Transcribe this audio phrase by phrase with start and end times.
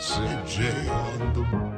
[0.00, 1.70] CJ on the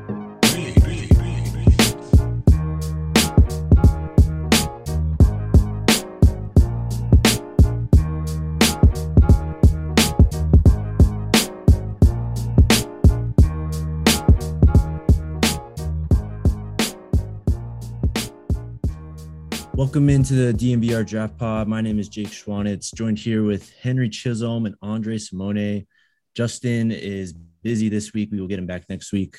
[19.75, 21.67] Welcome into the DNVR Draft Pod.
[21.67, 25.89] My name is Jake Schwanitz, joined here with Henry Chisholm and Andre Simone.
[26.37, 28.31] Justin is busy this week.
[28.31, 29.39] We will get him back next week.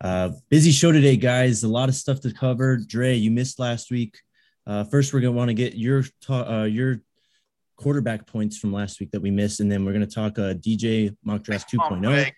[0.00, 1.62] Uh, busy show today, guys.
[1.62, 2.76] A lot of stuff to cover.
[2.76, 4.18] Dre, you missed last week.
[4.66, 7.00] Uh, first, we're gonna want to get your ta- uh, your
[7.76, 11.14] quarterback points from last week that we missed, and then we're gonna talk uh, DJ
[11.24, 12.32] mock draft 2.0.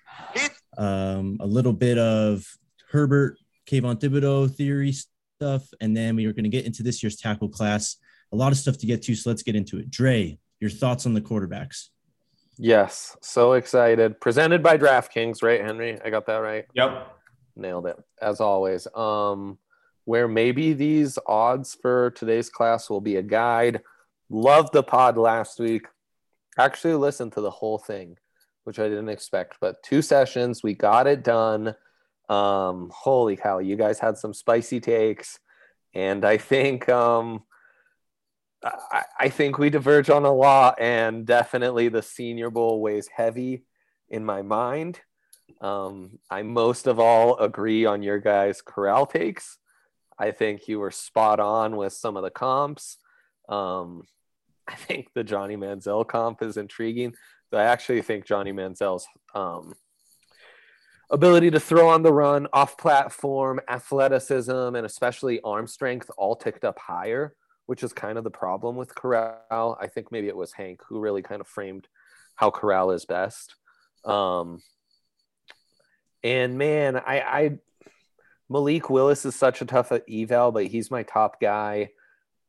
[0.78, 2.46] Um, a little bit of
[2.90, 7.16] Herbert, Kayvon Thibodeaux theory stuff, and then we are going to get into this year's
[7.16, 7.96] tackle class.
[8.32, 9.90] A lot of stuff to get to, so let's get into it.
[9.90, 11.88] Dre, your thoughts on the quarterbacks?
[12.58, 14.20] Yes, so excited.
[14.20, 15.98] Presented by DraftKings, right, Henry?
[16.04, 16.66] I got that right.
[16.74, 17.16] Yep.
[17.56, 18.86] Nailed it as always.
[18.94, 19.58] Um,
[20.04, 23.82] where maybe these odds for today's class will be a guide.
[24.30, 25.86] Loved the pod last week.
[26.58, 28.16] Actually, listened to the whole thing,
[28.64, 29.56] which I didn't expect.
[29.60, 31.74] But two sessions, we got it done.
[32.28, 35.38] Um, holy cow, you guys had some spicy takes,
[35.94, 37.42] and I think um,
[38.64, 43.64] I, I think we diverge on a lot, and definitely the Senior Bowl weighs heavy
[44.08, 45.00] in my mind.
[45.60, 49.58] Um, I most of all agree on your guys' corral takes.
[50.18, 52.98] I think you were spot on with some of the comps.
[53.48, 54.04] Um,
[54.68, 57.14] I think the Johnny Manziel comp is intriguing.
[57.52, 59.74] I actually think Johnny Manziel's um,
[61.10, 66.64] ability to throw on the run, off platform, athleticism, and especially arm strength all ticked
[66.64, 67.34] up higher,
[67.66, 69.78] which is kind of the problem with Corral.
[69.80, 71.88] I think maybe it was Hank who really kind of framed
[72.34, 73.54] how Corral is best.
[74.04, 74.60] Um,
[76.24, 77.58] and man, I, I
[78.48, 81.90] Malik Willis is such a tough eval, but he's my top guy.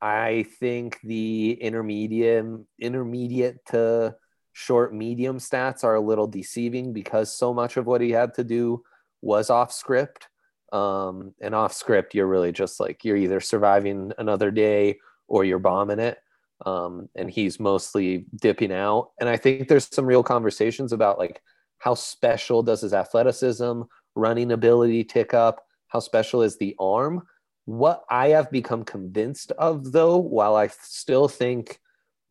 [0.01, 2.45] I think the intermediate
[2.79, 4.15] intermediate to
[4.51, 8.43] short medium stats are a little deceiving because so much of what he had to
[8.43, 8.83] do
[9.21, 10.27] was off script.
[10.73, 15.59] Um, and off script, you're really just like you're either surviving another day or you're
[15.59, 16.17] bombing it.
[16.65, 19.11] Um, and he's mostly dipping out.
[19.19, 21.41] And I think there's some real conversations about like
[21.77, 23.81] how special does his athleticism,
[24.15, 25.65] running ability tick up?
[25.87, 27.23] How special is the arm?
[27.65, 31.79] What I have become convinced of, though, while I still think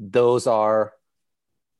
[0.00, 0.94] those are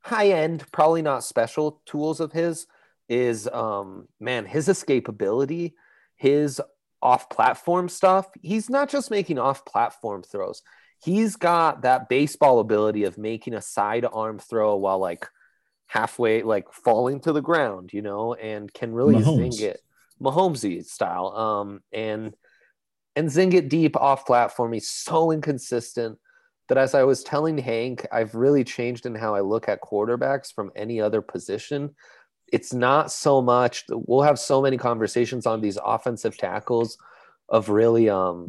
[0.01, 2.67] high end, probably not special tools of his,
[3.09, 5.73] is um, man, his escapability,
[6.23, 6.61] his
[7.03, 8.29] off platform stuff.
[8.41, 10.63] He's not just making off platform throws,
[11.03, 15.27] he's got that baseball ability of making a side arm throw while like
[15.87, 19.53] halfway like falling to the ground, you know, and can really Mahomes.
[19.53, 19.81] zing it
[20.21, 21.27] Mahomesy style.
[21.37, 22.35] Um, and
[23.17, 24.73] and zing it deep off platform.
[24.73, 26.19] He's so inconsistent
[26.69, 30.53] that as I was telling Hank, I've really changed in how I look at quarterbacks
[30.55, 31.95] from any other position.
[32.53, 36.99] It's not so much we'll have so many conversations on these offensive tackles
[37.49, 38.47] of really um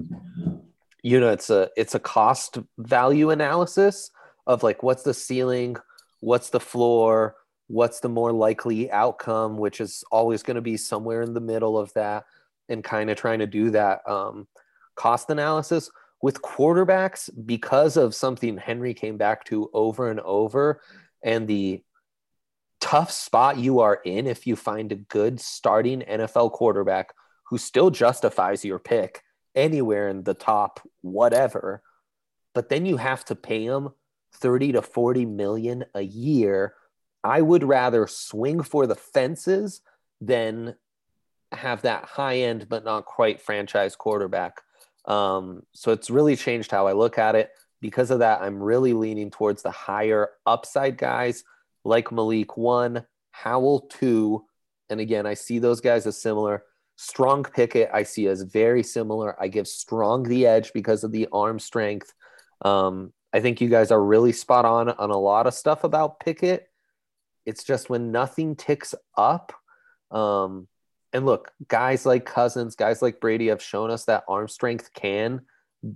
[1.02, 4.12] you know it's a it's a cost value analysis
[4.46, 5.76] of like what's the ceiling
[6.20, 7.36] what's the floor
[7.68, 11.78] what's the more likely outcome which is always going to be somewhere in the middle
[11.78, 12.26] of that
[12.70, 14.48] and kind of trying to do that um,
[14.96, 15.90] cost analysis.
[16.22, 20.82] With quarterbacks because of something henry came back to over and over
[21.22, 21.84] and the
[22.84, 27.14] tough spot you are in if you find a good starting nfl quarterback
[27.46, 29.22] who still justifies your pick
[29.56, 31.82] anywhere in the top whatever,
[32.54, 33.90] but then you have to pay him
[34.36, 36.74] 30 to 40 million a year.
[37.24, 39.82] I would rather swing for the fences
[40.20, 40.76] than
[41.52, 44.62] have that high end but not quite franchise quarterback.
[45.06, 47.52] Um, so it's really changed how I look at it.
[47.82, 51.44] Because of that, I'm really leaning towards the higher upside guys
[51.84, 54.46] like Malik one, Howell two,
[54.90, 56.64] and again, I see those guys as similar.
[56.96, 59.42] Strong Pickett, I see as very similar.
[59.42, 62.14] I give Strong the edge because of the arm strength.
[62.64, 66.20] Um, I think you guys are really spot on on a lot of stuff about
[66.20, 66.68] Pickett.
[67.46, 69.54] It's just when nothing ticks up.
[70.12, 70.68] Um,
[71.12, 75.42] and look, guys like Cousins, guys like Brady have shown us that arm strength can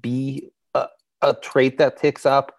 [0.01, 0.87] be a,
[1.21, 2.56] a trait that ticks up.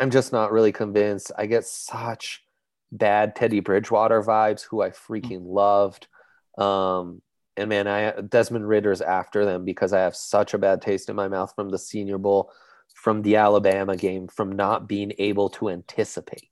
[0.00, 1.30] I'm just not really convinced.
[1.36, 2.42] I get such
[2.90, 6.08] bad Teddy Bridgewater vibes, who I freaking loved.
[6.56, 7.20] Um,
[7.56, 11.16] and man, I Desmond Ridder's after them because I have such a bad taste in
[11.16, 12.50] my mouth from the Senior Bowl,
[12.94, 16.48] from the Alabama game, from not being able to anticipate.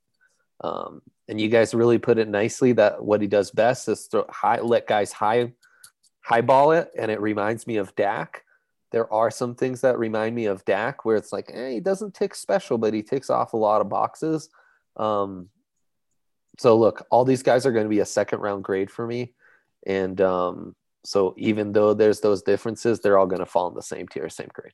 [0.61, 4.27] Um, and you guys really put it nicely that what he does best is throw
[4.29, 5.53] high, let guys high,
[6.21, 8.45] highball it, and it reminds me of Dak.
[8.91, 12.15] There are some things that remind me of Dak where it's like, eh, he doesn't
[12.15, 14.49] tick special, but he ticks off a lot of boxes.
[14.97, 15.49] Um,
[16.59, 19.35] so look, all these guys are going to be a second round grade for me,
[19.87, 20.75] and um,
[21.05, 24.29] so even though there's those differences, they're all going to fall in the same tier,
[24.29, 24.73] same grade.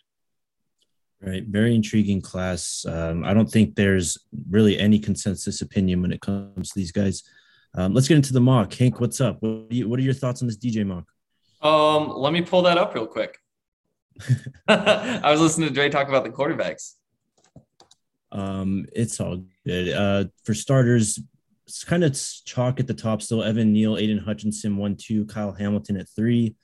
[1.21, 1.45] Right.
[1.47, 2.85] Very intriguing class.
[2.87, 4.19] Um, I don't think there's
[4.51, 7.23] really any consensus opinion when it comes to these guys.
[7.77, 8.73] Um, let's get into the mock.
[8.75, 9.39] Hank, what's up?
[9.41, 11.05] What are, you, what are your thoughts on this DJ mock?
[11.63, 13.39] Um, let me pull that up real quick.
[14.69, 16.95] I was listening to Dre talk about the quarterbacks.
[18.33, 19.93] Um, it's all good.
[19.93, 21.21] Uh, for starters,
[21.67, 23.43] it's kind of chalk at the top still.
[23.43, 26.57] Evan Neal, Aidan Hutchinson, one, two, Kyle Hamilton at three,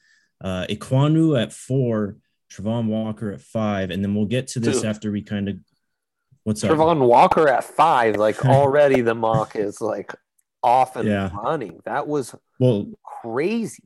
[0.42, 2.16] uh, Ekwonu at four,
[2.50, 4.86] Travon Walker at five, and then we'll get to this Dude.
[4.86, 5.56] after we kind of.
[6.44, 6.70] What's up?
[6.70, 10.12] Travon Walker at five, like already the mock is like
[10.62, 11.30] off and yeah.
[11.34, 11.80] running.
[11.84, 13.82] That was well crazy.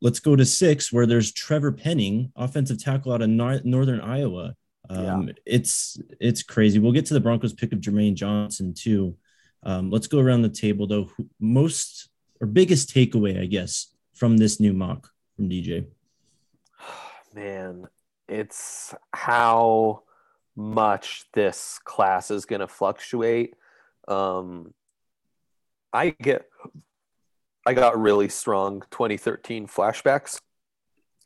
[0.00, 4.54] Let's go to six, where there's Trevor Penning, offensive tackle out of Northern Iowa.
[4.88, 5.34] Um, yeah.
[5.46, 6.78] It's it's crazy.
[6.78, 9.16] We'll get to the Broncos pick of Jermaine Johnson too.
[9.62, 11.10] Um, let's go around the table though.
[11.38, 12.08] Most
[12.40, 15.86] or biggest takeaway, I guess, from this new mock from DJ.
[17.34, 17.86] Man,
[18.28, 20.02] it's how
[20.56, 23.54] much this class is going to fluctuate.
[24.08, 24.74] Um,
[25.92, 26.46] I get,
[27.66, 30.40] I got really strong 2013 flashbacks,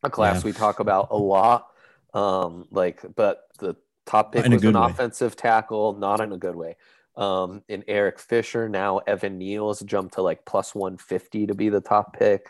[0.02, 0.46] a class yeah.
[0.46, 1.68] we talk about a lot.
[2.12, 3.76] Um, like, but the
[4.06, 4.86] top pick was an way.
[4.90, 6.76] offensive tackle, not in a good way
[7.16, 8.68] um, in Eric Fisher.
[8.68, 12.46] Now Evan Neal's jumped to like plus 150 to be the top pick.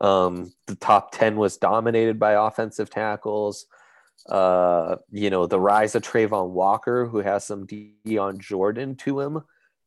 [0.00, 3.66] Um, the top 10 was dominated by offensive tackles.
[4.28, 9.42] Uh, you know, the rise of Travon Walker, who has some Dion Jordan to him.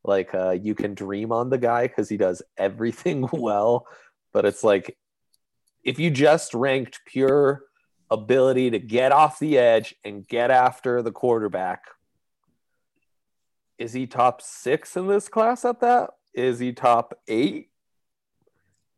[0.08, 3.88] Like uh, you can dream on the guy because he does everything well.
[4.34, 4.98] But it's like
[5.84, 7.64] if you just ranked pure
[8.12, 11.86] ability to get off the edge and get after the quarterback,
[13.78, 16.12] is he top six in this class at that?
[16.34, 17.70] Is he top eight?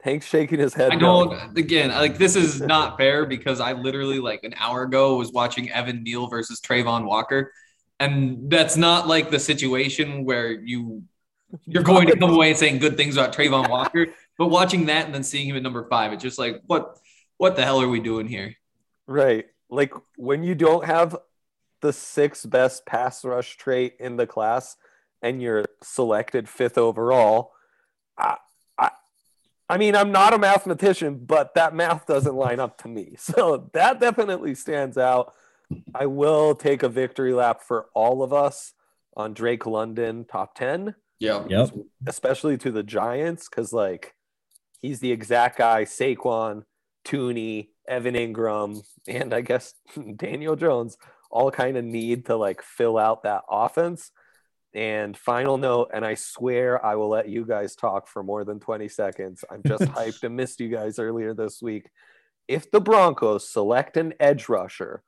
[0.01, 0.91] Hank's shaking his head.
[0.91, 1.31] I don't.
[1.31, 1.49] No.
[1.55, 5.69] Again, like this is not fair because I literally like an hour ago was watching
[5.71, 7.51] Evan Neal versus Travon Walker,
[7.99, 11.03] and that's not like the situation where you
[11.65, 14.07] you're going to come away and saying good things about Travon Walker.
[14.37, 16.97] But watching that and then seeing him at number five, it's just like what
[17.37, 18.55] what the hell are we doing here?
[19.05, 19.45] Right.
[19.69, 21.15] Like when you don't have
[21.81, 24.75] the sixth best pass rush trait in the class
[25.21, 27.51] and you're selected fifth overall,
[28.17, 28.37] I,
[28.77, 28.91] I,
[29.69, 33.15] I mean, I'm not a mathematician, but that math doesn't line up to me.
[33.17, 35.33] So that definitely stands out.
[35.93, 38.73] I will take a victory lap for all of us
[39.15, 40.95] on Drake London top 10.
[41.19, 41.43] Yeah.
[41.47, 41.71] Yep.
[42.05, 44.13] Especially to the Giants, because like
[44.79, 46.63] he's the exact guy Saquon,
[47.03, 49.73] Toney, Evan Engram, and I guess
[50.15, 50.97] Daniel Jones
[51.29, 54.11] all kind of need to like fill out that offense.
[54.73, 58.59] And final note, and I swear I will let you guys talk for more than
[58.59, 59.43] 20 seconds.
[59.49, 61.89] I'm just hyped and missed you guys earlier this week.
[62.47, 65.03] If the Broncos select an edge rusher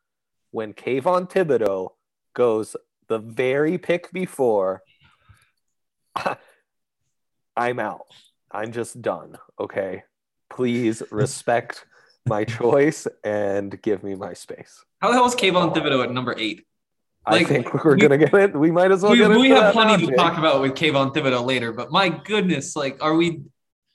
[0.51, 1.89] when Kayvon Thibodeaux
[2.33, 2.75] goes
[3.07, 4.81] the very pick before,
[7.55, 8.05] I'm out.
[8.51, 9.37] I'm just done.
[9.59, 10.03] Okay.
[10.49, 11.85] Please respect
[12.25, 14.83] my choice and give me my space.
[15.01, 16.65] How the hell is Kayvon Thibodeaux at number eight?
[17.29, 18.55] Like, I think we're we, gonna get it.
[18.55, 19.11] We might as well.
[19.11, 22.09] We, get we have plenty now, to talk about with Kayvon Thibodeaux later, but my
[22.09, 23.41] goodness, like, are we?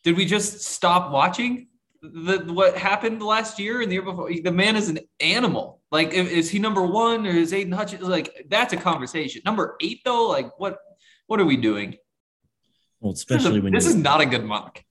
[0.04, 1.68] Did we just stop watching?
[2.12, 4.30] The what happened last year and the year before.
[4.30, 5.80] The man is an animal.
[5.90, 8.02] Like, is he number one or is Aidan Hutchins?
[8.02, 9.42] Like, that's a conversation.
[9.44, 10.78] Number eight, though, like, what
[11.26, 11.96] what are we doing?
[13.00, 14.82] Well, especially this is, when this is not a good mock.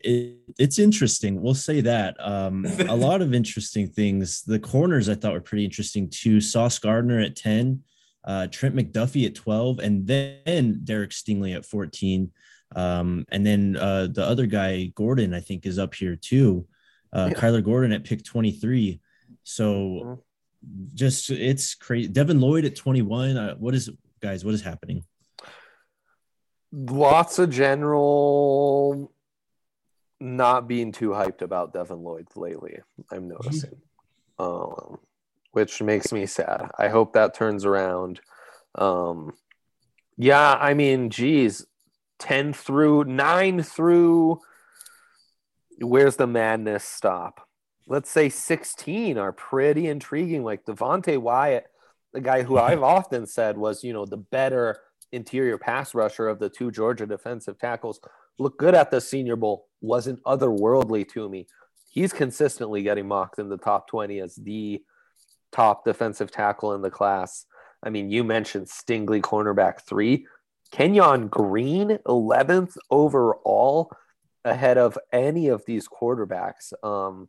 [0.00, 1.40] it, it's interesting.
[1.40, 2.16] We'll say that.
[2.18, 4.42] Um, a lot of interesting things.
[4.42, 6.40] The corners I thought were pretty interesting too.
[6.40, 7.82] Sauce Gardner at 10,
[8.24, 12.32] uh, Trent McDuffie at 12, and then Derek Stingley at 14.
[12.76, 16.66] Um, and then uh, the other guy, Gordon, I think is up here too.
[17.12, 17.38] Uh, Yeah.
[17.38, 19.00] Kyler Gordon at pick 23.
[19.42, 20.22] So
[20.94, 22.08] just it's crazy.
[22.08, 23.36] Devin Lloyd at 21.
[23.36, 24.44] Uh, what is guys?
[24.44, 25.04] What is happening?
[26.72, 29.12] Lots of general
[30.20, 32.78] not being too hyped about Devin Lloyd lately.
[33.10, 33.80] I'm noticing,
[34.38, 34.98] um,
[35.52, 36.70] which makes me sad.
[36.78, 38.20] I hope that turns around.
[38.76, 39.32] Um,
[40.16, 41.64] yeah, I mean, geez,
[42.20, 44.40] ten through nine through.
[45.80, 47.48] Where's the madness stop?
[47.88, 50.44] Let's say 16 are pretty intriguing.
[50.44, 51.66] Like Devonte Wyatt,
[52.12, 54.78] the guy who I've often said was, you know, the better
[55.10, 57.98] interior pass rusher of the two Georgia defensive tackles,
[58.38, 61.46] looked good at the Senior Bowl, wasn't otherworldly to me.
[61.88, 64.82] He's consistently getting mocked in the top 20 as the
[65.50, 67.46] top defensive tackle in the class.
[67.82, 70.26] I mean, you mentioned Stingley, cornerback three.
[70.70, 73.90] Kenyon Green, 11th overall,
[74.44, 76.72] ahead of any of these quarterbacks.
[76.82, 77.28] Um,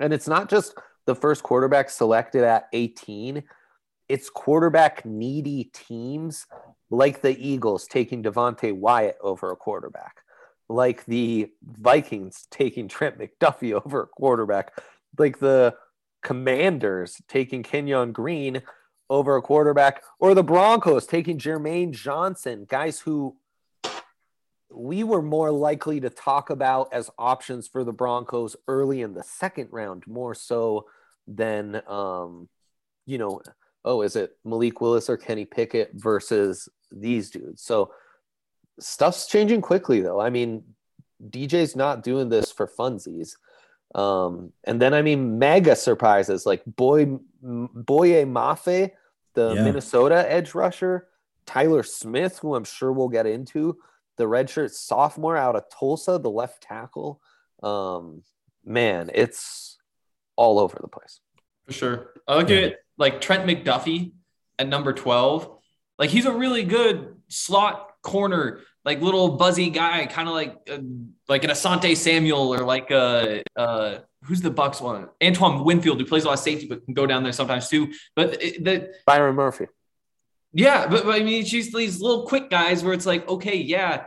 [0.00, 0.74] and it's not just
[1.06, 3.42] the first quarterback selected at 18,
[4.08, 6.46] it's quarterback needy teams
[6.90, 10.20] like the Eagles taking Devonte Wyatt over a quarterback,
[10.68, 14.72] like the Vikings taking Trent McDuffie over a quarterback,
[15.18, 15.74] like the
[16.22, 18.62] Commanders taking Kenyon Green
[19.14, 23.36] over a quarterback, or the Broncos taking Jermaine Johnson, guys who
[24.70, 29.22] we were more likely to talk about as options for the Broncos early in the
[29.22, 30.86] second round, more so
[31.28, 32.48] than, um,
[33.06, 33.40] you know,
[33.84, 37.62] oh, is it Malik Willis or Kenny Pickett versus these dudes?
[37.62, 37.92] So
[38.80, 40.20] stuff's changing quickly, though.
[40.20, 40.64] I mean,
[41.30, 43.36] DJ's not doing this for funsies.
[43.94, 47.06] Um, and then, I mean, mega surprises like Boy
[47.42, 48.90] Boye Mafe,
[49.34, 49.64] the Yeah.
[49.64, 51.08] Minnesota edge rusher,
[51.46, 53.78] Tyler Smith, who I'm sure we'll get into,
[54.16, 57.20] the redshirt sophomore out of Tulsa, the left tackle.
[57.62, 58.22] Um,
[58.64, 59.78] man, it's
[60.36, 61.20] all over the place.
[61.66, 62.12] For sure.
[62.26, 62.58] I look Yeah.
[62.58, 64.12] at like Trent McDuffie
[64.58, 65.50] at number 12.
[65.98, 70.78] Like he's a really good slot corner, like little buzzy guy, kind of like uh,
[71.28, 75.08] like an Asante Samuel or like uh uh who's the Bucks one?
[75.22, 77.92] Antoine Winfield who plays a lot of safety but can go down there sometimes too.
[78.14, 79.66] But it, the Byron Murphy.
[80.52, 84.04] yeah, but, but I mean, she's these little quick guys where it's like, okay, yeah,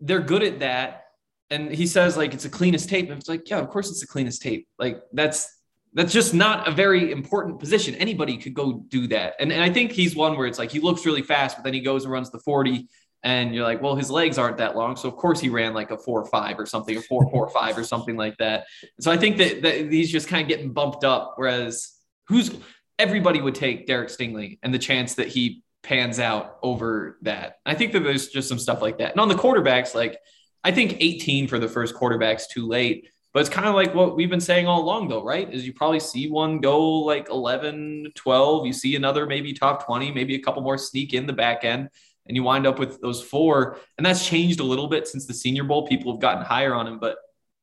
[0.00, 1.04] they're good at that.
[1.48, 3.08] And he says like it's the cleanest tape.
[3.08, 4.68] And it's like, yeah, of course it's the cleanest tape.
[4.78, 5.56] Like that's
[5.94, 7.94] that's just not a very important position.
[7.94, 9.34] Anybody could go do that.
[9.40, 11.72] And, and I think he's one where it's like he looks really fast, but then
[11.72, 12.86] he goes and runs the 40.
[13.22, 14.96] And you're like, well, his legs aren't that long.
[14.96, 17.48] So of course he ran like a four or five or something, a four, four,
[17.48, 18.66] five or something like that.
[19.00, 21.34] So I think that, that he's just kind of getting bumped up.
[21.36, 21.92] Whereas
[22.28, 22.56] who's
[22.98, 27.56] everybody would take Derek Stingley and the chance that he pans out over that.
[27.64, 29.12] I think that there's just some stuff like that.
[29.12, 30.18] And on the quarterbacks, like
[30.64, 33.08] I think 18 for the first quarterback's too late.
[33.32, 35.52] But it's kind of like what we've been saying all along, though, right?
[35.52, 38.66] Is you probably see one go like 11, 12.
[38.66, 41.90] You see another maybe top 20, maybe a couple more sneak in the back end,
[42.26, 43.78] and you wind up with those four.
[43.96, 45.86] And that's changed a little bit since the Senior Bowl.
[45.86, 47.16] People have gotten higher on him, but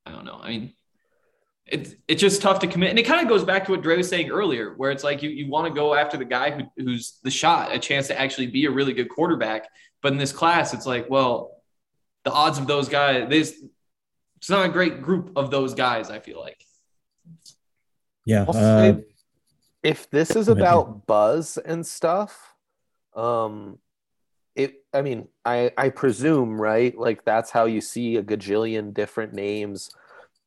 [0.05, 0.39] I don't know.
[0.41, 0.73] I mean,
[1.65, 2.89] it's it's just tough to commit.
[2.89, 5.23] And it kind of goes back to what Dre was saying earlier, where it's like
[5.23, 8.19] you, you want to go after the guy who, who's the shot, a chance to
[8.19, 9.67] actually be a really good quarterback.
[10.01, 11.61] But in this class, it's like, well,
[12.23, 13.63] the odds of those guys, this
[14.37, 16.61] it's not a great group of those guys, I feel like.
[18.25, 18.45] Yeah.
[18.47, 19.03] I'll Uh, say
[19.83, 22.53] if this is about buzz and stuff,
[23.15, 23.79] um,
[24.55, 24.83] it.
[24.93, 29.89] I mean, I I presume right, like that's how you see a gajillion different names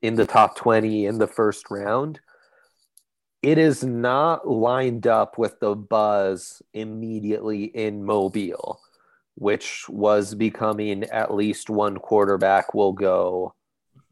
[0.02, 2.20] in the top twenty in the first round.
[3.42, 8.80] It is not lined up with the buzz immediately in Mobile,
[9.34, 13.54] which was becoming at least one quarterback will go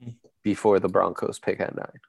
[0.00, 0.10] mm-hmm.
[0.42, 2.00] before the Broncos pick at nine.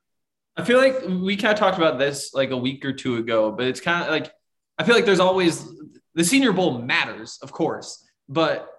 [0.57, 3.51] I feel like we kind of talked about this like a week or two ago,
[3.51, 4.31] but it's kind of like
[4.77, 5.67] I feel like there's always
[6.15, 8.69] the Senior Bowl matters, of course, but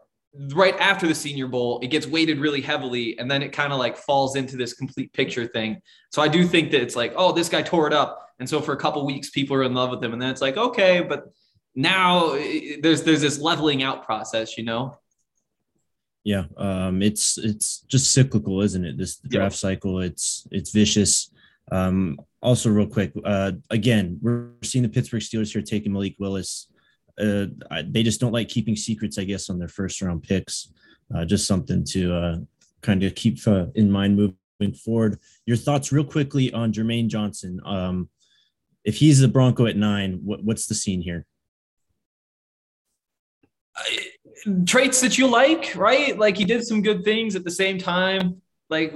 [0.51, 3.79] right after the Senior Bowl, it gets weighted really heavily, and then it kind of
[3.79, 5.81] like falls into this complete picture thing.
[6.11, 8.61] So I do think that it's like, oh, this guy tore it up, and so
[8.61, 11.01] for a couple weeks, people are in love with him, and then it's like, okay,
[11.01, 11.31] but
[11.75, 12.31] now
[12.81, 14.99] there's there's this leveling out process, you know.
[16.25, 18.99] Yeah, um, it's it's just cyclical, isn't it?
[18.99, 19.59] This draft yep.
[19.59, 21.31] cycle, it's it's vicious.
[21.71, 26.69] Um, also, real quick, uh, again, we're seeing the Pittsburgh Steelers here taking Malik Willis.
[27.19, 27.47] Uh,
[27.85, 30.73] they just don't like keeping secrets, I guess, on their first round picks.
[31.15, 32.37] Uh, just something to uh,
[32.83, 35.19] kind of keep uh, in mind moving forward.
[35.47, 37.61] Your thoughts, real quickly, on Jermaine Johnson.
[37.65, 38.11] Um,
[38.85, 41.27] if he's the Bronco at nine, what, what's the scene here?
[44.65, 46.19] traits that you like, right?
[46.19, 48.41] Like he did some good things at the same time.
[48.69, 48.95] Like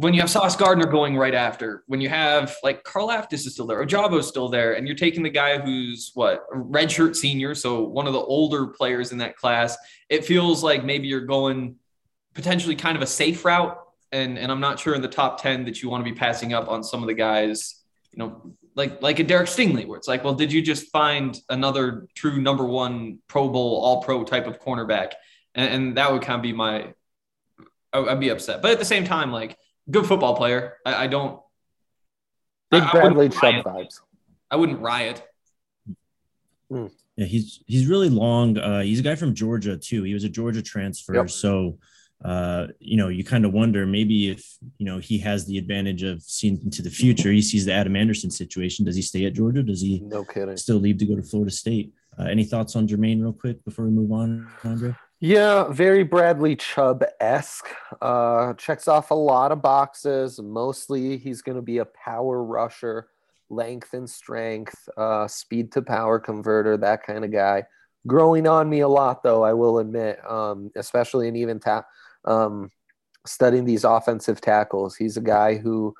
[0.00, 3.66] when you have Sauce Gardner going right after, when you have like Karlaftis is still
[3.66, 8.06] there, Ojabo's still there, and you're taking the guy who's what redshirt senior, so one
[8.06, 9.76] of the older players in that class.
[10.08, 11.76] It feels like maybe you're going
[12.34, 13.78] potentially kind of a safe route,
[14.12, 16.52] and and I'm not sure in the top ten that you want to be passing
[16.52, 20.08] up on some of the guys, you know, like like a Derek Stingley, where it's
[20.08, 24.46] like, well, did you just find another true number one Pro Bowl All Pro type
[24.46, 25.12] of cornerback?
[25.54, 26.92] And, and that would kind of be my,
[27.94, 28.60] I'd be upset.
[28.60, 29.56] But at the same time, like
[29.90, 31.40] good football player, I, I don't.
[32.70, 34.00] Big I, Bradley Chubb vibes.
[34.50, 35.22] I wouldn't riot.
[36.70, 36.86] Hmm.
[37.16, 38.58] Yeah, he's he's really long.
[38.58, 40.02] Uh, he's a guy from Georgia too.
[40.02, 41.30] He was a Georgia transfer, yep.
[41.30, 41.78] so
[42.24, 46.02] uh, you know, you kind of wonder maybe if, you know, he has the advantage
[46.02, 47.30] of seeing into the future.
[47.30, 48.84] He sees the Adam Anderson situation.
[48.84, 49.62] Does he stay at Georgia?
[49.62, 50.56] Does he no kidding.
[50.56, 51.92] still leave to go to Florida State?
[52.18, 54.94] Uh, any thoughts on Jermaine, real quick, before we move on, Andre?
[55.18, 57.68] Yeah, very Bradley Chubb esque.
[58.02, 60.38] Uh, checks off a lot of boxes.
[60.38, 63.08] Mostly, he's going to be a power rusher,
[63.48, 67.64] length and strength, uh, speed to power converter, that kind of guy.
[68.06, 71.86] Growing on me a lot, though, I will admit, um, especially in even tap
[72.26, 72.70] um,
[73.26, 74.96] studying these offensive tackles.
[74.96, 75.94] He's a guy who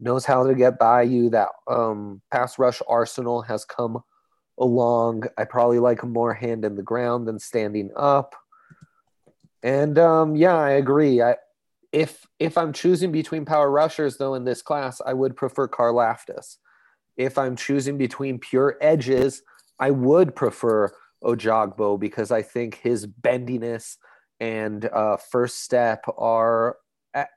[0.00, 1.28] knows how to get by you.
[1.28, 4.02] That um, pass rush arsenal has come
[4.58, 5.24] along.
[5.36, 8.34] I probably like him more hand in the ground than standing up.
[9.62, 11.22] And um, yeah, I agree.
[11.22, 11.36] I
[11.92, 16.56] if if I'm choosing between power rushers though in this class, I would prefer Karlaftis.
[17.16, 19.42] If I'm choosing between pure edges,
[19.78, 20.92] I would prefer
[21.22, 23.96] Ojabo because I think his bendiness–
[24.42, 26.76] and uh, first step are
[27.14, 27.28] at,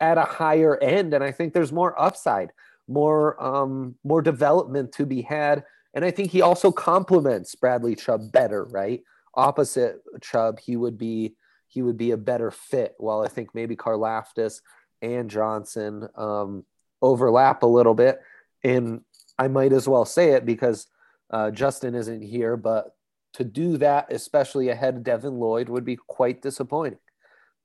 [0.00, 2.50] at a higher end and i think there's more upside
[2.88, 8.32] more um, more development to be had and i think he also complements bradley chubb
[8.32, 9.02] better right
[9.34, 11.34] opposite chubb he would be
[11.68, 14.60] he would be a better fit while i think maybe karlaftis
[15.00, 16.64] and johnson um,
[17.00, 18.20] overlap a little bit.
[18.64, 19.02] And
[19.38, 20.86] i might as well say it because
[21.30, 22.94] uh, justin isn't here but
[23.34, 26.98] to do that, especially ahead of Devin Lloyd, would be quite disappointing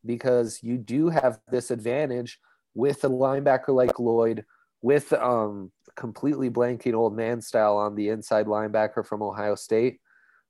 [0.06, 2.40] because you do have this advantage
[2.76, 4.46] with a linebacker like Lloyd,
[4.82, 10.00] with um, completely blanking old man style on the inside linebacker from Ohio State,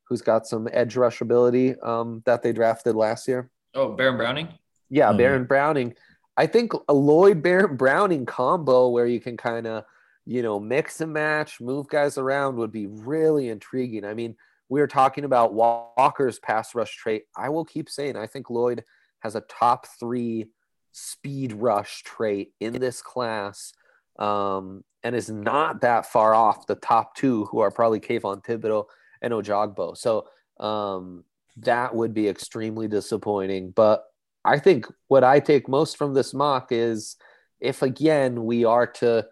[0.03, 3.49] who's got some edge rush ability um, that they drafted last year.
[3.73, 4.49] Oh, Baron Browning?
[4.89, 5.17] Yeah, mm-hmm.
[5.17, 5.95] Baron Browning.
[6.37, 9.85] I think a Lloyd Baron Browning combo where you can kind of,
[10.25, 14.05] you know, mix and match, move guys around would be really intriguing.
[14.05, 14.35] I mean,
[14.69, 17.23] we are talking about Walker's pass rush trait.
[17.37, 18.83] I will keep saying I think Lloyd
[19.19, 20.47] has a top three
[20.91, 23.73] speed rush trait in this class
[24.19, 28.85] um, and is not that far off the top two, who are probably Kayvon Thibodeaux
[29.23, 29.97] and Ojabo.
[29.97, 30.27] So
[30.59, 31.23] um,
[31.57, 33.71] that would be extremely disappointing.
[33.71, 34.05] But
[34.45, 37.15] I think what I take most from this mock is
[37.59, 39.25] if again we are to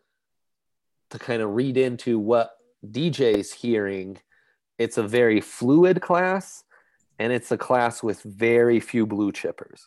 [1.09, 2.51] to kind of read into what
[2.89, 4.17] DJ's hearing
[4.81, 6.63] it's a very fluid class
[7.19, 9.81] and it's a class with very few blue chippers.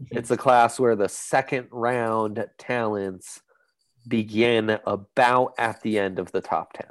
[0.00, 0.18] Mm-hmm.
[0.18, 3.40] It's a class where the second round talents
[4.06, 6.86] begin about at the end of the top 10.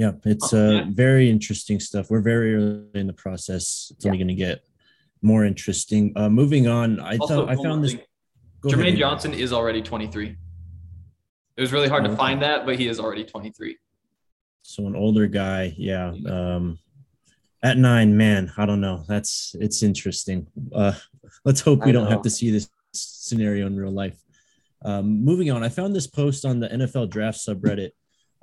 [0.00, 2.08] Yeah, it's uh, very interesting stuff.
[2.08, 3.92] We're very early in the process.
[3.94, 4.08] It's yeah.
[4.08, 4.64] only going to get
[5.20, 6.14] more interesting.
[6.16, 7.96] Uh, moving on, I also, thought I found this.
[8.64, 8.98] Jermaine ahead.
[8.98, 10.36] Johnson is already 23.
[11.54, 13.76] It was really hard to find that, but he is already 23.
[14.62, 16.14] So an older guy, yeah.
[16.26, 16.78] Um,
[17.62, 19.04] at nine, man, I don't know.
[19.06, 20.46] That's it's interesting.
[20.74, 20.94] Uh,
[21.44, 24.18] let's hope we don't have to see this scenario in real life.
[24.82, 27.90] Um, moving on, I found this post on the NFL Draft subreddit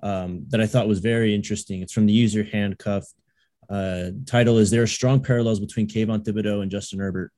[0.04, 1.82] um, that I thought was very interesting.
[1.82, 3.06] It's from the user Handcuff.
[3.70, 7.32] Uh, title is There are strong parallels between Kayvon Thibodeaux and Justin Herbert.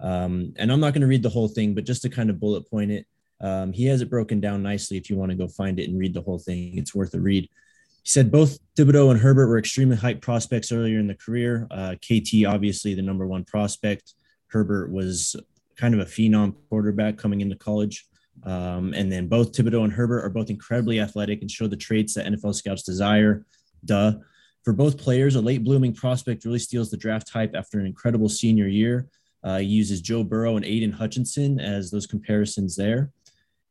[0.00, 2.40] Um, and I'm not going to read the whole thing, but just to kind of
[2.40, 3.06] bullet point it,
[3.40, 4.96] um, he has it broken down nicely.
[4.96, 7.20] If you want to go find it and read the whole thing, it's worth a
[7.20, 7.44] read.
[7.44, 11.66] He said both Thibodeaux and Herbert were extremely hyped prospects earlier in the career.
[11.70, 14.14] Uh, KT, obviously, the number one prospect.
[14.48, 15.36] Herbert was
[15.76, 18.06] kind of a phenom quarterback coming into college.
[18.42, 22.14] Um, and then both Thibodeaux and Herbert are both incredibly athletic and show the traits
[22.14, 23.46] that NFL scouts desire.
[23.84, 24.14] Duh.
[24.64, 28.28] For both players, a late blooming prospect really steals the draft hype after an incredible
[28.28, 29.08] senior year.
[29.42, 33.10] Uh, he uses Joe Burrow and Aidan Hutchinson as those comparisons there.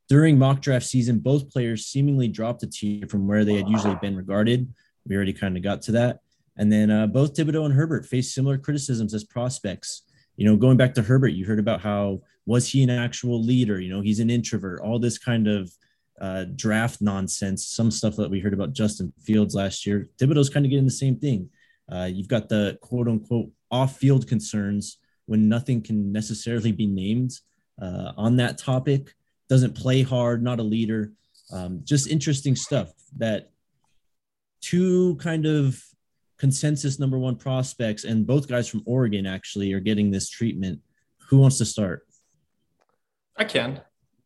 [0.07, 3.95] During mock draft season, both players seemingly dropped a tier from where they had usually
[3.95, 4.71] been regarded.
[5.07, 6.19] We already kind of got to that.
[6.57, 10.03] And then uh, both Thibodeaux and Herbert faced similar criticisms as prospects.
[10.35, 13.79] You know, going back to Herbert, you heard about how was he an actual leader?
[13.79, 15.71] You know, he's an introvert, all this kind of
[16.19, 20.09] uh, draft nonsense, some stuff that we heard about Justin Fields last year.
[20.17, 21.49] Thibodeaux's kind of getting the same thing.
[21.91, 27.31] Uh, you've got the quote unquote off field concerns when nothing can necessarily be named
[27.81, 29.13] uh, on that topic.
[29.49, 31.13] Doesn't play hard, not a leader.
[31.51, 33.51] Um, just interesting stuff that
[34.61, 35.83] two kind of
[36.37, 40.79] consensus number one prospects and both guys from Oregon actually are getting this treatment.
[41.29, 42.05] Who wants to start?
[43.37, 43.81] I can.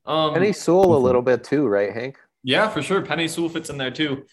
[0.05, 2.17] Um, Penei Sewell a little bit too, right, Hank?
[2.43, 3.01] Yeah, for sure.
[3.01, 4.25] Penei Sewell fits in there too.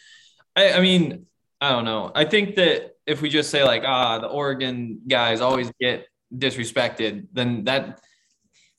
[0.57, 1.27] I, I mean,
[1.61, 2.13] I don't know.
[2.15, 7.27] I think that if we just say like, ah, the Oregon guys always get disrespected,
[7.33, 8.01] then that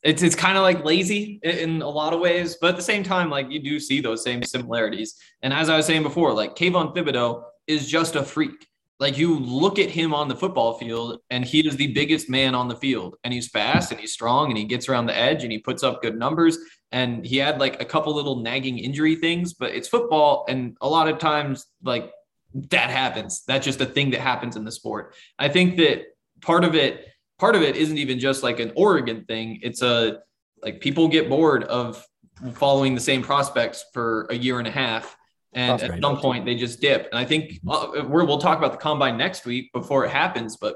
[0.04, 2.58] it's it's kind of like lazy in, a lot of ways.
[2.62, 5.16] But at the same time, like you do see those same similarities.
[5.42, 8.68] And as I was saying before, like Kayvon Thibodeaux is just a freak.
[9.00, 12.56] Like you look at him on the football field, and he is the biggest man
[12.56, 15.44] on the field, and he's fast and he's strong and he gets around the edge
[15.44, 16.58] and he puts up good numbers.
[16.92, 20.88] And he had like a couple little nagging injury things, but it's football, and a
[20.88, 22.12] lot of times like
[22.54, 23.44] that happens.
[23.46, 25.14] That's just a thing that happens in the sport.
[25.38, 26.04] I think that
[26.42, 27.06] part of it,
[27.38, 29.60] part of it isn't even just like an Oregon thing.
[29.62, 30.20] It's a
[30.64, 32.06] like people get bored of
[32.54, 35.18] following the same prospects for a year and a half
[35.56, 37.08] and at some point they just dip.
[37.12, 40.58] And I think uh, we will talk about the combine next week before it happens,
[40.58, 40.76] but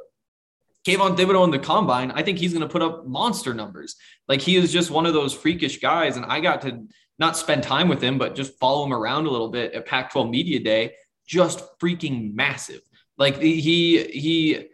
[0.88, 3.96] Kayvon Thibodeaux in the combine, I think he's going to put up monster numbers.
[4.28, 6.16] Like he is just one of those freakish guys.
[6.16, 6.88] And I got to
[7.20, 10.12] not spend time with him, but just follow him around a little bit at Pac
[10.12, 10.94] 12 Media Day.
[11.28, 12.82] Just freaking massive.
[13.18, 14.68] Like he, he,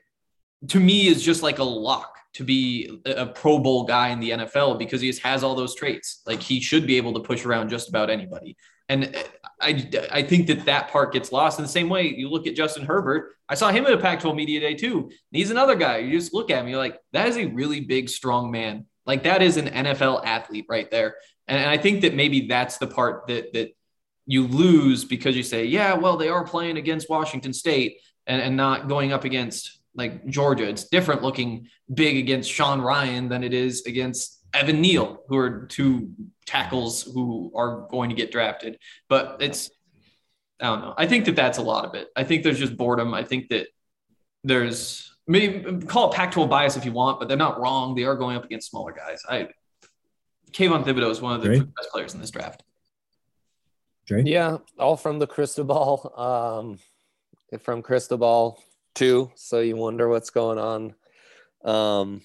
[0.68, 4.30] to me, is just like a lock to be a Pro Bowl guy in the
[4.32, 6.22] NFL because he just has all those traits.
[6.28, 8.56] Like he should be able to push around just about anybody.
[8.88, 9.16] And
[9.62, 12.56] I, I think that that part gets lost in the same way you look at
[12.56, 13.34] Justin Herbert.
[13.50, 15.12] I saw him at a Pac 12 media day too.
[15.32, 15.98] He's another guy.
[15.98, 18.86] You just look at him, you're like, that is a really big, strong man.
[19.06, 21.16] Like that is an NFL athlete right there.
[21.48, 23.76] And, and I think that maybe that's the part that, that
[24.26, 28.58] you lose because you say, yeah, well, they are playing against Washington State and, and
[28.58, 30.68] not going up against like Georgia.
[30.68, 35.66] It's different looking big against Sean Ryan than it is against Evan Neal, who are
[35.66, 36.12] two
[36.46, 38.78] tackles who are going to get drafted.
[39.10, 39.70] But it's,
[40.60, 40.94] I don't know.
[40.98, 42.08] I think that that's a lot of it.
[42.16, 43.14] I think there's just boredom.
[43.14, 43.68] I think that
[44.44, 47.96] there's maybe call it Pac-12 bias if you want, but they're not wrong.
[47.96, 49.22] They are going up against smaller guys.
[49.28, 49.50] I
[50.52, 51.76] Kayvon Thibodeaux is one of the Great.
[51.76, 52.64] best players in this draft.
[54.06, 54.24] Dre?
[54.24, 56.14] Yeah, all from the Cristobal,
[57.52, 58.62] um, from Cristobal
[58.94, 59.32] too.
[59.36, 60.96] So you wonder what's going on.
[61.66, 62.22] Um,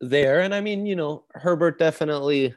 [0.00, 0.40] there.
[0.40, 2.54] And I mean, you know, Herbert definitely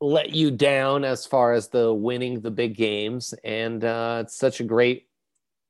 [0.00, 3.34] let you down as far as the winning the big games.
[3.44, 5.08] And uh, it's such a great,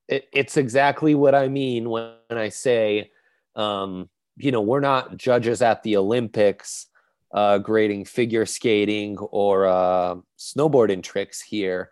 [0.08, 3.10] it, it's exactly what I mean when I say,
[3.54, 6.86] um, you know, we're not judges at the Olympics
[7.32, 11.90] uh, grading figure skating or uh, snowboarding tricks here.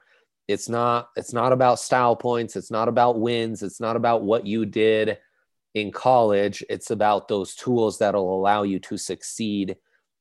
[0.49, 1.11] It's not.
[1.17, 2.57] It's not about style points.
[2.57, 3.63] It's not about wins.
[3.63, 5.19] It's not about what you did
[5.75, 9.77] in college, it's about those tools that'll allow you to succeed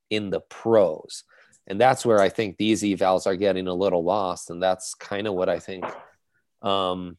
[0.10, 1.24] in the pros.
[1.68, 4.50] And that's where I think these evals are getting a little lost.
[4.50, 5.86] And that's kind of what I think
[6.62, 7.18] um,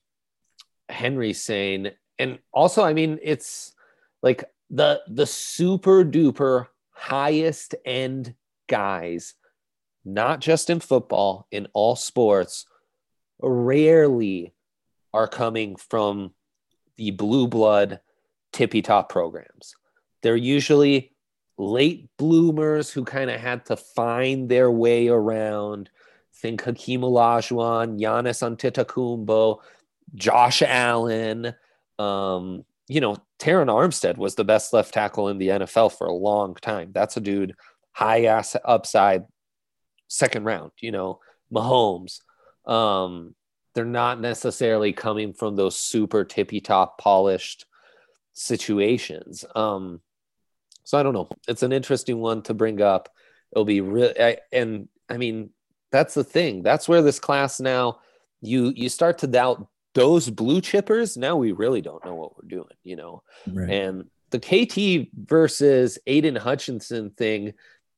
[0.89, 1.91] Henry's saying.
[2.19, 3.73] And also, I mean, it's
[4.23, 8.35] like the the super duper highest end
[8.69, 9.35] guys,
[10.05, 12.67] not just in football, in all sports,
[13.41, 14.55] rarely
[15.13, 16.33] are coming from
[16.97, 18.01] the blue blood
[18.53, 19.75] tippy top programs.
[20.23, 21.13] They're usually
[21.59, 25.91] late bloomers who kind of had to find their way around.
[26.37, 29.61] Think Hakeem Olajuwon, Giannis Antetokounmpo,
[30.15, 31.55] Josh Allen.
[31.99, 36.13] Um, you know, Terron Armstead was the best left tackle in the NFL for a
[36.13, 36.91] long time.
[36.93, 37.55] That's a dude
[37.93, 39.25] high ass upside,
[40.09, 40.73] second round.
[40.81, 41.21] You know,
[41.53, 42.21] Mahomes.
[42.67, 43.35] Um,
[43.75, 47.67] they're not necessarily coming from those super tippy top polished
[48.35, 49.45] situations.
[49.55, 50.01] Um,
[50.85, 51.29] so I don't know.
[51.49, 53.09] It's an interesting one to bring up.
[53.53, 54.13] It'll be real,
[54.53, 55.51] and I mean
[55.91, 56.63] that's the thing.
[56.63, 58.01] That's where this class now
[58.41, 61.17] you you start to doubt those blue chippers.
[61.17, 63.23] Now we really don't know what we're doing, you know.
[63.47, 63.71] Right.
[63.71, 67.53] And the KT versus Aidan Hutchinson thing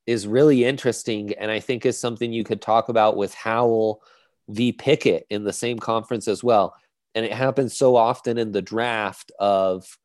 [0.05, 4.03] is really interesting, and I think is something you could talk about with Howell
[4.49, 6.75] v Pickett in the same conference as well.
[7.15, 9.97] and it happens so often in the draft of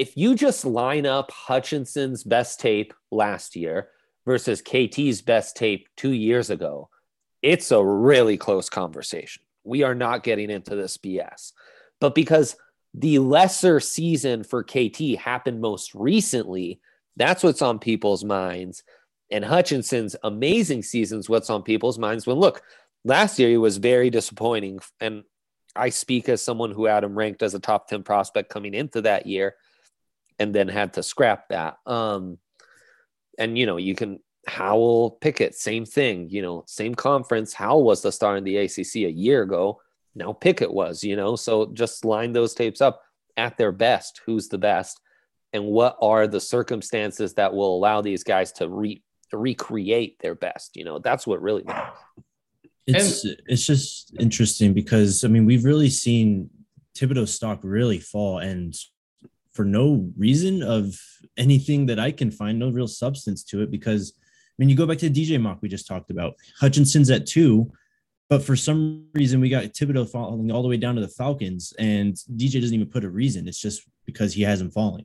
[0.00, 3.90] if you just line up Hutchinson's best tape last year
[4.24, 6.88] versus KT's best tape two years ago,
[7.42, 9.42] it's a really close conversation.
[9.62, 11.52] We are not getting into this BS.
[12.00, 12.56] But because
[12.94, 16.80] the lesser season for KT happened most recently,
[17.18, 18.82] that's what's on people's minds.
[19.30, 22.26] And Hutchinson's amazing season's what's on people's minds.
[22.26, 22.62] When look,
[23.04, 24.80] last year he was very disappointing.
[24.98, 25.24] And
[25.76, 29.02] I speak as someone who had him ranked as a top 10 prospect coming into
[29.02, 29.56] that year
[30.40, 31.76] and then had to scrap that.
[31.86, 32.38] Um,
[33.38, 37.52] and you know, you can Howell Pickett, same thing, you know, same conference.
[37.52, 39.80] Howell was the star in the ACC a year ago.
[40.14, 43.02] Now Pickett was, you know, so just line those tapes up
[43.36, 44.22] at their best.
[44.26, 45.00] Who's the best?
[45.52, 50.76] And what are the circumstances that will allow these guys to re- recreate their best?
[50.76, 51.92] You know, that's what really matters.
[52.86, 56.50] It's and, it's just interesting because I mean we've really seen
[56.96, 58.74] Thibodeaux stock really fall, and
[59.52, 60.94] for no reason of
[61.36, 63.70] anything that I can find, no real substance to it.
[63.70, 66.34] Because I mean, you go back to the DJ mock we just talked about.
[66.60, 67.70] Hutchinson's at two,
[68.28, 71.72] but for some reason we got Thibodeaux falling all the way down to the Falcons,
[71.78, 73.48] and DJ doesn't even put a reason.
[73.48, 75.04] It's just because he has him falling.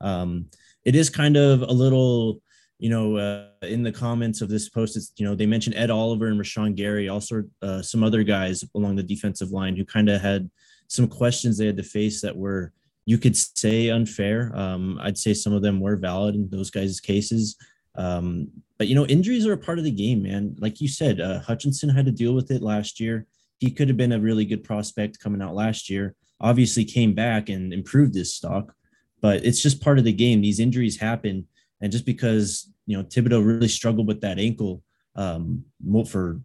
[0.00, 0.46] Um,
[0.84, 2.42] it is kind of a little,
[2.78, 5.90] you know, uh, in the comments of this post, it's you know they mentioned Ed
[5.90, 10.08] Oliver and Rashan Gary, also uh, some other guys along the defensive line who kind
[10.08, 10.50] of had
[10.88, 12.72] some questions they had to face that were
[13.06, 14.50] you could say unfair.
[14.54, 17.56] Um, I'd say some of them were valid in those guys' cases.
[17.96, 20.56] Um, but you know, injuries are a part of the game, man.
[20.58, 23.26] Like you said, uh, Hutchinson had to deal with it last year.
[23.58, 26.16] He could have been a really good prospect coming out last year.
[26.40, 28.74] Obviously, came back and improved his stock,
[29.20, 30.40] but it's just part of the game.
[30.40, 31.46] These injuries happen,
[31.80, 34.82] and just because you know Thibodeaux really struggled with that ankle
[35.14, 35.64] um,
[36.08, 36.40] for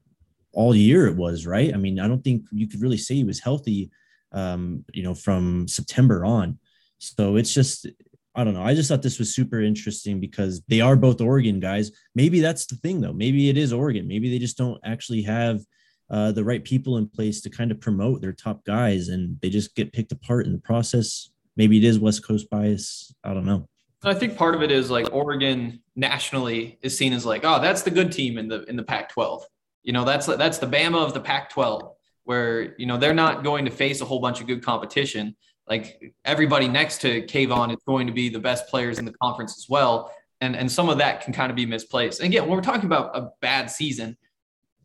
[0.53, 1.73] all year, it was right.
[1.73, 3.89] I mean, I don't think you could really say he was healthy
[4.31, 6.59] um, you know, from September on.
[6.97, 7.87] So it's just,
[8.35, 8.63] I don't know.
[8.63, 11.91] I just thought this was super interesting because they are both Oregon guys.
[12.15, 13.13] Maybe that's the thing, though.
[13.13, 14.07] Maybe it is Oregon.
[14.07, 15.61] Maybe they just don't actually have
[16.09, 19.49] uh, the right people in place to kind of promote their top guys and they
[19.49, 21.29] just get picked apart in the process.
[21.55, 23.13] Maybe it is West Coast bias.
[23.23, 23.67] I don't know.
[24.03, 27.81] I think part of it is like Oregon nationally is seen as like, oh, that's
[27.81, 29.43] the good team in the in the Pac-12.
[29.83, 31.93] You know, that's that's the Bama of the Pac-12
[32.29, 35.35] where you know they're not going to face a whole bunch of good competition.
[35.67, 39.57] Like everybody next to Kayvon is going to be the best players in the conference
[39.57, 42.19] as well, and and some of that can kind of be misplaced.
[42.19, 44.15] And again, when we're talking about a bad season,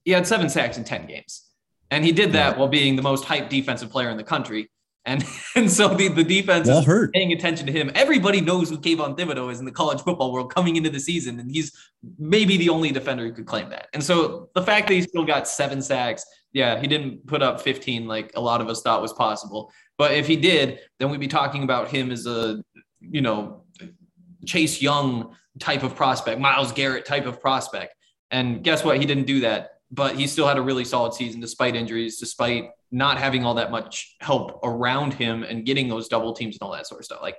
[0.06, 1.50] he had seven sacks in ten games,
[1.90, 2.58] and he did that yeah.
[2.58, 4.70] while being the most hyped defensive player in the country.
[5.04, 5.22] And
[5.54, 7.12] and so the, the defense well, is hurt.
[7.12, 7.90] paying attention to him.
[7.94, 11.40] Everybody knows who Kayvon Thibodeaux is in the college football world coming into the season,
[11.40, 11.72] and he's
[12.18, 13.88] maybe the only defender who could claim that.
[13.92, 16.24] And so the fact that he still got seven sacks,
[16.54, 19.72] yeah, he didn't put up 15 like a lot of us thought was possible.
[19.98, 22.62] But if he did, then we'd be talking about him as a,
[23.00, 23.64] you know,
[24.46, 27.94] Chase Young type of prospect, Myles Garrett type of prospect.
[28.30, 28.98] And guess what?
[29.00, 32.70] He didn't do that, but he still had a really solid season despite injuries, despite
[32.92, 36.72] not having all that much help around him and getting those double teams and all
[36.72, 37.20] that sort of stuff.
[37.20, 37.38] Like,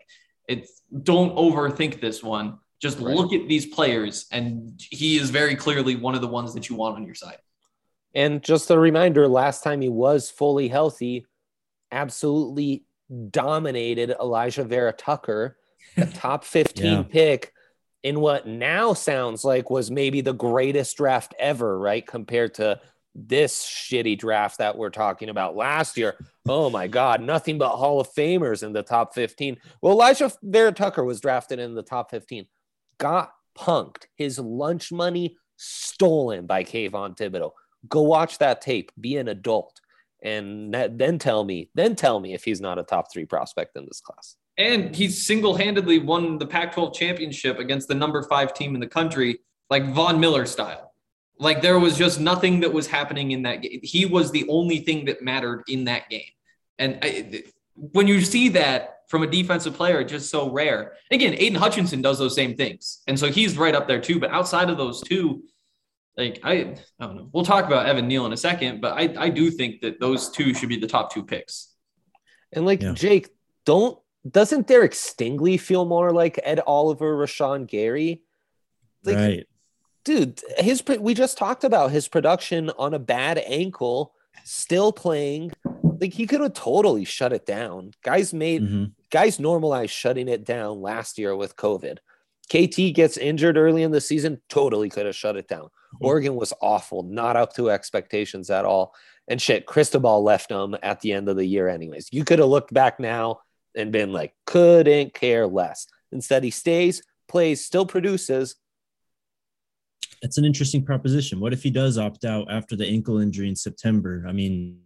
[0.49, 2.59] it's don't overthink this one.
[2.81, 3.15] Just right.
[3.15, 6.75] look at these players, and he is very clearly one of the ones that you
[6.75, 7.37] want on your side.
[8.15, 11.25] And just a reminder last time he was fully healthy,
[11.91, 12.85] absolutely
[13.29, 15.57] dominated Alijah Vera-Tucker,
[15.97, 17.03] a top 15 yeah.
[17.03, 17.51] pick
[18.03, 22.05] in what now sounds like was maybe the greatest draft ever, right?
[22.07, 22.79] Compared to
[23.13, 26.15] this shitty draft that we're talking about last year.
[26.47, 29.57] Oh my God, nothing but Hall of Famers in the top 15.
[29.81, 32.45] Well, Elijah Vera Tucker was drafted in the top 15,
[32.97, 37.53] got punked, his lunch money stolen by Kayvon Thibodeaux
[37.89, 39.79] go watch that tape, be an adult,
[40.23, 43.85] and then tell me, then tell me if he's not a top three prospect in
[43.85, 44.35] this class.
[44.57, 49.39] And he single-handedly won the Pac-12 championship against the number five team in the country,
[49.69, 50.93] like Von Miller style.
[51.37, 53.81] Like there was just nothing that was happening in that game.
[53.83, 56.31] He was the only thing that mattered in that game.
[56.79, 57.43] And I,
[57.75, 60.93] when you see that from a defensive player, it's just so rare.
[61.11, 63.01] Again, Aidan Hutchinson does those same things.
[63.07, 64.19] And so he's right up there too.
[64.19, 65.43] But outside of those two,
[66.17, 67.29] like I, I don't know.
[67.33, 70.29] We'll talk about Evan Neal in a second, but I, I do think that those
[70.29, 71.73] two should be the top two picks.
[72.53, 72.93] And like yeah.
[72.93, 73.29] Jake,
[73.65, 73.99] don't
[74.29, 78.21] doesn't Derek Stingley feel more like Ed Oliver, Rashan Gary?
[79.03, 79.47] Like, right.
[80.03, 85.51] Dude, his we just talked about his production on a bad ankle, still playing.
[85.99, 87.91] Like he could have totally shut it down.
[88.03, 88.85] Guys made mm-hmm.
[89.09, 91.97] guys normalized shutting it down last year with COVID.
[92.47, 95.69] KT gets injured early in the season, totally could have shut it down.
[95.95, 96.05] Mm-hmm.
[96.05, 98.93] Oregon was awful, not up to expectations at all.
[99.27, 102.09] And shit, Cristobal left them at the end of the year, anyways.
[102.11, 103.39] You could have looked back now
[103.75, 105.87] and been like, couldn't care less.
[106.11, 108.55] Instead, he stays, plays, still produces.
[110.21, 111.39] It's an interesting proposition.
[111.39, 114.25] What if he does opt out after the ankle injury in September?
[114.27, 114.79] I mean,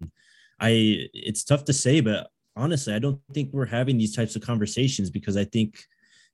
[0.60, 4.42] I it's tough to say, but honestly, I don't think we're having these types of
[4.42, 5.86] conversations because I think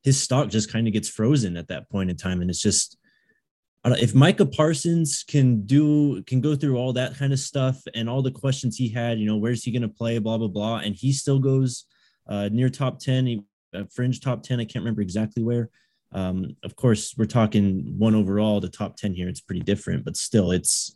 [0.04, 2.98] his stock just kind of gets frozen at that point in time, and it's just
[3.93, 8.21] if Micah Parsons can do can go through all that kind of stuff and all
[8.21, 10.95] the questions he had, you know, where's he going to play, blah blah blah, and
[10.95, 11.86] he still goes
[12.28, 13.45] uh, near top ten,
[13.76, 14.60] uh, fringe top ten.
[14.60, 15.69] I can't remember exactly where.
[16.12, 19.28] Um, of course, we're talking one overall, the top ten here.
[19.28, 20.95] It's pretty different, but still, it's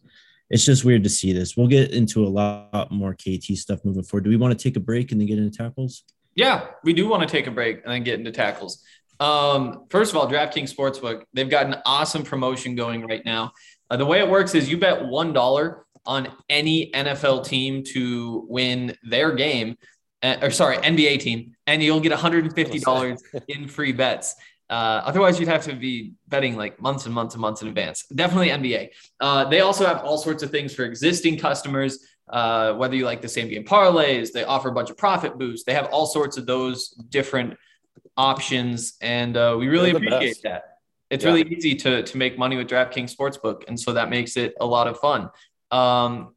[0.50, 1.56] it's just weird to see this.
[1.56, 4.24] We'll get into a lot more KT stuff moving forward.
[4.24, 6.04] Do we want to take a break and then get into tackles?
[6.36, 8.82] Yeah, we do want to take a break and then get into tackles.
[9.20, 13.52] Um, first of all, DraftKings Sportsbook, they've got an awesome promotion going right now.
[13.90, 18.96] Uh, the way it works is you bet $1 on any NFL team to win
[19.04, 19.76] their game,
[20.24, 24.36] uh, or sorry, NBA team, and you'll get $150 in free bets.
[24.70, 28.06] Uh, otherwise, you'd have to be betting like months and months and months in advance.
[28.14, 28.90] Definitely NBA.
[29.20, 32.00] Uh, they also have all sorts of things for existing customers.
[32.30, 35.66] Uh, whether you like the same game parlays, they offer a bunch of profit boosts.
[35.66, 37.58] They have all sorts of those different
[38.18, 40.44] options, and uh, we really appreciate best.
[40.44, 40.64] that.
[41.10, 41.32] It's yeah.
[41.32, 44.66] really easy to to make money with DraftKings Sportsbook, and so that makes it a
[44.66, 45.30] lot of fun.
[45.72, 46.36] Um,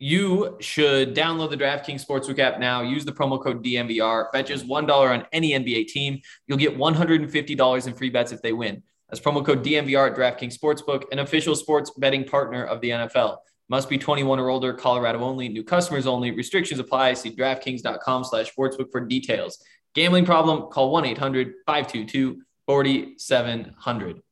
[0.00, 2.80] you should download the DraftKings Sportsbook app now.
[2.80, 4.32] Use the promo code DNVR.
[4.32, 6.20] Bet just $1 on any NBA team.
[6.46, 8.82] You'll get $150 in free bets if they win.
[9.10, 13.38] That's promo code DNVR at DraftKings Sportsbook, an official sports betting partner of the NFL.
[13.68, 16.30] Must be 21 or older, Colorado only, new customers only.
[16.30, 17.14] Restrictions apply.
[17.14, 19.62] See DraftKings.com slash sportsbook for details.
[19.94, 24.22] Gambling problem, call 1 800 522 4700.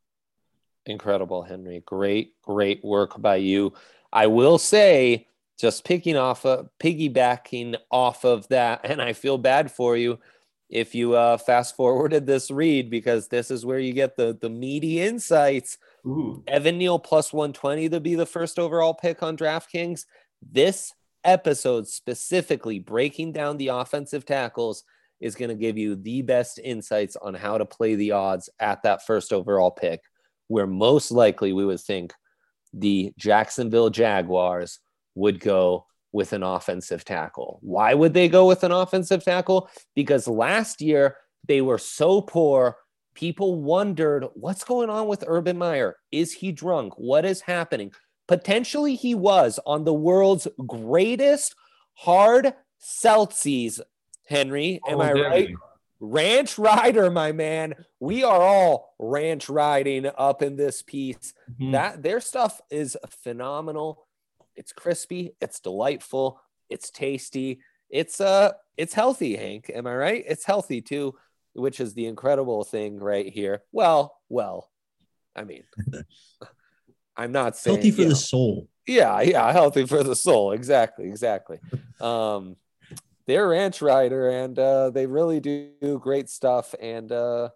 [0.87, 1.83] Incredible, Henry.
[1.85, 3.73] Great, great work by you.
[4.13, 9.71] I will say, just picking off of piggybacking off of that and i feel bad
[9.71, 10.19] for you
[10.71, 14.51] if you uh, fast forwarded this read because this is where you get the the
[14.51, 16.43] meaty insights Ooh.
[16.47, 20.05] evan neal plus 120 to be the first overall pick on draftkings
[20.41, 20.95] this
[21.25, 24.85] episode specifically breaking down the offensive tackles
[25.21, 28.83] is going to give you the best insights on how to play the odds at
[28.83, 30.01] that first overall pick
[30.49, 32.13] where most likely we would think
[32.73, 34.81] the jacksonville jaguars
[35.15, 37.59] would go with an offensive tackle.
[37.63, 39.69] Why would they go with an offensive tackle?
[39.95, 42.77] Because last year they were so poor.
[43.15, 45.97] People wondered what's going on with Urban Meyer.
[46.13, 46.95] Is he drunk?
[46.97, 47.93] What is happening?
[48.27, 51.55] Potentially, he was on the world's greatest
[51.95, 53.81] hard Celsius.
[54.29, 55.51] Henry, am oh, I right?
[56.01, 57.75] Ranch rider, my man.
[57.99, 61.35] We are all ranch riding up in this piece.
[61.53, 61.73] Mm-hmm.
[61.73, 64.07] That their stuff is phenomenal.
[64.55, 67.61] It's crispy, it's delightful, it's tasty,
[67.91, 69.71] it's uh it's healthy, Hank.
[69.75, 70.25] Am I right?
[70.27, 71.15] It's healthy too,
[71.55, 73.63] which is the incredible thing right here.
[73.73, 74.71] Well, well,
[75.35, 75.65] I mean,
[77.17, 78.69] I'm not saying healthy for the know, soul.
[78.87, 80.53] Yeah, yeah, healthy for the soul.
[80.53, 81.59] Exactly, exactly.
[82.01, 82.55] Um,
[83.29, 87.51] they're ranch rider, and uh, they really do great stuff and uh,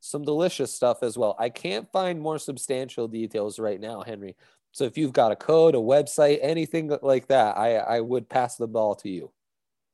[0.00, 1.34] some delicious stuff as well.
[1.38, 4.36] I can't find more substantial details right now, Henry.
[4.72, 8.56] So if you've got a code, a website, anything like that, I, I would pass
[8.56, 9.32] the ball to you.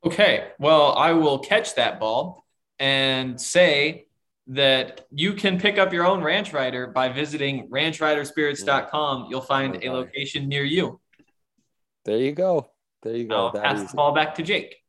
[0.05, 0.49] Okay.
[0.59, 2.45] Well, I will catch that ball
[2.81, 4.07] and say
[4.49, 9.27] that you can pick up your own ranch rider by visiting ranchriderspirits.com.
[9.31, 10.99] You'll find a location near you.
[12.05, 12.71] There you go.
[13.05, 13.37] There you go.
[13.37, 13.87] I'll that pass easy.
[13.87, 14.80] the ball back to Jake.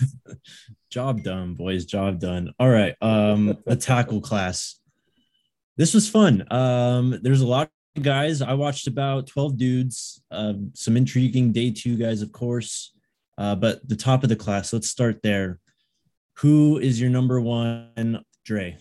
[0.90, 1.84] job done, boys.
[1.84, 2.52] Job done.
[2.58, 2.94] All right.
[3.00, 4.78] Um, the tackle class.
[5.76, 6.44] This was fun.
[6.52, 8.42] Um, there's a lot of guys.
[8.42, 12.92] I watched about 12 dudes, uh, some intriguing day two guys, of course.
[13.38, 15.58] Uh, but the top of the class, let's start there.
[16.38, 18.78] Who is your number one, Dre?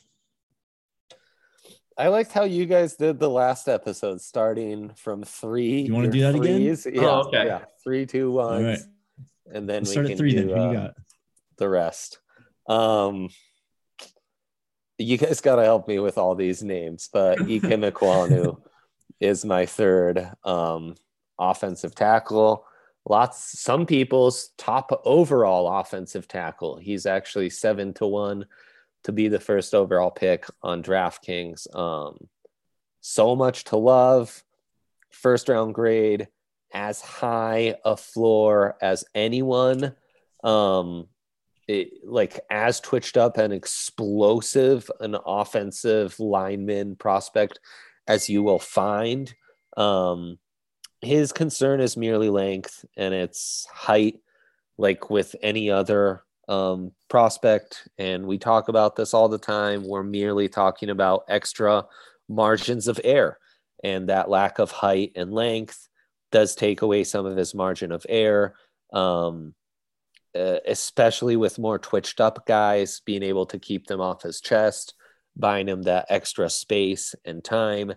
[1.98, 5.82] I liked how you guys did the last episode, starting from three.
[5.82, 6.86] You want to do that threes.
[6.86, 7.02] again?
[7.02, 7.46] Yeah, oh, okay.
[7.46, 7.60] yeah.
[7.84, 8.54] Three, two, one.
[8.56, 8.80] All right.
[9.54, 10.34] And then we at three.
[10.34, 10.92] Do, then uh?
[11.58, 12.20] The rest.
[12.68, 13.30] Um,
[14.98, 17.38] you guys got to help me with all these names, but
[17.82, 18.62] Ekwonu
[19.20, 20.96] is my third um,
[21.40, 22.66] offensive tackle.
[23.08, 26.78] Lots, some people's top overall offensive tackle.
[26.78, 28.46] He's actually seven to one
[29.04, 31.74] to be the first overall pick on DraftKings.
[31.76, 32.28] Um,
[33.00, 34.44] so much to love.
[35.10, 36.28] First round grade,
[36.74, 39.96] as high a floor as anyone.
[40.44, 41.08] Um,
[41.68, 47.60] it, like as twitched up and explosive an offensive lineman prospect
[48.08, 49.34] as you will find.
[49.78, 50.38] Um,
[51.02, 54.20] his concern is merely length and it's height,
[54.78, 57.88] like with any other um, prospect.
[57.98, 59.88] And we talk about this all the time.
[59.88, 61.86] We're merely talking about extra
[62.28, 63.38] margins of error,
[63.84, 65.88] and that lack of height and length
[66.32, 68.56] does take away some of his margin of error.
[68.94, 69.54] Um,
[70.34, 74.94] uh, especially with more twitched up guys, being able to keep them off his chest,
[75.36, 77.94] buying him that extra space and time.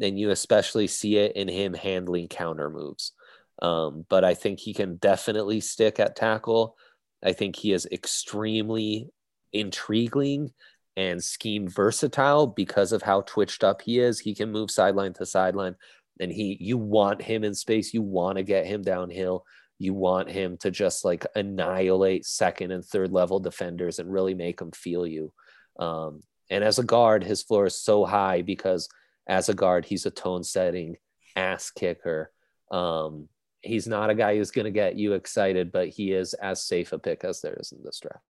[0.00, 3.12] And you especially see it in him handling counter moves.
[3.62, 6.76] Um, but I think he can definitely stick at tackle.
[7.24, 9.08] I think he is extremely
[9.52, 10.52] intriguing
[10.96, 14.18] and scheme versatile because of how twitched up he is.
[14.18, 15.76] He can move sideline to sideline,
[16.20, 17.94] and he you want him in space.
[17.94, 19.44] You want to get him downhill.
[19.78, 24.58] You want him to just like annihilate second and third level defenders and really make
[24.58, 25.32] them feel you.
[25.78, 28.88] Um, and as a guard, his floor is so high because
[29.26, 30.96] as a guard, he's a tone setting
[31.34, 32.32] ass kicker.
[32.70, 33.28] Um,
[33.60, 36.92] he's not a guy who's going to get you excited, but he is as safe
[36.92, 38.24] a pick as there is in this draft.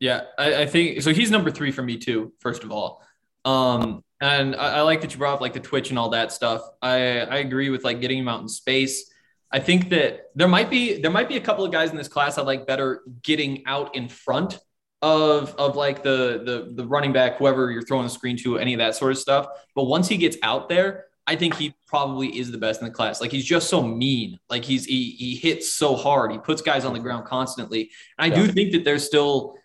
[0.00, 1.12] Yeah, I, I think so.
[1.12, 2.32] He's number three for me too.
[2.40, 3.02] First of all,
[3.44, 6.32] um, and I, I, like that you brought up like the Twitch and all that
[6.32, 6.62] stuff.
[6.80, 9.10] I I agree with like getting him out in space.
[9.50, 12.08] I think that there might be there might be a couple of guys in this
[12.08, 14.58] class I like better getting out in front
[15.02, 18.74] of of like the the the running back, whoever you're throwing the screen to, any
[18.74, 19.46] of that sort of stuff.
[19.74, 22.94] But once he gets out there, I think he probably is the best in the
[22.94, 23.20] class.
[23.20, 24.38] Like he's just so mean.
[24.48, 26.32] Like he's he he hits so hard.
[26.32, 27.90] He puts guys on the ground constantly.
[28.18, 28.46] And I yeah.
[28.46, 29.56] do think that there's still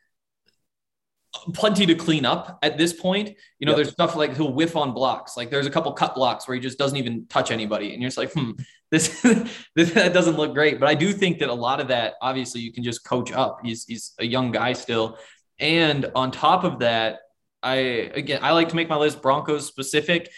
[1.54, 3.36] plenty to clean up at this point.
[3.60, 3.78] You know, yep.
[3.78, 5.38] there's stuff like he'll whiff on blocks.
[5.38, 8.10] Like there's a couple cut blocks where he just doesn't even touch anybody, and you're
[8.10, 8.52] just like, hmm,
[8.92, 9.22] this,
[9.76, 10.80] this that doesn't look great.
[10.80, 13.60] But I do think that a lot of that, obviously, you can just coach up.
[13.64, 15.18] He's he's a young guy still,
[15.60, 17.20] and on top of that,
[17.64, 20.32] I again I like to make my list Broncos specific.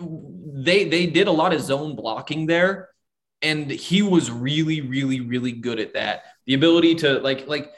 [0.00, 2.90] They they did a lot of zone blocking there,
[3.42, 6.22] and he was really really really good at that.
[6.46, 7.72] The ability to like like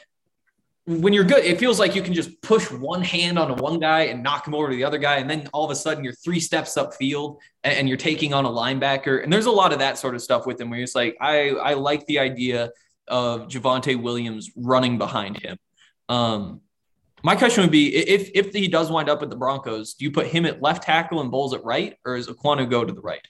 [0.87, 4.03] when you're good, it feels like you can just push one hand onto one guy
[4.03, 5.17] and knock him over to the other guy.
[5.17, 8.45] And then all of a sudden you're three steps upfield and, and you're taking on
[8.45, 9.23] a linebacker.
[9.23, 11.51] And there's a lot of that sort of stuff with him where it's like, I,
[11.51, 12.71] I like the idea
[13.09, 15.59] of Javonte Williams running behind him.
[16.09, 16.61] Um,
[17.25, 20.13] my question would be if, if he does wind up at the Broncos, do you
[20.13, 23.01] put him at left tackle and Bolles at right, or is Ekwonu go to the
[23.01, 23.27] right?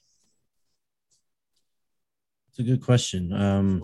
[2.57, 3.35] It's a good question.
[3.35, 3.83] Um,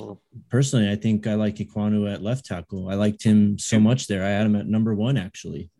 [0.49, 2.89] personally, I think I like Ekwonu at left tackle.
[2.89, 4.25] I liked him so much there.
[4.25, 5.71] I had him at number one actually.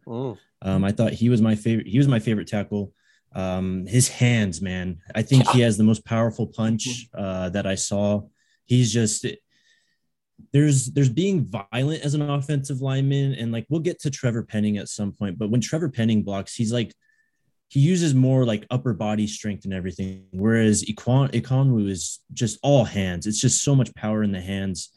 [0.61, 1.87] Um, I thought he was my favorite.
[1.87, 2.93] He was my favorite tackle.
[3.35, 4.99] Um, his hands, man.
[5.15, 8.25] I think he has the most powerful punch uh, that I saw.
[8.67, 9.25] He's just
[10.53, 14.77] there's there's being violent as an offensive lineman, and like we'll get to Trevor Penning
[14.77, 15.39] at some point.
[15.39, 16.95] But when Trevor Penning blocks, he's like
[17.73, 22.85] he uses more like upper body strength and everything, whereas Ikem Ekwonu is just all
[22.85, 23.27] hands.
[23.27, 24.91] It's just so much power in the hands.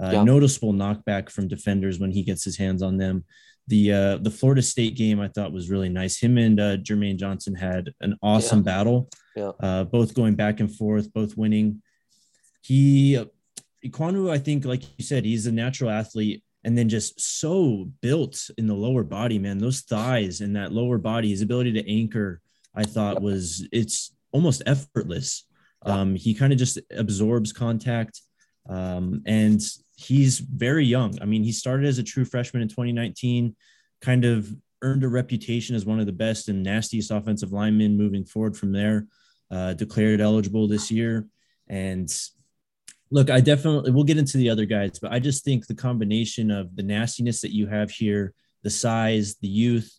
[0.00, 0.22] Uh, yeah.
[0.22, 3.24] Noticeable knockback from defenders when he gets his hands on them.
[3.66, 6.20] The uh, the Florida State game I thought was really nice.
[6.20, 8.64] Him and uh, Jermaine Johnson had an awesome yeah.
[8.64, 9.08] battle.
[9.34, 9.50] Yeah.
[9.60, 11.82] Uh, both going back and forth, both winning.
[12.62, 13.18] He
[13.84, 18.50] Ekwonu, I think, like you said, he's a natural athlete and then just so built
[18.58, 19.58] in the lower body, man.
[19.58, 22.40] Those thighs and that lower body, his ability to anchor,
[22.74, 25.46] I thought was it's almost effortless.
[25.82, 28.20] Um, he kind of just absorbs contact,
[28.68, 29.60] um, and
[29.96, 31.18] he's very young.
[31.22, 33.56] I mean, he started as a true freshman in 2019,
[34.02, 38.24] kind of earned a reputation as one of the best and nastiest offensive linemen moving
[38.24, 39.06] forward from there.
[39.50, 41.26] Uh, declared eligible this year,
[41.66, 42.08] and
[43.10, 46.50] look, I definitely we'll get into the other guys, but I just think the combination
[46.50, 49.92] of the nastiness that you have here, the size, the youth,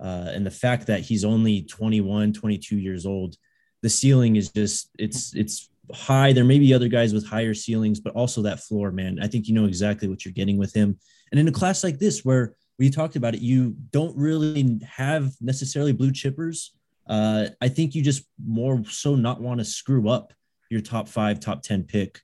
[0.00, 3.36] uh, and the fact that he's only 21, 22 years old,
[3.82, 6.32] the ceiling is just it's it's high.
[6.32, 9.18] There may be other guys with higher ceilings, but also that floor, man.
[9.22, 10.98] I think you know exactly what you're getting with him.
[11.30, 15.32] And in a class like this, where we talked about it, you don't really have
[15.40, 16.70] necessarily blue chippers.
[17.08, 20.32] Uh, I think you just more so not want to screw up
[20.68, 22.20] your top five, top 10 pick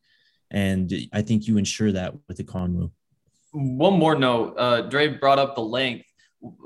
[0.52, 2.92] and I think you ensure that with Ekwonu.
[3.52, 6.06] One more note, uh, Dre brought up the length.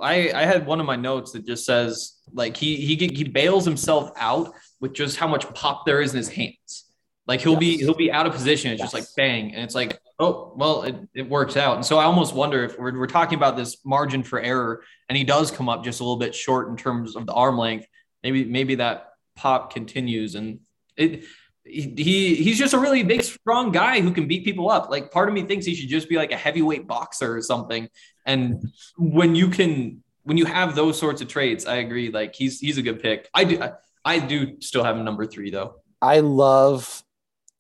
[0.03, 3.64] I, I had one of my notes that just says like he he he bails
[3.64, 6.84] himself out with just how much pop there is in his hands.
[7.26, 7.61] Like he'll yes.
[7.61, 8.72] be he'll be out of position.
[8.72, 8.93] It's yes.
[8.93, 11.76] just like bang, and it's like oh well, it, it works out.
[11.76, 15.16] And so I almost wonder if we're, we're talking about this margin for error, and
[15.16, 17.87] he does come up just a little bit short in terms of the arm length.
[18.22, 20.61] Maybe maybe that pop continues, and
[20.97, 21.24] it
[21.66, 24.90] he he's just a really big, strong guy who can beat people up.
[24.90, 27.88] Like part of me thinks he should just be like a heavyweight boxer or something.
[28.24, 32.10] And when you can, when you have those sorts of traits, I agree.
[32.10, 33.28] Like he's he's a good pick.
[33.34, 33.62] I do
[34.04, 35.76] I do still have him number three though.
[36.00, 37.02] I love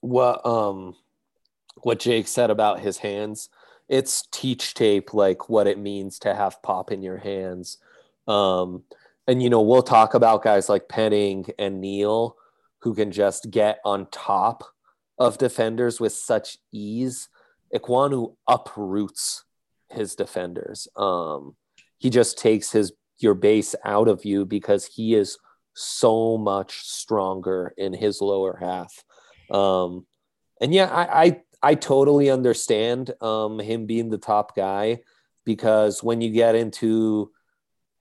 [0.00, 0.94] what um
[1.82, 3.48] what Jake said about his hands.
[3.88, 7.78] It's teach tape like what it means to have pop in your hands.
[8.28, 8.84] Um
[9.26, 12.36] and you know, we'll talk about guys like Penning and Neal
[12.86, 14.62] who can just get on top
[15.18, 17.28] of defenders with such ease.
[17.74, 19.42] Ekwonu uproots
[19.90, 20.86] his defenders.
[20.94, 21.56] Um
[21.98, 25.36] he just takes his your base out of you because he is
[25.74, 29.02] so much stronger in his lower half.
[29.50, 30.06] Um,
[30.60, 35.00] and yeah, I, I, I totally understand um, him being the top guy
[35.44, 37.32] because when you get into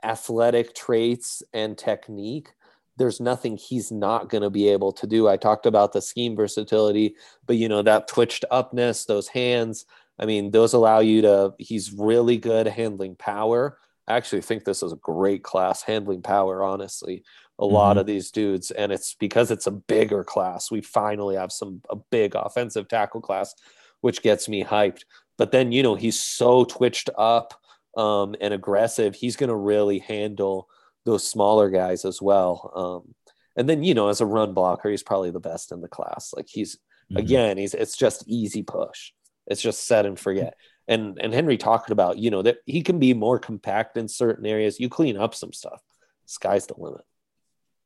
[0.03, 2.49] athletic traits and technique,
[2.97, 5.27] there's nothing he's not going to be able to do.
[5.27, 7.15] I talked about the scheme versatility,
[7.45, 9.85] but you know, that twitched upness, those hands,
[10.17, 13.77] I mean, those allow you to, he's really good handling power.
[14.07, 17.23] I actually think this is a great class handling power, honestly.
[17.57, 17.73] A mm-hmm.
[17.73, 20.69] lot of these dudes, and it's because it's a bigger class.
[20.69, 23.55] We finally have some a big offensive tackle class,
[24.01, 25.03] which gets me hyped.
[25.37, 27.59] But then, you know, he's so twitched up
[27.97, 29.15] um, and aggressive.
[29.15, 30.69] He's going to really handle
[31.05, 32.71] those smaller guys as well.
[32.75, 33.15] Um,
[33.55, 36.33] and then, you know, as a run blocker, he's probably the best in the class.
[36.35, 37.17] Like he's, mm-hmm.
[37.17, 39.11] again, he's, it's just easy push.
[39.47, 40.55] It's just set and forget
[40.87, 44.45] and and Henry talked about, you know, that he can be more compact in certain
[44.45, 44.79] areas.
[44.79, 45.81] You clean up some stuff.
[46.25, 47.01] Sky's the limit.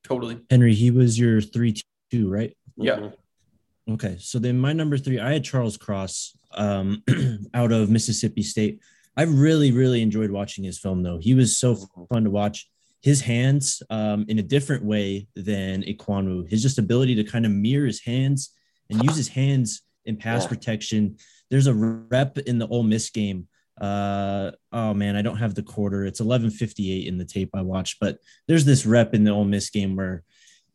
[0.03, 0.39] Totally.
[0.49, 1.76] Henry, he was your three
[2.11, 2.55] two, right?
[2.76, 2.95] Yeah.
[2.95, 3.93] Mm-hmm.
[3.93, 4.17] Okay.
[4.20, 7.03] So then my number three, I had Charles Cross um,
[7.53, 8.82] out of Mississippi State.
[9.17, 11.17] I really, really enjoyed watching his film though.
[11.17, 12.03] He was so mm-hmm.
[12.05, 12.70] fun to watch.
[13.02, 16.50] His hands um, in a different way than Ekwonu.
[16.50, 18.54] His just ability to kind of mirror his hands
[18.89, 20.50] and use his hands in pass yeah.
[20.50, 21.18] protection
[21.50, 23.47] there's a rep in the Ole Miss game.
[23.80, 26.06] Uh, oh man, I don't have the quarter.
[26.06, 29.70] It's 11:58 in the tape I watched, but there's this rep in the Ole Miss
[29.70, 30.24] game where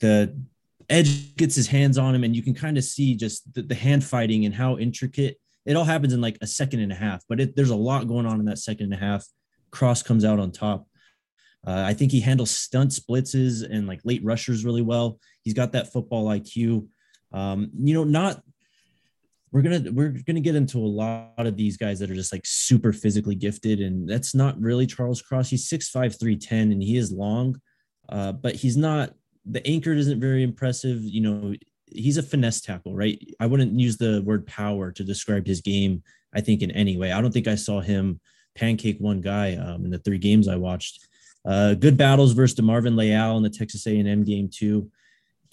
[0.00, 0.36] the
[0.88, 3.74] edge gets his hands on him, and you can kind of see just the, the,
[3.74, 7.22] hand fighting and how intricate it all happens in like a second and a half.
[7.28, 9.24] But it, there's a lot going on in that second and a half.
[9.70, 10.86] Cross comes out on top.
[11.66, 15.18] Uh, I think he handles stunt blitzes, and like late rushers really well.
[15.42, 16.86] He's got that football IQ.
[17.32, 18.42] Um, you know, not
[19.54, 22.42] we're gonna we're gonna get into a lot of these guys that are just like
[22.44, 25.50] super physically gifted, and that's not really Charles Cross.
[25.50, 27.60] He's 6'5", 310, and he is long,
[28.08, 29.14] uh, but he's not.
[29.46, 31.02] The anchor isn't very impressive.
[31.02, 31.54] You know,
[31.86, 33.18] he's a finesse tackle, right?
[33.38, 36.02] I wouldn't use the word power to describe his game.
[36.34, 37.12] I think in any way.
[37.12, 38.20] I don't think I saw him
[38.56, 41.06] pancake one guy um, in the three games I watched.
[41.44, 44.90] Uh, good battles versus DeMarvin Leal in the Texas A&M game too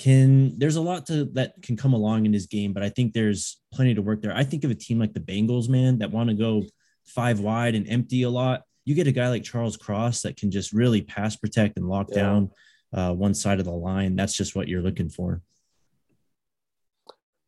[0.02, 3.14] can there's a lot to that can come along in his game, but I think
[3.14, 4.36] there's plenty to work there.
[4.36, 6.64] I think of a team like the Bengals, man, that want to go
[7.06, 8.64] five wide and empty a lot.
[8.84, 12.08] You get a guy like Charles Cross that can just really pass protect and lock
[12.10, 12.16] yeah.
[12.16, 12.52] down
[12.92, 14.16] uh, one side of the line.
[14.16, 15.44] That's just what you're looking for.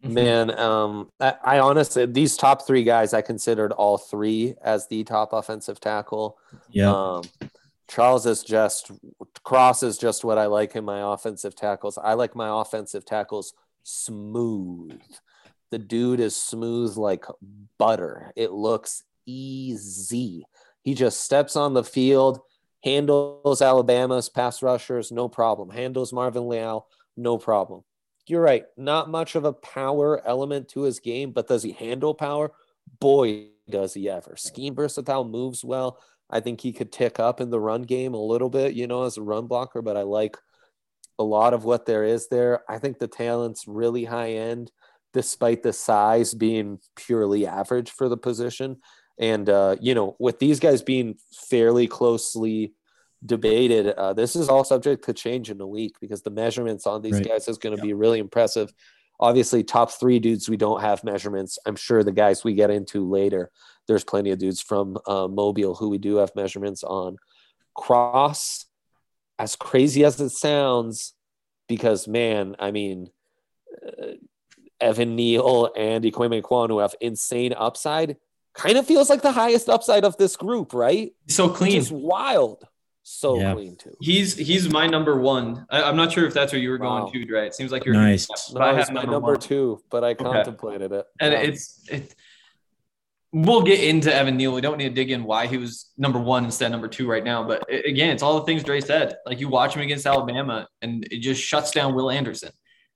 [0.04, 0.14] Mm-hmm.
[0.14, 5.04] Man, um, I, I, honestly these top three guys I considered all three as the
[5.06, 6.38] top offensive tackle.
[6.70, 6.92] Yeah.
[6.94, 7.24] Um,
[7.88, 8.92] Charles is just
[9.44, 11.98] Cross is just what I like in my offensive tackles.
[11.98, 13.54] I like my offensive tackles
[13.84, 15.02] smooth.
[15.72, 17.26] The dude is smooth like
[17.78, 18.32] butter.
[18.36, 20.46] It looks easy.
[20.84, 22.42] He just steps on the field,
[22.84, 25.70] handles Alabama's pass rushers, no problem.
[25.70, 27.84] Handles Marvin Leal, no problem.
[28.28, 28.66] You're right.
[28.78, 32.52] Not much of a power element to his game, but does he handle power?
[33.00, 34.36] Boy, does he ever.
[34.38, 36.00] Scheme versatile, moves well.
[36.34, 39.04] I think he could tick up in the run game a little bit, you know,
[39.04, 40.36] as a run blocker, but I like
[41.20, 42.64] a lot of what there is there.
[42.68, 44.72] I think the talent's really high end,
[45.14, 48.78] despite the size being purely average for the position.
[49.20, 51.18] And, uh, you know, with these guys being
[51.52, 52.74] fairly closely
[53.24, 57.04] debated, uh, this is all subject to change in a week because the measurements on
[57.04, 57.28] these right.
[57.28, 58.74] guys is going to be really impressive.
[59.20, 61.60] Obviously, top three dudes, we don't have measurements.
[61.68, 63.52] I'm sure the guys we get into later
[63.88, 67.18] there's plenty of dudes from uh, Mobile who we do have measurements on.
[67.76, 68.66] Cross,
[69.40, 71.14] as crazy as it sounds,
[71.68, 73.10] because man, I mean,
[73.86, 74.14] uh,
[74.80, 78.18] Evan Neal and Ikem Ekwonu have insane upside.
[78.54, 81.14] Kind of feels like the highest upside of this group, right?
[81.28, 82.68] So clean, Just wild,
[83.02, 83.54] so yeah.
[83.54, 83.96] clean too.
[84.00, 85.66] He's he's my number one.
[85.72, 87.08] I, am not sure if that's where you were wow.
[87.10, 87.48] going to, right?
[87.48, 88.28] It seems like you're nice.
[88.54, 90.24] No, I have my number, number two, but I okay.
[90.24, 91.06] contemplated it.
[91.20, 91.40] And yeah.
[91.40, 92.14] it's it
[93.34, 94.54] we'll get into Evan Neal.
[94.54, 97.10] We don't need to dig in why he was number one instead of number two
[97.10, 97.46] right now.
[97.46, 99.18] But again, it's all the things Dre said.
[99.26, 102.52] Like you watch him against Alabama, and it just shuts down Will Anderson.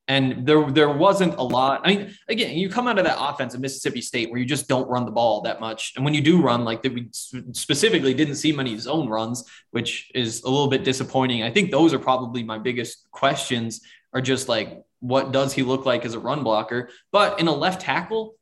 [0.09, 1.81] And there, there wasn't a lot.
[1.83, 4.69] I mean, again, you come out of that offense at Mississippi State where you just
[4.69, 5.93] don't run the ball that much.
[5.97, 10.09] And when you do run, like that, we specifically didn't see many zone runs, which
[10.15, 11.43] is a little bit disappointing.
[11.43, 13.81] I think those are probably my biggest questions
[14.13, 16.89] are just like, what does he look like as a run blocker?
[17.11, 18.36] But in a left tackle,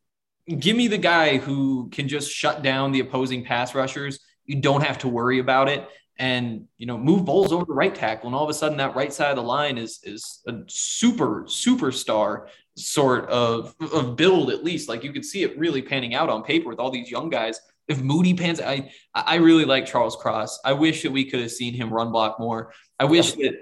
[0.48, 4.20] give me the guy who can just shut down the opposing pass rushers.
[4.44, 5.88] You don't have to worry about it.
[6.18, 8.96] And you know, move Bolles over to right tackle, and all of a sudden that
[8.96, 14.64] right side of the line is is a super superstar sort of of build at
[14.64, 14.88] least.
[14.88, 17.60] Like you could see it really panning out on paper with all these young guys.
[17.86, 20.60] If Moody pans, I I really like Charles Cross.
[20.64, 22.72] I wish that we could have seen him run block more.
[22.98, 23.52] I wish that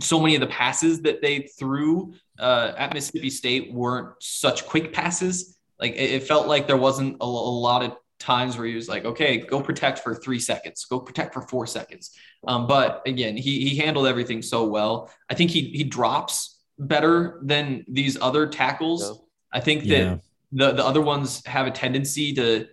[0.00, 4.92] so many of the passes that they threw uh, at Mississippi State weren't such quick
[4.92, 5.55] passes.
[5.80, 8.88] Like it, it felt like there wasn't a, a, lot of times where he was
[8.88, 12.12] like, okay, go protect for three seconds, go protect for four seconds.
[12.46, 15.10] Um, but again, he he handled everything so well.
[15.30, 19.02] I think he he drops better than these other tackles.
[19.02, 19.58] Yeah.
[19.58, 20.16] I think that yeah.
[20.52, 22.68] the the other ones have a tendency to.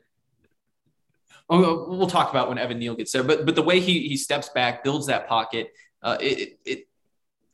[1.49, 4.17] Oh, we'll talk about when Evan Neal gets there, but but the way he he
[4.17, 6.87] steps back, builds that pocket, uh, it, it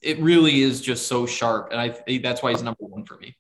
[0.02, 3.36] it really is just so sharp, and I that's why he's number one for me.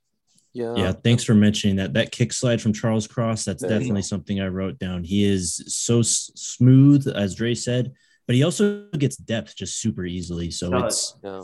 [0.53, 0.75] Yeah.
[0.75, 0.91] Yeah.
[0.91, 1.93] Thanks for mentioning that.
[1.93, 5.03] That kick slide from Charles Cross, that's there definitely something I wrote down.
[5.03, 7.93] He is so s- smooth, as Dre said,
[8.27, 10.51] but he also gets depth just super easily.
[10.51, 11.43] So it's, yeah.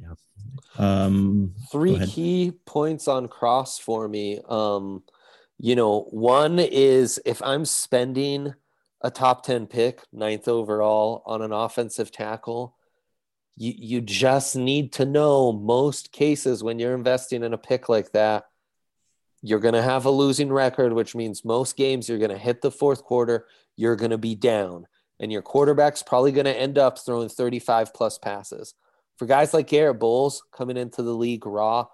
[0.00, 0.14] yeah.
[0.78, 4.40] Um, Three key points on Cross for me.
[4.48, 5.02] Um,
[5.58, 8.54] you know, one is if I'm spending
[9.00, 12.75] a top 10 pick, ninth overall on an offensive tackle,
[13.56, 18.12] you, you just need to know most cases when you're investing in a pick like
[18.12, 18.44] that,
[19.42, 22.60] you're going to have a losing record, which means most games you're going to hit
[22.62, 23.46] the fourth quarter,
[23.76, 24.86] you're going to be down,
[25.20, 28.74] and your quarterback's probably going to end up throwing 35 plus passes.
[29.18, 31.86] For guys like Garett Bolles coming into the league raw,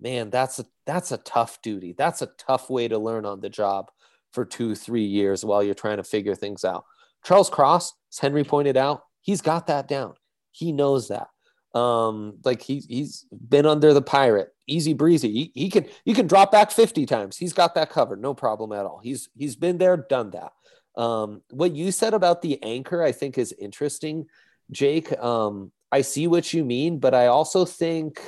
[0.00, 1.94] man, that's a that's a tough duty.
[1.96, 3.90] That's a tough way to learn on the job
[4.32, 6.84] for two, three years while you're trying to figure things out.
[7.24, 10.14] Charles Cross, as Henry pointed out, he's got that down.
[10.52, 11.28] He knows that.
[11.74, 15.30] Um, like he he's been under the pirate, easy breezy.
[15.32, 17.36] He, he can you can drop back 50 times.
[17.36, 19.00] He's got that covered, no problem at all.
[19.02, 20.52] He's he's been there, done that.
[21.00, 24.26] Um, what you said about the anchor, I think is interesting,
[24.72, 25.16] Jake.
[25.18, 28.20] Um, I see what you mean, but I also think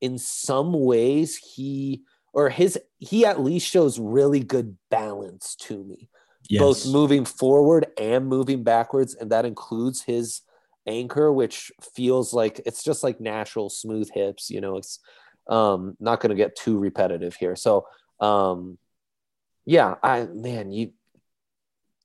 [0.00, 6.08] in some ways he or his he at least shows really good balance to me.
[6.48, 6.60] Yes.
[6.60, 10.42] Both moving forward and moving backwards, and that includes his
[10.88, 14.50] anchor, which feels like it's just like natural smooth hips.
[14.50, 14.98] You know, it's
[15.48, 17.54] um, not going to get too repetitive here.
[17.54, 17.86] So,
[18.20, 18.78] um,
[19.64, 20.92] yeah, I man, you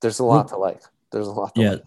[0.00, 0.82] there's a lot to like.
[1.10, 1.52] There's a lot.
[1.56, 1.70] yeah.
[1.70, 1.82] Like.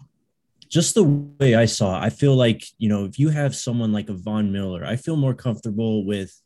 [0.68, 4.10] Just the way I saw, I feel like you know, if you have someone like
[4.10, 6.38] a Von Miller, I feel more comfortable with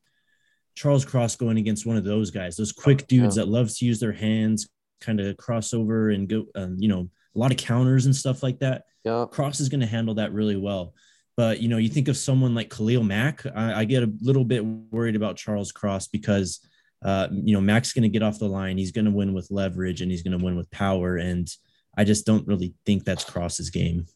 [0.76, 3.42] Charles Cross going against one of those guys, those quick dudes yeah.
[3.42, 4.68] that love to use their hands,
[5.00, 8.42] kind of cross over and go, um, you know, a lot of counters and stuff
[8.42, 8.84] like that.
[9.04, 9.26] Yeah.
[9.30, 10.94] Cross is going to handle that really well.
[11.36, 13.44] But you know, you think of someone like Khalil Mack.
[13.46, 16.60] I, I get a little bit worried about Charles Cross because
[17.04, 18.76] uh, you know Mack's going to get off the line.
[18.76, 21.16] He's going to win with leverage and he's going to win with power.
[21.16, 21.48] And
[21.96, 24.06] I just don't really think that's Cross's game.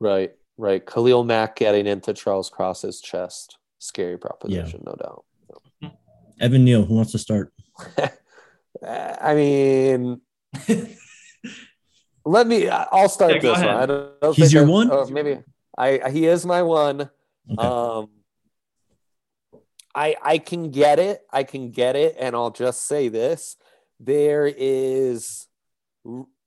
[0.00, 0.84] Right, right.
[0.84, 4.90] Khalil Mack getting into Charles Cross's chest, scary proposition, yeah.
[4.90, 5.24] no doubt.
[6.40, 7.52] Evan Neal, who wants to start?
[8.86, 10.20] I mean,
[12.24, 12.68] let me.
[12.68, 13.68] I'll start yeah, this one.
[13.68, 14.90] I don't, don't He's your I, one.
[14.90, 15.38] Oh, maybe
[15.76, 16.10] I.
[16.10, 17.10] He is my one.
[17.50, 17.66] Okay.
[17.66, 18.08] Um,
[19.94, 21.22] I I can get it.
[21.30, 23.56] I can get it, and I'll just say this:
[24.00, 25.46] there is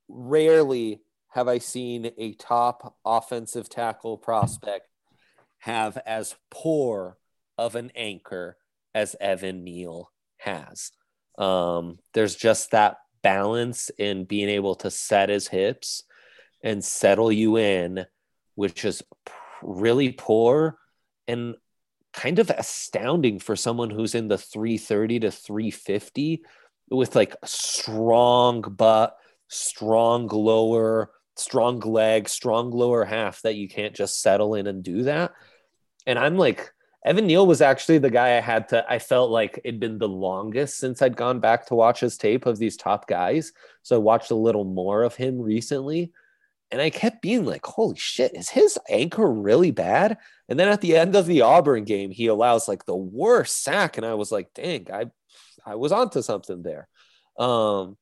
[0.08, 1.00] rarely
[1.30, 4.88] have I seen a top offensive tackle prospect
[5.58, 7.18] have as poor
[7.56, 8.56] of an anchor
[8.94, 10.92] as Evan Neal has.
[11.36, 16.02] Um, there's just that balance in being able to set his hips
[16.62, 18.06] and settle you in,
[18.54, 19.02] which is
[19.62, 20.78] really poor
[21.26, 21.56] and
[22.12, 26.42] kind of astounding for someone who's in the 330 to 350
[26.90, 29.16] with like strong butt,
[29.48, 35.04] strong lower, strong leg, strong lower half that you can't just settle in and do
[35.04, 35.32] that.
[36.06, 36.72] And I'm like,
[37.08, 40.06] Evan Neal was actually the guy I had to, I felt like it'd been the
[40.06, 43.52] longest since I'd gone back to watch his tape of these top guys.
[43.82, 46.12] So I watched a little more of him recently.
[46.70, 50.18] And I kept being like, holy shit, is his anchor really bad?
[50.50, 53.96] And then at the end of the Auburn game, he allows like the worst sack.
[53.96, 55.06] And I was like, dang, I,
[55.64, 56.88] I was onto something there.
[57.38, 57.96] Um,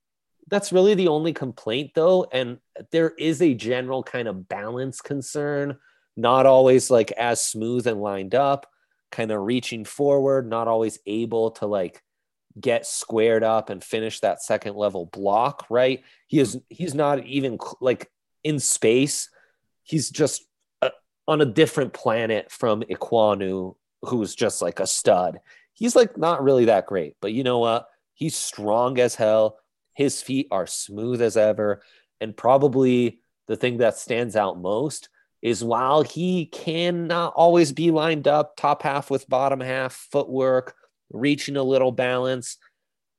[0.48, 2.24] that's really the only complaint though.
[2.32, 2.58] And
[2.90, 5.78] there is a general kind of balance concern,
[6.16, 8.66] not always like as smooth and lined up
[9.10, 12.02] kind of reaching forward, not always able to like
[12.58, 16.02] get squared up and finish that second level block, right?
[16.26, 18.10] He is he's not even like
[18.44, 19.28] in space.
[19.82, 20.44] He's just
[20.82, 20.90] a, uh,
[21.28, 25.38] on a different planet from Ekwonu who's just like a stud.
[25.74, 27.88] He's like not really that great, but you know what?
[28.14, 29.58] He's strong as hell.
[29.94, 31.82] His feet are smooth as ever.
[32.20, 35.08] And probably the thing that stands out most
[35.42, 40.74] is while he cannot always be lined up top half with bottom half footwork,
[41.10, 42.56] reaching a little balance,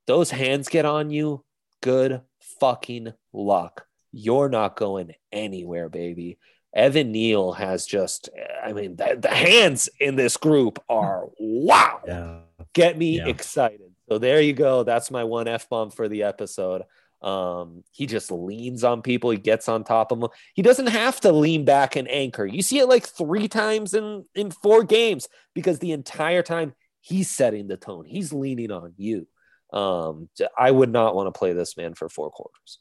[0.07, 1.43] those hands get on you.
[1.81, 2.21] Good
[2.59, 3.85] fucking luck.
[4.11, 6.37] You're not going anywhere, baby.
[6.73, 8.29] Evan Neal has just,
[8.63, 12.01] I mean, the, the hands in this group are wow.
[12.05, 12.39] Yeah.
[12.73, 13.27] Get me yeah.
[13.27, 13.91] excited.
[14.09, 14.83] So there you go.
[14.83, 16.83] That's my one F bomb for the episode.
[17.21, 19.31] Um, he just leans on people.
[19.31, 20.29] He gets on top of them.
[20.53, 22.45] He doesn't have to lean back and anchor.
[22.45, 27.29] You see it like three times in in four games because the entire time he's
[27.29, 28.05] setting the tone.
[28.05, 29.27] He's leaning on you.
[29.73, 32.79] Um, I would not want to play this man for four quarters.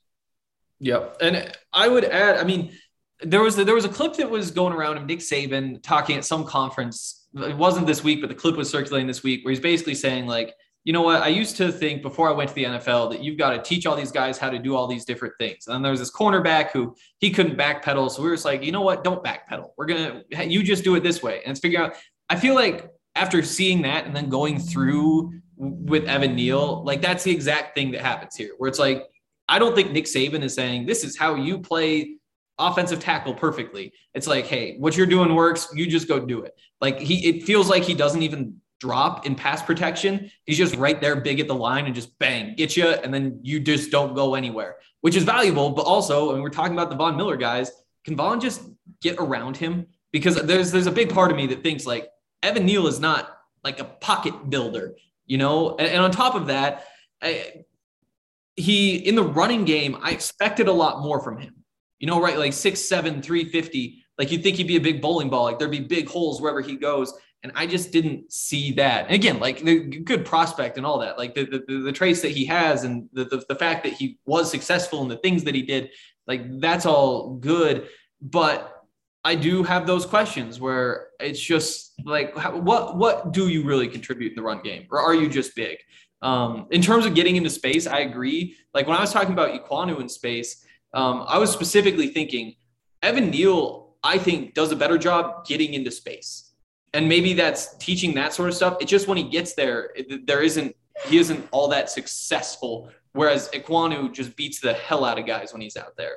[0.81, 2.37] Yep, and I would add.
[2.37, 2.73] I mean,
[3.21, 6.17] there was a, there was a clip that was going around of Nick Saban talking
[6.17, 7.27] at some conference.
[7.35, 10.27] It wasn't this week, but the clip was circulating this week, where he's basically saying
[10.27, 10.55] like
[10.87, 11.21] you know what?
[11.21, 13.87] I used to think before I went to the NFL that you've got to teach
[13.87, 15.67] all these guys how to do all these different things.
[15.67, 18.09] And then there was this cornerback who he couldn't backpedal.
[18.09, 19.03] So we were just like, you know what?
[19.03, 19.71] Don't backpedal.
[19.77, 21.43] We're going to, you just do it this way.
[21.45, 21.97] And it's figure out,
[22.31, 27.25] I feel like after seeing that and then going through with Evan Neal, like that's
[27.25, 29.03] the exact thing that happens here, where it's like,
[29.49, 32.15] I don't think Nick Saban is saying this is how you play
[32.61, 33.93] offensive tackle perfectly.
[34.15, 35.67] It's like, hey, what you're doing works.
[35.75, 36.55] You just go do it.
[36.81, 40.31] Like he, it feels like he doesn't even drop in pass protection.
[40.45, 43.41] He's just right there, big at the line, and just bang, get you, and then
[43.43, 45.71] you just don't go anywhere, which is valuable.
[45.71, 47.71] But also, and we're talking about the Von Miller guys,
[48.05, 48.63] can Von just
[49.01, 49.87] get around him?
[50.13, 52.09] Because there's there's a big part of me that thinks like
[52.43, 54.95] Evan Neal is not like a pocket builder,
[55.27, 55.77] you know.
[55.77, 56.87] And, and on top of that,
[57.23, 57.65] I,
[58.55, 61.55] he in the running game, I expected a lot more from him.
[61.99, 62.39] You know, right?
[62.39, 64.05] Like six, seven, 350.
[64.19, 65.45] Like you'd think he'd be a big bowling ball.
[65.45, 67.13] Like there'd be big holes wherever he goes.
[67.47, 69.05] And I just didn't see that.
[69.05, 72.33] And again, like the good prospect and all that, like the, the, the traits that
[72.33, 75.55] he has and the, the, the fact that he was successful and the things that
[75.55, 75.91] he did,
[76.27, 77.87] like that's all good.
[78.21, 78.83] But
[79.25, 82.35] I do have those questions where it's just like,
[82.65, 84.89] what, what do you really contribute in the run game?
[84.91, 85.79] Or are you just big?
[86.23, 88.57] Um, in terms of getting into space, I agree.
[88.75, 92.57] Like when I was talking about Ekwonu in space, um, I was specifically thinking
[93.05, 96.46] Evan Neal, I think, does a better job getting into space
[96.97, 98.79] and maybe that's teaching that sort of stuff.
[98.81, 100.75] It's just when he gets there, it, there isn't
[101.07, 102.91] he isn't all that successful.
[103.13, 106.17] Whereas Ekwonu just beats the hell out of guys when he's out there.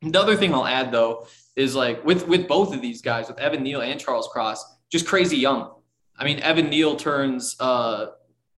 [0.00, 3.38] The other thing I'll add though is like with with both of these guys, with
[3.38, 5.70] Evan Neal and Charles Cross, just crazy young.
[6.18, 8.06] I mean, Evan Neal turns uh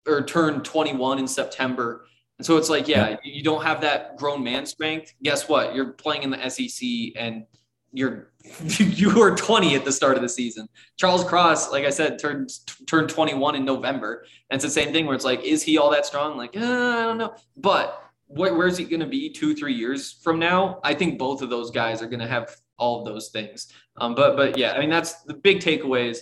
[0.08, 2.06] or turned 21 in September.
[2.38, 5.12] And so it's like, yeah, you don't have that grown man strength.
[5.24, 5.74] Guess what?
[5.74, 7.46] You're playing in the SEC and
[7.92, 8.32] you're
[8.80, 10.68] you were 20 at the start of the season.
[10.96, 12.50] Charles Cross, like I said, turned
[12.88, 14.26] turned 21 in November.
[14.50, 16.38] And it's the same thing where it's like, is he all that strong?
[16.38, 17.36] Like, uh, I don't know.
[17.58, 20.80] But where, where's he going to be two, three years from now?
[20.84, 23.72] I think both of those guys are going to have all of those things.
[23.98, 26.20] Um, but but yeah, I mean that's the big takeaways.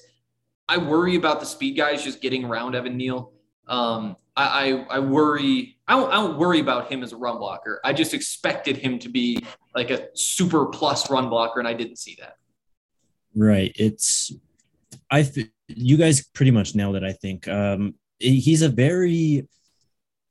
[0.68, 3.34] I worry about the speed guys just getting around Evan Neal.
[3.68, 5.78] Um, I, I, I worry.
[5.88, 7.80] I don't, I don't worry about him as a run blocker.
[7.84, 11.98] I just expected him to be like a super plus run blocker, and I didn't
[11.98, 12.38] see that.
[13.36, 13.72] Right.
[13.76, 14.32] It's
[15.10, 17.04] I th- you guys pretty much nailed it.
[17.04, 19.48] I think um, he's a very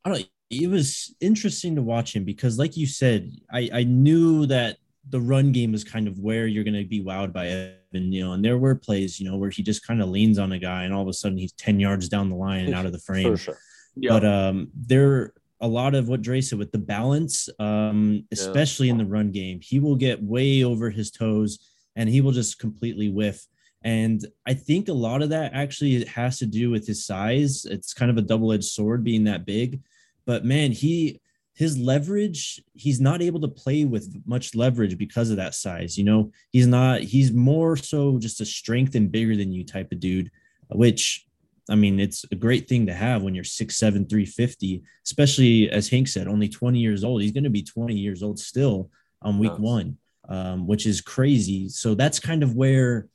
[0.05, 0.29] I don't.
[0.51, 4.77] It was interesting to watch him because, like you said, I I knew that
[5.11, 8.33] the run game is kind of where you're going to be wowed by Evan Neal.
[8.33, 10.85] And there were plays, you know, where he just kind of leans on a guy
[10.85, 12.99] and all of a sudden he's 10 yards down the line and out of the
[12.99, 13.37] frame.
[13.37, 13.59] Sure.
[13.97, 14.11] Yeah.
[14.11, 18.92] But um, there a lot of what Dre said with the balance, um, especially yeah.
[18.92, 21.59] in the run game, he will get way over his toes
[21.97, 23.47] and he will just completely whiff.
[23.82, 27.64] And I think a lot of that actually has to do with his size.
[27.66, 29.80] It's kind of a double edged sword being that big.
[30.26, 31.20] But man, he
[31.55, 36.03] his leverage he's not able to play with much leverage because of that size you
[36.03, 40.01] know he's not he's more so just a strength and bigger than you type of
[40.01, 40.30] dude
[40.70, 41.26] which
[41.71, 46.09] i mean it's a great thing to have when you're 6'7 350 especially as hank
[46.09, 47.23] said only 20 years old.
[47.23, 48.91] He's going to be 20 years old still
[49.23, 49.61] on week nice.
[49.61, 49.99] one
[50.29, 51.69] um, which is crazy.
[51.69, 53.09] So that's kind of where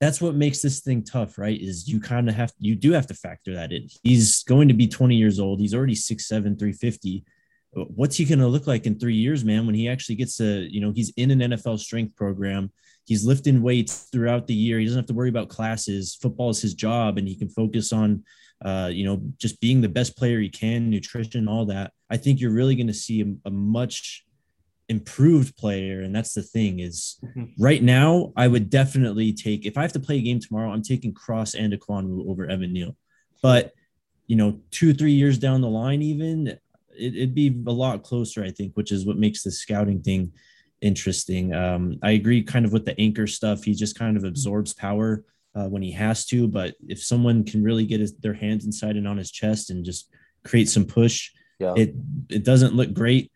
[0.00, 3.06] that's what makes this thing tough right is you kind of have you do have
[3.08, 3.88] to factor that in.
[4.02, 5.60] He's going to be 20 years old.
[5.60, 7.24] He's already 6'7 350
[7.72, 10.68] what's he going to look like in three years, man, when he actually gets to,
[10.70, 12.70] you know, he's in an NFL strength program.
[13.04, 14.78] He's lifting weights throughout the year.
[14.78, 16.14] He doesn't have to worry about classes.
[16.20, 18.24] Football is his job, and he can focus on,
[18.64, 21.92] uh, you know, just being the best player he can, nutrition, all that.
[22.10, 24.24] I think you're really going to see a, a much
[24.88, 27.52] improved player, and that's the thing is Mhm.
[27.58, 30.82] right now I would definitely take if I have to play a game tomorrow, I'm
[30.82, 32.96] taking Cross and Ekwonu over Evan Neal.
[33.42, 33.72] But
[34.26, 36.58] you know, two three years down the line, even
[37.02, 40.32] it, it'd be a lot closer, I think, which is what makes the scouting thing
[40.80, 41.54] interesting.
[41.54, 43.62] Um, I agree, kind of with the anchor stuff.
[43.64, 45.24] He just kind of absorbs power
[45.54, 48.96] uh, when he has to, but if someone can really get his, their hands inside
[48.96, 50.08] and on his chest and just
[50.44, 51.30] create some push,
[51.60, 51.74] Yeah.
[51.76, 51.94] it
[52.30, 53.30] it doesn't look great.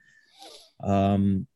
[0.82, 1.46] Um,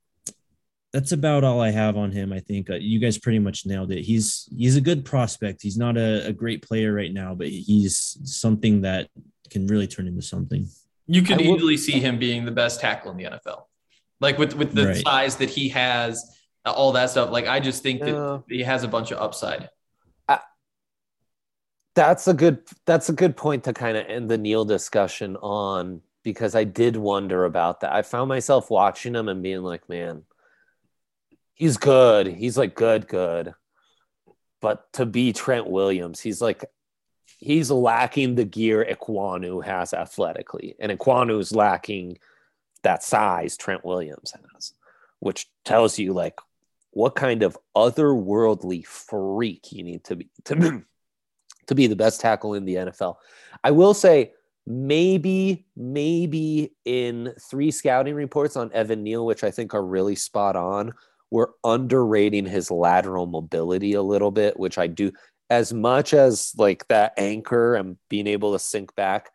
[0.92, 2.32] that's about all I have on him.
[2.32, 4.02] I think uh, you guys pretty much nailed it.
[4.02, 5.62] He's he's a good prospect.
[5.62, 9.08] He's not a, a great player right now, but he's something that
[9.50, 10.68] can really turn into something.
[11.12, 13.68] You could will- easily see him being the best tackle in the NFL,
[14.20, 14.96] like with with the Right.
[15.04, 16.24] size that he has,
[16.64, 17.30] all that stuff.
[17.30, 18.38] Like I just think Yeah.
[18.48, 19.68] that he has a bunch of upside.
[21.96, 26.00] that's a good that's a good point to kind of end the Neal discussion on
[26.22, 27.92] because I did wonder about that.
[27.92, 30.22] I found myself watching him and being like, man,
[31.54, 32.28] he's good.
[32.28, 33.54] He's like good, good.
[34.61, 36.64] But to be Trent Williams, he's like
[37.41, 42.18] he's lacking the gear Ekwonu has athletically, and Ekwonu's lacking
[42.82, 44.74] that size Trent Williams has,
[45.18, 46.38] which tells you like
[46.93, 50.82] what kind of otherworldly freak you need to be to
[51.66, 53.16] to be the best tackle in the NFL.
[53.64, 54.32] I will say
[54.66, 60.57] maybe maybe in three scouting reports on Evan Neal, which I think are really spot
[60.57, 60.93] on,
[61.30, 65.12] we're underrating his lateral mobility a little bit, which I do
[65.51, 69.30] as much as like that anchor and being able to sink back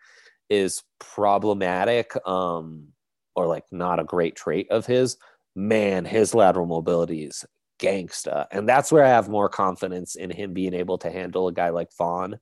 [0.50, 2.88] is problematic um
[3.36, 5.18] or like not a great trait of his
[5.56, 7.46] man his lateral mobility is
[7.80, 8.48] gangsta.
[8.52, 11.70] And that's where i have more confidence in him being able to handle a guy
[11.70, 12.40] like Von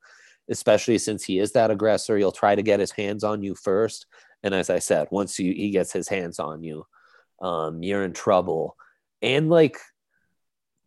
[0.49, 2.17] especially since he is that aggressor.
[2.17, 4.05] He'll try to get his hands on you first.
[4.43, 6.85] And as i said once you, he gets his hands on you
[7.43, 8.77] um, you're in trouble.
[9.21, 9.77] And like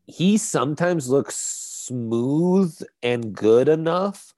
[0.07, 1.34] he sometimes looks
[1.87, 4.34] smooth and good enough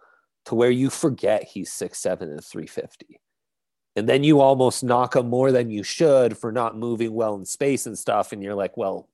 [0.47, 3.21] to where you forget he's six seven and 350
[3.97, 7.45] and then you almost knock him more than you should for not moving well in
[7.45, 8.33] space and stuff.
[8.33, 9.09] And you're like well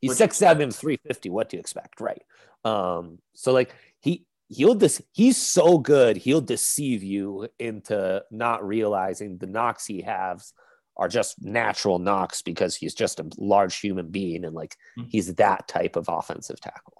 [0.00, 2.00] he's What do you six seven 350 what do you expect?
[2.00, 2.22] Right.
[2.64, 6.16] Um so like he he'll dis- he's so good.
[6.16, 10.52] He'll deceive you into not realizing the knocks he has
[10.96, 15.06] are just natural knocks because he's just a large human being and like Mhm.
[15.10, 16.99] he's that type of offensive tackle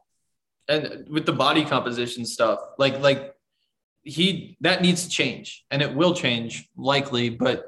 [0.70, 3.34] and with the body composition stuff like like
[4.02, 7.66] he that needs to change and it will change likely but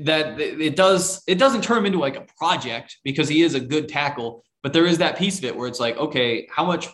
[0.00, 3.60] that it does it doesn't turn him into like a project because he is a
[3.60, 6.88] good tackle but there is that piece of it where it's like okay how much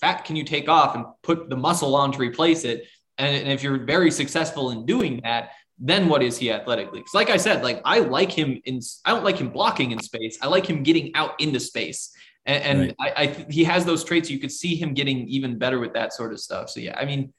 [0.00, 2.86] fat can you take off and put the muscle on to replace it?
[3.18, 5.50] And, and if you're very successful in doing that
[5.82, 7.00] then what is he athletically?
[7.00, 9.98] Because like i said like i like him in i don't like him blocking in
[9.98, 10.38] space.
[10.42, 12.12] I like him getting out into space
[12.46, 14.30] and, and I, I th- he has those traits.
[14.30, 16.70] You could see him getting even better with that sort of stuff.
[16.70, 17.32] So yeah, I mean,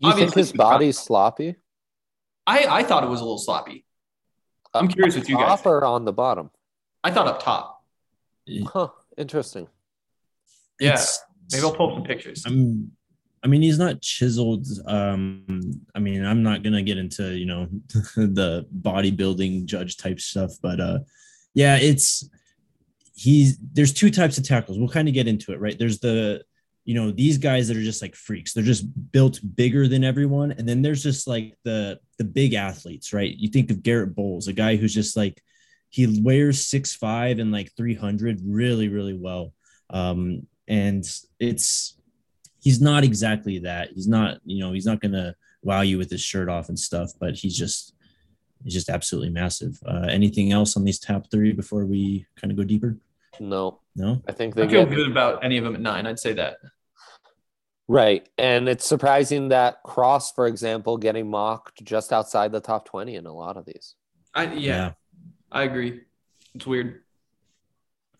[0.00, 1.56] you think his he's got- body's sloppy
[2.46, 3.84] I I thought it was a little sloppy.
[4.74, 6.50] I'm Up curious what you guys top or on the bottom
[7.04, 7.84] I thought up top.
[8.66, 9.68] huh interesting
[10.80, 11.20] Yeah, It's-
[11.52, 12.42] maybe I'll pull some pictures.
[12.46, 12.90] I'm
[13.44, 14.66] I mean he's not chiseled.
[14.86, 15.44] Um
[15.94, 17.68] I mean I'm not gonna get into you know
[18.16, 20.98] the bodybuilding judge type stuff, but uh
[21.54, 22.28] yeah, it's
[23.14, 24.78] he's there's two types of tackles.
[24.78, 25.78] We'll kind of get into it, right?
[25.78, 26.42] There's the
[26.84, 28.52] you know these guys that are just like freaks.
[28.52, 33.12] They're just built bigger than everyone, and then there's just like the the big athletes,
[33.12, 33.34] right?
[33.36, 35.42] You think of Garett Bolles, a guy who's just like
[35.92, 39.52] he wears six five and like 300 really really well
[39.90, 41.04] um and
[41.38, 42.00] it's
[42.60, 46.22] he's not exactly that he's not you know he's not gonna wow you with his
[46.22, 47.94] shirt off and stuff but he's just
[48.64, 52.56] he's just absolutely massive uh anything else on these top three before we kind of
[52.56, 52.96] go deeper
[53.40, 56.06] no no i think they I feel get good about any of them at nine.
[56.06, 56.56] I'd say that.
[57.88, 63.16] right and it's surprising that cross for example getting mocked just outside the top 20
[63.16, 63.94] in a lot of these
[64.34, 64.92] I yeah,
[65.50, 66.00] I agree.
[66.54, 67.02] It's weird.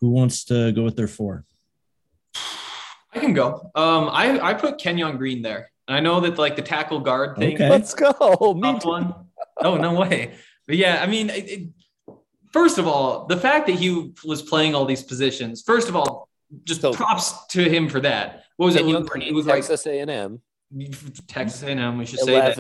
[0.01, 1.47] who wants to go with their four
[3.15, 3.71] I can go.
[3.75, 5.71] Um, I I put Kenyon Green there.
[5.87, 7.55] I know that like the tackle guard thing.
[7.55, 7.69] Okay.
[7.69, 8.89] let's go me tough too.
[8.89, 9.15] one.
[9.63, 10.35] Oh no way.
[10.67, 11.69] But yeah, I mean, it, it,
[12.53, 15.63] first of all, the fact that he was playing all these positions.
[15.63, 16.29] First of all,
[16.65, 18.45] just So- props to him for that.
[18.57, 18.83] What was it?
[18.83, 20.41] It was, Green, like texas a&m
[21.29, 21.99] Texas A&M.
[21.99, 22.59] We should say that.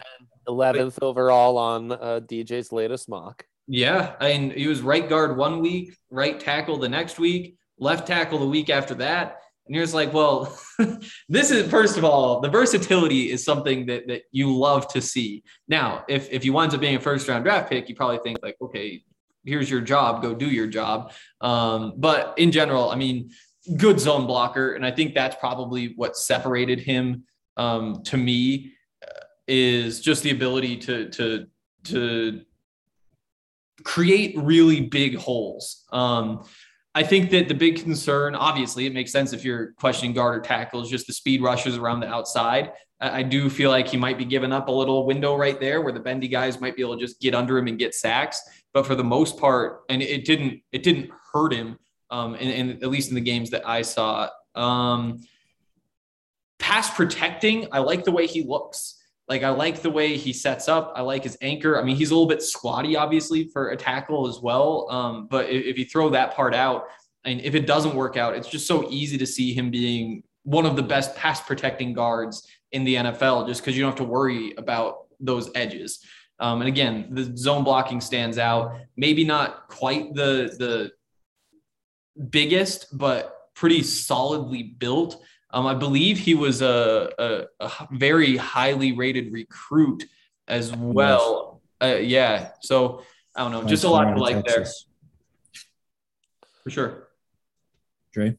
[0.48, 5.36] 11, 11th overall on uh, dj's latest mock Yeah, I mean, he was right guard
[5.36, 9.38] one week, right tackle the next week, left tackle the week after that.
[9.66, 10.58] And you're just like, well,
[11.28, 15.44] this is first of all, the versatility is something that that you love to see.
[15.68, 18.38] Now, if if you winds up being a first round draft pick, you probably think
[18.42, 19.02] like, okay,
[19.44, 21.12] here's your job, go do your job.
[21.40, 23.30] Um, but in general, I mean,
[23.76, 27.24] good zone blocker, and I think that's probably what separated him
[27.56, 31.46] um, to me uh, is just the ability to to
[31.84, 32.42] to
[33.84, 35.84] create really big holes.
[35.92, 36.44] Um,
[36.94, 40.40] I think that the big concern, obviously, it makes sense if you're questioning guard or
[40.40, 42.72] tackles, just the speed rushes around the outside.
[43.00, 45.92] I do feel like he might be giving up a little window right there where
[45.92, 48.40] the bendy guys might be able to just get under him and get sacks.
[48.72, 51.78] But for the most part, and it didn't it didn't hurt him,
[52.10, 54.28] um, and, at least in the games that I saw.
[54.54, 55.20] Um,
[56.60, 59.01] pass protecting, I like the way he looks.
[59.28, 60.92] Like I like the way he sets up.
[60.96, 61.80] I like his anchor.
[61.80, 64.88] I mean, he's a little bit squatty, obviously, for a tackle as well.
[64.90, 66.86] Um, but if, if you throw that part out,
[67.24, 70.66] and if it doesn't work out, it's just so easy to see him being one
[70.66, 74.04] of the best pass protecting guards in the NFL, just because you don't have to
[74.04, 76.00] worry about those edges.
[76.40, 78.76] Um, and again, the zone blocking stands out.
[78.96, 80.90] Maybe not quite the the
[82.30, 85.22] biggest, but pretty solidly built.
[85.52, 90.04] Um, I believe he was a, a, a, very highly rated recruit
[90.48, 91.60] as well.
[91.80, 92.50] Uh, yeah.
[92.60, 93.02] So
[93.36, 94.66] I don't know, just a lot to like there.
[96.62, 97.08] For sure.
[98.12, 98.36] Dre?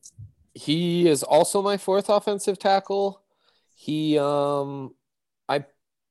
[0.56, 3.22] He is also my fourth offensive tackle.
[3.76, 4.94] He, um,
[5.50, 5.66] I,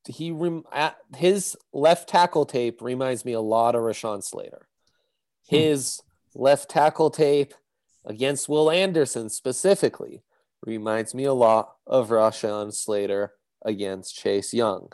[0.06, 4.68] he, rem- at his left tackle tape reminds me a lot of Rashawn Slater.
[5.48, 5.56] Hmm.
[5.56, 6.00] His
[6.32, 6.42] hmm.
[6.42, 7.54] left tackle tape
[8.04, 10.22] against Will Anderson specifically
[10.64, 13.32] reminds me a lot of Rashawn Slater
[13.64, 14.90] against Chase Young.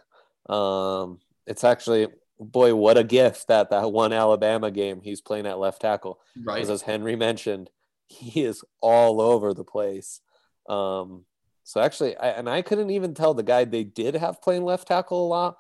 [0.49, 2.09] Um, it's actually,
[2.39, 6.21] boy, what a gift that that one Alabama game he's playing at left tackle.
[6.43, 6.57] Right.
[6.57, 7.71] Because as Henry mentioned,
[8.07, 10.21] he is all over the place.
[10.69, 11.25] Um,
[11.65, 14.89] so actually, I, and I couldn't even tell the guy they did have playing left
[14.89, 15.57] tackle a lot.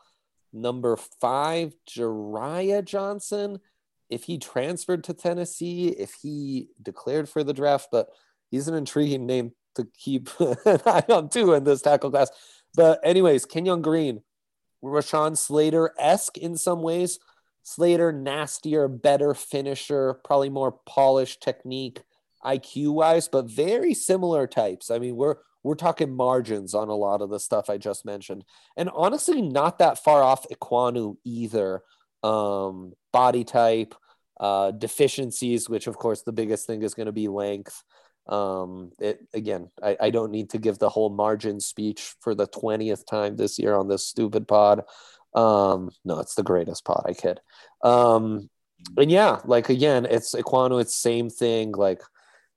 [0.52, 3.60] Number five, Jariah Johnson.
[4.08, 8.08] If he transferred to Tennessee, if he declared for the draft, but
[8.50, 12.30] he's an intriguing name to keep an eye on too in this tackle class.
[12.74, 14.22] But anyways, Kenyon Green,
[14.82, 17.18] Rashawn Slater esque in some ways.
[17.62, 22.02] Slater nastier, better finisher, probably more polished technique,
[22.42, 24.90] IQ wise, but very similar types.
[24.90, 28.44] I mean, we're we're talking margins on a lot of the stuff I just mentioned,
[28.76, 31.82] and honestly, not that far off Ekwonu either.
[32.22, 33.94] Um, body type,
[34.40, 37.82] uh, deficiencies, which of course the biggest thing is going to be length.
[38.28, 42.46] Um, it again, I, I don't need to give the whole margin speech for the
[42.46, 44.84] 20th time this year on this stupid pod.
[45.34, 47.40] Um, no, it's the greatest pod, I kid.
[47.82, 48.50] Um,
[48.96, 52.02] and yeah, like again, it's Ekwonu, it's same thing, like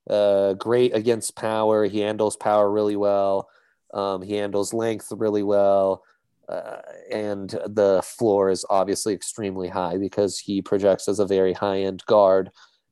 [0.10, 1.86] uh great against power.
[1.86, 3.50] He handles power really well.
[3.94, 6.04] Um, he handles length really well.
[6.50, 11.82] Uh, and the floor is obviously extremely high because he projects as a very high
[11.82, 12.50] end guard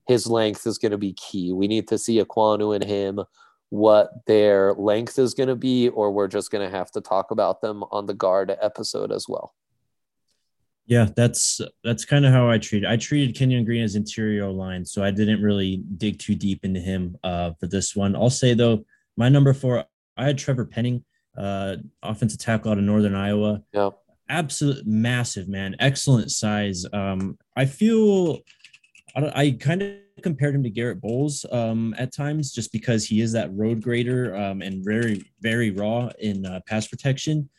[0.09, 1.53] his length is going to be key.
[1.53, 3.21] We need to see Ekwonu and him
[3.69, 7.29] what their length is going to be, or we're just going to have to talk
[7.29, 9.53] about them on the guard episode as well.
[10.87, 12.89] Yeah, that's that's kind of how I treated.
[12.89, 16.79] I treated Kenyon Green as interior line, so I didn't really dig too deep into
[16.79, 18.15] him uh, for this one.
[18.15, 18.85] I'll say though,
[19.15, 19.85] my number four,
[20.17, 21.05] I had Trevor Penning,
[21.37, 23.61] uh, offensive tackle out of Northern Iowa.
[23.71, 23.91] Yeah,
[24.27, 26.83] absolute massive man, excellent size.
[26.91, 28.39] Um, I feel
[29.15, 33.21] I, I kind of compared him to Garett Bolles um, at times, just because he
[33.21, 37.49] is that road grader um, and very, very raw in uh, pass protection.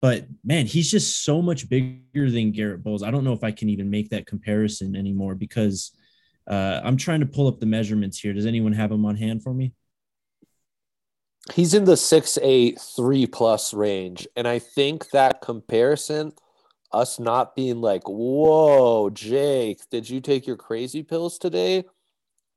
[0.00, 3.02] But man, he's just so much bigger than Garett Bolles.
[3.02, 5.92] I don't know if I can even make that comparison anymore because
[6.48, 8.32] uh, I'm trying to pull up the measurements here.
[8.32, 9.74] Does anyone have them on hand for me?
[11.54, 16.32] He's in the six eight three plus range, and I think that comparison
[16.92, 21.84] us not being like, whoa, Jake, did you take your crazy pills today?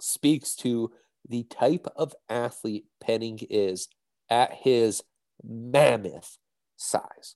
[0.01, 0.91] speaks to
[1.29, 3.87] the type of athlete Penning is
[4.29, 5.03] at his
[5.43, 6.37] mammoth
[6.77, 7.35] size.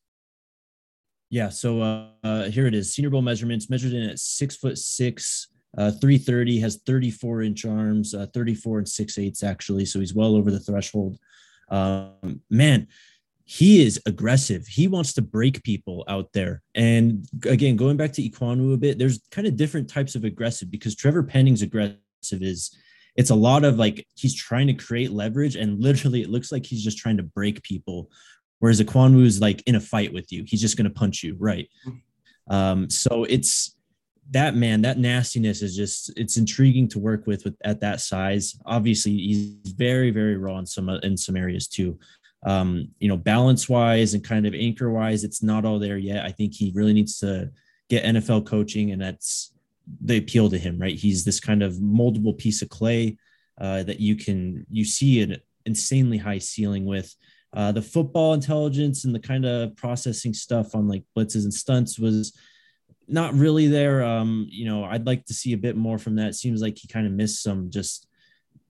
[1.29, 2.93] Yeah, so uh, uh, here it is.
[2.93, 8.13] Senior Bowl measurements measured in at six foot six, uh, 330, has 34 inch arms,
[8.13, 9.85] uh, 34 and six eighths actually.
[9.85, 11.17] So he's well over the threshold.
[11.69, 12.87] Um, man,
[13.47, 14.65] he is aggressive.
[14.65, 16.63] He wants to break people out there.
[16.73, 20.71] And again, going back to Ekwonu a bit, there's kind of different types of aggressive
[20.71, 21.99] because Trevor Penning's aggressive
[22.31, 22.75] is
[23.15, 26.65] it's a lot of like he's trying to create leverage and literally it looks like
[26.65, 28.09] he's just trying to break people.
[28.59, 30.43] Whereas Ekwonu is like in a fight with you.
[30.47, 31.35] He's just going to punch you.
[31.39, 31.69] Right.
[32.49, 33.77] Um, so it's
[34.31, 38.57] that man, that nastiness is just, it's intriguing to work with, with at that size.
[38.65, 41.99] Obviously he's very, very raw in some, in some areas too
[42.45, 46.25] um, you know, balance wise and kind of anchor wise, it's not all there yet.
[46.25, 47.49] I think he really needs to
[47.89, 49.51] get NFL coaching, and that's
[50.01, 50.95] the appeal to him, right?
[50.95, 53.17] He's this kind of moldable piece of clay
[53.59, 57.13] uh, that you can you see an insanely high ceiling with.
[57.51, 61.97] Uh, the football intelligence and the kind of processing stuff on like blitzes and stunts
[61.97, 62.37] was
[63.07, 64.03] not really there.
[64.03, 66.29] Um, you know, I'd like to see a bit more from that.
[66.29, 68.07] It seems like he kind of missed some just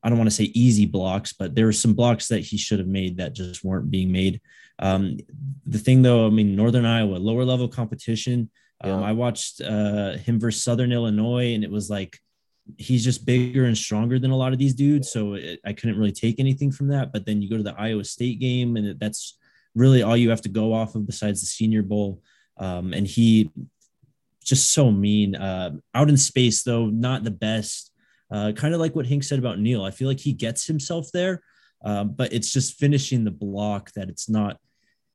[0.06, 2.78] I don't want to say easy blocks, but there were some blocks that he should
[2.78, 4.40] have made that just weren't being made.
[4.78, 5.18] Um,
[5.66, 8.52] the thing though, I mean, Northern Iowa, lower level competition.
[8.84, 12.20] Um, I watched uh, him versus Southern Illinois, and it was like
[12.78, 15.12] he's just bigger and stronger than a lot of these dudes.
[15.12, 17.12] So it, I couldn't really take anything from that.
[17.12, 19.40] But then you go to the Iowa State game, and that's
[19.74, 22.22] really all you have to go off of besides the Senior Bowl.
[22.58, 23.50] Um, and he
[24.44, 25.36] just so mean.
[25.36, 27.92] Uh, out in space, though, not the best.
[28.36, 29.86] Uh, kind of like what Hink said about Neal.
[29.86, 31.42] I feel like he gets himself there,
[31.86, 34.58] uh, but it's just finishing the block that it's not.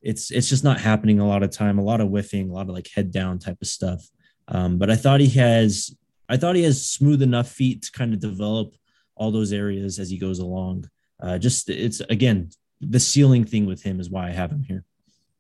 [0.01, 1.79] It's it's just not happening a lot of time.
[1.79, 4.09] A lot of whiffing, a lot of like head down type of stuff.
[4.49, 5.95] Um, but I thought he has.
[6.31, 8.75] I thought he has smooth enough feet to kind of develop
[9.17, 10.89] all those areas as he goes along.
[11.23, 12.49] Uh, just it's again
[12.81, 14.83] the ceiling thing with him is why I have him here.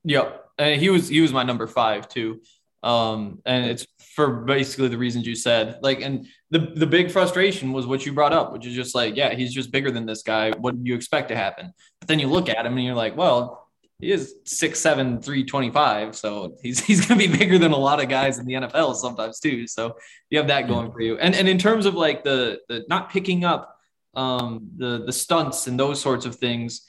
[0.05, 2.43] Yep, he was he was my number five too.
[2.83, 5.79] Um, and it's for basically the reasons you said.
[5.83, 9.17] Like, and the the big frustration was what you brought up, which is just like,
[9.17, 10.53] yeah, he's just bigger than this guy.
[10.53, 11.73] What do you expect to happen?
[12.01, 13.69] But then you look at him and you're like, well,
[14.01, 16.17] he is six seven, three twenty five.
[16.17, 19.41] So he's he's gonna be bigger than a lot of guys in the NFL sometimes
[19.41, 19.67] too.
[19.67, 19.97] So
[20.31, 21.19] you have that going for you.
[21.19, 23.77] And and in terms of like the the not picking up
[24.15, 26.83] um the the stunts and those sorts of things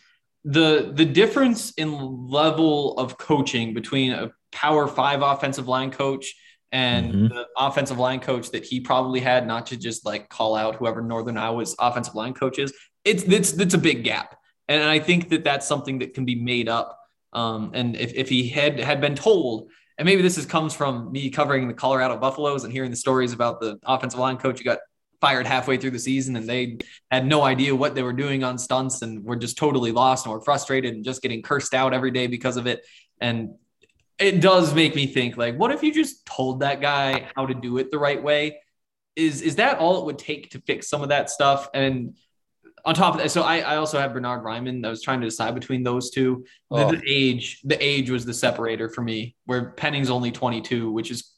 [0.43, 6.33] the the difference in level of coaching between a power five offensive line coach
[6.71, 7.27] and mm-hmm.
[7.27, 11.01] the offensive line coach that he probably had, not to just like call out whoever
[11.01, 12.73] Northern Iowa's offensive line coach is.
[13.03, 14.37] It's it's it's a big gap,
[14.67, 16.97] and I think that that's something that can be made up.
[17.33, 21.11] Um, and if, if he had had been told, and maybe this is comes from
[21.11, 24.63] me covering the Colorado Buffaloes and hearing the stories about the offensive line coach who
[24.63, 24.79] got
[25.21, 26.79] fired halfway through the season and they
[27.11, 30.33] had no idea what they were doing on stunts and were just totally lost and
[30.33, 32.83] were frustrated and just getting cursed out every day because of it.
[33.21, 33.51] And
[34.17, 37.53] it does make me think like, what if you just told that guy how to
[37.53, 38.59] do it the right way?
[39.15, 41.69] Is is that all it would take to fix some of that stuff?
[41.73, 42.17] And
[42.85, 44.85] on top of that, so I, I also have Bernhard Raimann.
[44.85, 46.45] I was trying to decide between those two.
[46.71, 46.91] The, oh.
[46.91, 51.31] the, age, the age was the separator for me, where Penning's only 22, which is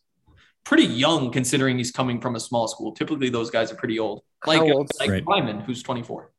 [0.64, 2.94] pretty young considering he's coming from a small school.
[2.94, 4.24] Typically, those guys are pretty old.
[4.46, 4.62] Like,
[5.00, 5.26] like right.
[5.26, 6.32] Raimann, who's 24.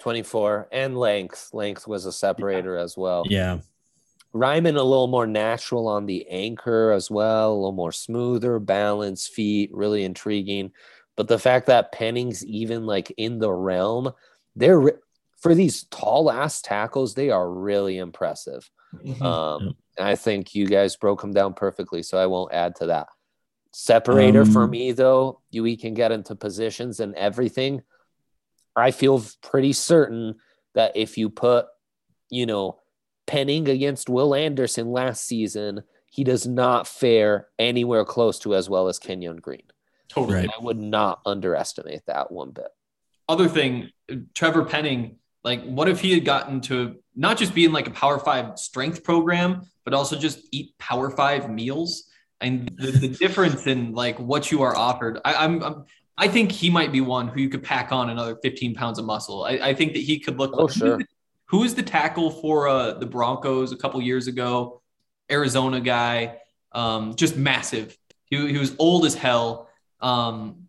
[0.00, 1.50] 24 and length.
[1.52, 2.82] Length was a separator yeah.
[2.82, 3.24] as well.
[3.28, 3.58] Yeah.
[4.34, 9.32] Raimann a little more natural on the anchor as well, a little more smoother, balanced
[9.32, 10.72] feet, really intriguing.
[11.16, 14.12] But the fact that Penning's even like in the realm,
[14.56, 15.00] they're
[15.40, 18.70] for these tall ass tackles, they are really impressive.
[18.94, 19.22] Mm-hmm.
[19.22, 23.08] Um, I think you guys broke them down perfectly, so I won't add to that.
[23.72, 27.82] Separator um, for me, though, you we can get into positions and everything.
[28.76, 30.36] I feel pretty certain
[30.74, 31.66] that if you put,
[32.30, 32.78] you know,
[33.26, 38.88] Penning against Will Anderson last season, he does not fare anywhere close to as well
[38.88, 39.62] as Kenyon Green.
[40.08, 40.34] Totally.
[40.34, 40.50] Right.
[40.50, 42.68] I would not underestimate that one bit.
[43.28, 43.90] Other thing,
[44.34, 47.92] Trevor Penning, like, what if he had gotten to not just be in like a
[47.92, 52.10] Power Five strength program, but also just eat Power Five meals?
[52.42, 55.84] And the, the difference in like what you are offered, I, I'm, I'm
[56.18, 59.04] I think he might be one who you could pack on another 15 pounds of
[59.04, 59.44] muscle.
[59.44, 60.52] I, I think that he could look.
[60.54, 61.00] Oh, like, sure.
[61.46, 64.82] Who was the tackle for uh, the Broncos a couple years ago?
[65.30, 66.38] Arizona guy,
[66.72, 67.96] um, just massive.
[68.24, 69.68] He, he was old as hell.
[70.00, 70.66] Um,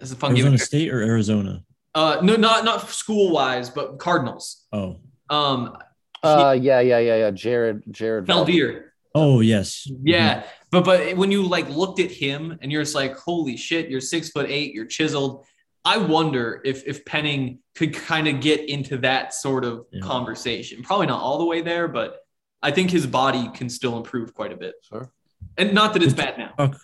[0.00, 1.64] as a fun Arizona State or Arizona?
[1.94, 4.66] Uh, no, not not school wise, but Cardinals.
[4.72, 4.96] Oh.
[5.28, 5.76] Um.
[6.22, 7.30] Uh, yeah, yeah, yeah, yeah.
[7.30, 8.90] Jared, Jared Veldheer.
[9.14, 9.90] Oh yes.
[10.02, 10.48] Yeah, mm-hmm.
[10.70, 14.00] But but when you like looked at him and you're just like, holy shit, you're
[14.00, 15.44] six foot eight, you're chiseled.
[15.84, 20.00] I wonder if if Penning could kind of get into that sort of yeah.
[20.02, 20.82] conversation.
[20.82, 22.18] Probably not all the way there, but
[22.62, 24.74] I think his body can still improve quite a bit.
[24.82, 25.10] Sure.
[25.56, 26.52] And not that it's bad now.
[26.58, 26.78] Talk.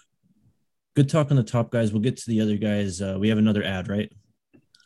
[0.95, 1.93] Good talk on the top guys.
[1.93, 3.03] We'll get to the other guys.
[3.03, 4.11] Uh, we have another ad, right?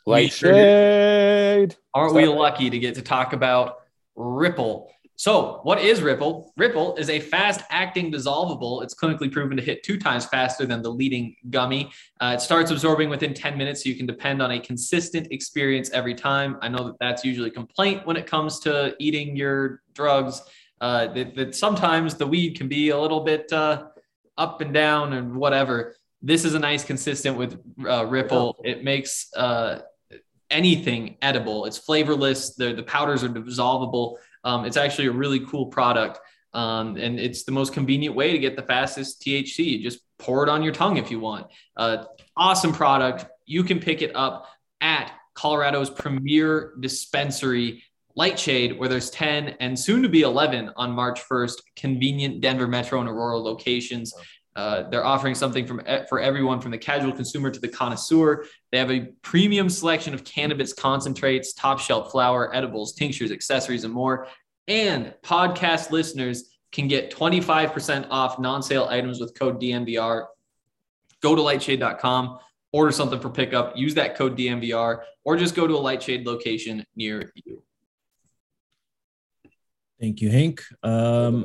[0.06, 1.76] Light shade.
[1.94, 3.76] Aren't we lucky to get to talk about
[4.16, 4.90] Ripple?
[5.20, 6.50] So, what is Ripple?
[6.56, 8.82] Ripple is a fast acting dissolvable.
[8.82, 11.90] It's clinically proven to hit two times faster than the leading gummy.
[12.22, 15.90] Uh, it starts absorbing within 10 minutes, so you can depend on a consistent experience
[15.90, 16.56] every time.
[16.62, 20.40] I know that that's usually a complaint when it comes to eating your drugs,
[20.80, 23.88] uh, that, that, sometimes the weed can be a little bit uh,
[24.38, 25.96] up and down and whatever.
[26.22, 28.56] This is a nice consistent with uh, Ripple.
[28.64, 29.80] It makes uh,
[30.50, 31.66] anything edible.
[31.66, 32.54] It's flavorless.
[32.54, 34.16] The, the powders are dissolvable.
[34.44, 36.20] Um, it's actually a really cool product.
[36.52, 39.58] Um, and it's the most convenient way to get the fastest THC.
[39.58, 41.46] You Just pour it on your tongue if you want.
[41.76, 42.04] Uh,
[42.36, 43.26] awesome product.
[43.46, 44.46] You can pick it up
[44.80, 47.82] at Colorado's premier dispensary,
[48.16, 53.00] Lightshade, where there's 10 and soon to be 11 on March 1st, convenient Denver Metro
[53.00, 54.12] and Aurora locations.
[54.60, 58.44] Uh, they're offering something from for everyone from the casual consumer to the connoisseur.
[58.70, 63.94] They have a premium selection of cannabis concentrates, top shelf flower, edibles, tinctures, accessories, and
[63.94, 64.26] more.
[64.68, 70.26] And podcast listeners can get 25% off non-sale items with code DMVR.
[71.22, 72.38] Go to lightshade.com,
[72.72, 76.84] order something for pickup, use that code DMVR, or just go to a Lightshade location
[76.94, 77.62] near you.
[80.00, 80.62] Thank you, Hank.
[80.82, 81.42] Um,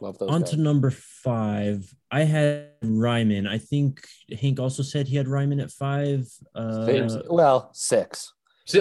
[0.00, 0.28] Love those.
[0.28, 0.50] on guys.
[0.50, 1.94] to number five.
[2.10, 3.48] I had Raimann.
[3.48, 4.04] I think
[4.40, 6.26] Hank also said he had Raimann at five.
[6.54, 8.32] Uh, Same- well, six.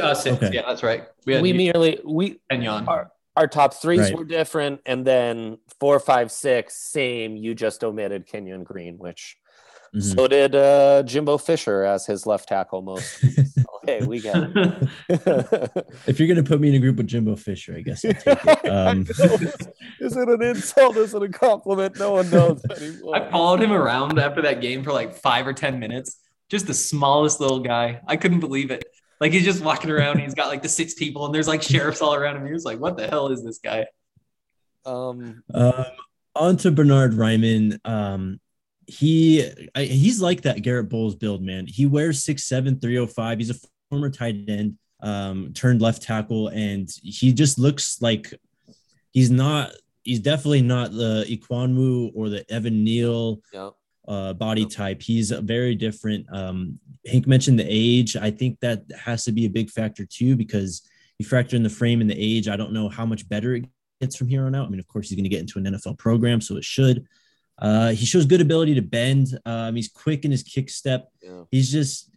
[0.02, 0.38] Uh, six.
[0.38, 0.49] Okay.
[0.53, 1.03] Yeah, that's right.
[1.27, 2.88] We had We merely we Kenyon.
[2.88, 4.18] our, our top threes Right.
[4.18, 7.35] were different, and then four, five, six, same.
[7.35, 9.38] You just omitted Kenyon Green, which
[9.94, 10.15] mhm.
[10.15, 13.22] so did uh, Jimbo Fisher as his left tackle most.
[13.24, 13.53] weeks.
[13.53, 14.90] So, hey, we got him.
[16.07, 18.45] if you're gonna put me in a group with Jimbo Fisher, I guess I'll take
[18.45, 18.65] it.
[18.74, 19.06] Um,
[19.99, 20.98] is it an insult?
[20.98, 21.98] Is it a compliment?
[21.99, 23.15] No one knows anymore.
[23.15, 26.18] I followed him around after that game for like five or 10 minutes.
[26.49, 28.02] Just the smallest little guy.
[28.07, 28.84] I couldn't believe it.
[29.20, 30.20] Like he's just walking around.
[30.20, 32.45] He's got like the six people, and there's like sheriffs all around him.
[32.45, 33.86] He was like, "What the hell is this guy?"
[34.86, 35.86] Um, Um,
[36.36, 37.80] on to Bernhard Raimann.
[37.86, 38.40] Um,
[38.94, 41.65] he I, he's like that Garett Bolles build, man.
[41.68, 43.38] He wears 6'7, 305.
[43.40, 48.34] He's a former tight end, um, turned left tackle, and he just looks like
[49.11, 49.72] he's not.
[50.03, 53.70] He's definitely not the Ekwonu or the Evan Neal yeah.
[54.06, 55.02] uh, body type.
[55.02, 56.28] He's a very different.
[56.32, 58.18] Um, Hank mentioned the age.
[58.18, 60.82] I think that has to be a big factor too, because
[61.20, 62.48] you factor in the frame and the age.
[62.48, 63.65] I don't know how much better it
[64.02, 64.68] gets from here on out.
[64.68, 67.07] I mean, of course, he's going to get into an NFL program, so it should.
[67.64, 69.40] Uh, he shows good ability to bend.
[69.45, 71.10] Um, he's quick in his kick step.
[71.22, 71.44] Yeah.
[71.49, 72.11] He's just,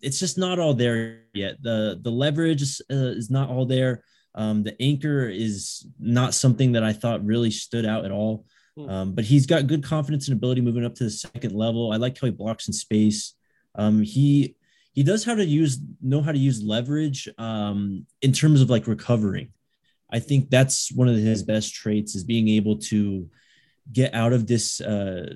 [0.00, 1.62] it's just not all there yet.
[1.62, 4.02] The the leverage is, uh, is not all there.
[4.34, 8.46] Um, the anchor is not something that I thought really stood out at all.
[8.76, 8.88] Hmm.
[8.88, 11.92] Um, but he's got good confidence and ability moving up to the second level.
[11.92, 13.34] I like how he blocks in space.
[13.74, 14.56] Um, he
[14.92, 18.86] he does how to use know how to use leverage um, in terms of like
[18.86, 19.52] recovering.
[20.10, 23.28] I think that's one of his best traits is being able to
[23.92, 25.34] get out of this uh,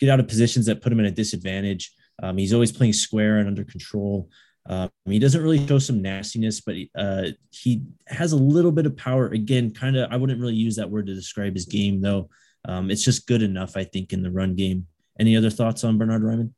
[0.00, 1.92] get out of positions that put him in a disadvantage.
[2.22, 4.28] Um, he's always playing square and under control.
[4.66, 8.96] Um, he doesn't really show some nastiness, but uh, he has a little bit of
[8.96, 9.28] power.
[9.28, 12.28] Again, kind of, I wouldn't really use that word to describe his game, though.
[12.66, 14.86] Um, it's just good enough, I think, in the run game.
[15.18, 16.52] Any other thoughts on Bernhard Raimann?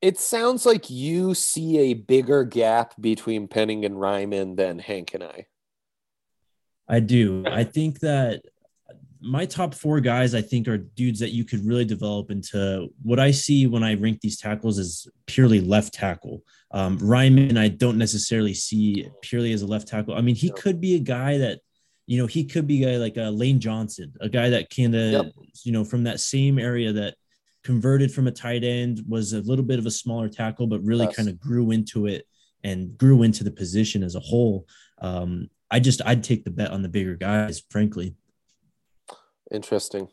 [0.00, 5.22] It sounds like you see a bigger gap between Penning and Raimann than Hank and
[5.22, 5.46] I.
[6.88, 7.44] I do.
[7.46, 8.42] I think that
[9.22, 13.18] my top four guys, I think, are dudes that you could really develop into what
[13.18, 16.42] I see when I rank these tackles is purely left tackle.
[16.70, 20.14] Um, Raimann, I don't necessarily see purely as a left tackle.
[20.14, 21.60] I mean, he could be a guy that,
[22.06, 25.12] you know, he could be a, like a Lane Johnson, a guy that kind of,
[25.12, 25.32] Yep.
[25.64, 27.14] you know, from that same area that
[27.62, 31.04] converted from a tight end, was a little bit of a smaller tackle, but really
[31.04, 31.16] Yes.
[31.16, 32.26] kind of grew into it
[32.64, 34.66] and grew into the position as a whole.
[35.00, 38.14] Um, I just I'd take the bet on the bigger guys, frankly.
[39.50, 40.08] Interesting.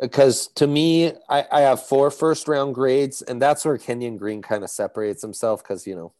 [0.00, 4.40] Because to me, I, I have four first round grades, and that's where Kenyon Green
[4.40, 6.14] kind of separates himself because, you know,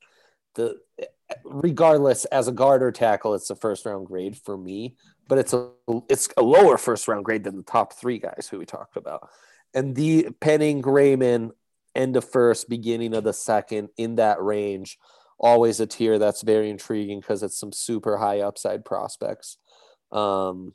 [0.55, 0.77] the
[1.45, 4.97] regardless as a guard or tackle, it's a first round grade for me,
[5.29, 5.71] but it's a
[6.09, 9.29] it's a lower first round grade than the top three guys who we talked about.
[9.75, 11.53] And the Penning Grayman,
[11.95, 14.99] end of first, beginning of the second, in that range,
[15.39, 19.59] always a tier that's very intriguing because it's some super high upside prospects.
[20.11, 20.75] Um,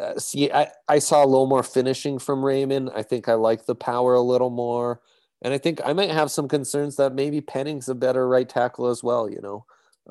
[0.00, 2.90] uh, see, I, I saw a little more finishing from Raimann.
[2.94, 5.00] I think I like the power a little more.
[5.42, 8.88] And I think I might have some concerns that maybe Penning's a better right tackle
[8.88, 9.64] as well, you know.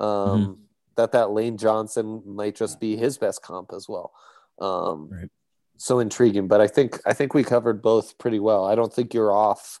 [0.04, 0.58] Um,
[0.96, 4.12] That that Lane Johnson might just be his best comp as well.
[4.58, 5.30] Um, Right.
[5.78, 8.64] So intriguing, but I think I think we covered both pretty well.
[8.64, 9.78] I don't think you're off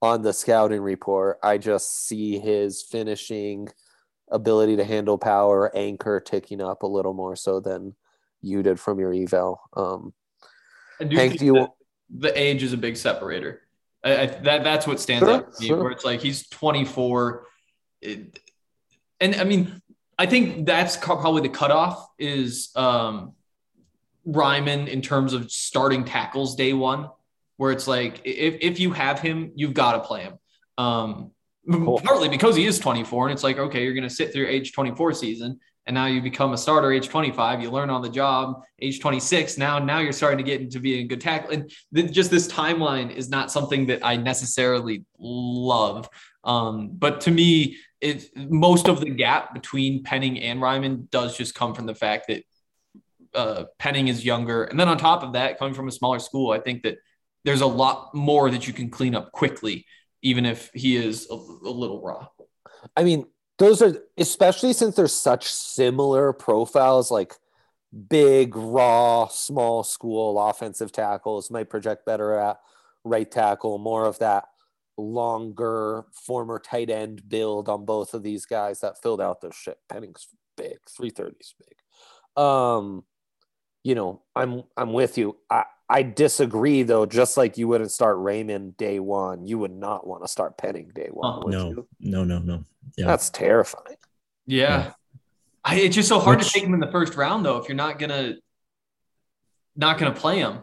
[0.00, 1.38] on the scouting report.
[1.42, 3.68] I just see his finishing
[4.30, 7.94] ability to handle power, anchor ticking up a little more so than
[8.42, 9.60] you did from your eval.
[9.76, 10.12] Um,
[11.06, 11.68] do Hank, do you?
[12.10, 13.62] the age is a big separator.
[14.04, 15.66] I, I, that that's what stands Sure, out to me.
[15.68, 15.82] sure.
[15.82, 17.44] Where it's like he's 24,
[18.00, 18.38] It-
[19.20, 19.82] and I mean,
[20.16, 23.32] I think that's probably the cutoff is um,
[24.26, 27.10] Raimann in terms of starting tackles day one,
[27.56, 30.38] where it's like if if you have him, you've got to play him.
[30.78, 31.30] Um,
[31.70, 32.00] Cool.
[32.02, 34.72] Partly because he is 24, and it's like okay, you're going to sit through age
[34.72, 38.62] 24 season, and now you become a starter age 25 you learn on the job
[38.80, 41.72] age 26 now now you're starting to get into being a good tackle and
[42.12, 46.08] just this timeline is not something that i necessarily love.
[46.44, 51.56] Um, but to me it most of the gap between penning and Raimann does just
[51.56, 52.44] come from the fact that
[53.34, 54.64] uh, penning is younger.
[54.64, 56.98] And then on top of that coming from a smaller school i think that
[57.44, 59.86] there's a lot more that you can clean up quickly
[60.22, 62.26] even if he is a, a little raw.
[62.96, 63.26] I mean,
[63.58, 67.34] those are especially since there's such similar profiles, like
[68.08, 72.58] big, raw, small school offensive tackles might project better at
[73.04, 74.44] right tackle, more of that
[74.96, 79.78] longer former tight end build on both of these guys that filled out their shit.
[79.88, 82.42] Penning's big, 330's big.
[82.42, 83.04] Um,
[83.82, 85.36] you know, I'm I'm with you.
[85.50, 87.06] I, I disagree though.
[87.06, 90.90] Just like you wouldn't start Raimann day one, you would not want to start Penning
[90.94, 91.42] day one.
[91.44, 91.88] Oh, no, you?
[92.00, 92.64] no, no, no.
[92.96, 93.06] Yeah.
[93.06, 93.96] That's terrifying.
[94.46, 94.68] Yeah.
[94.68, 94.92] yeah.
[95.64, 97.68] I, it's just so hard Which, to take him in the first round though if
[97.68, 98.34] you're not gonna
[99.76, 100.62] not gonna play him.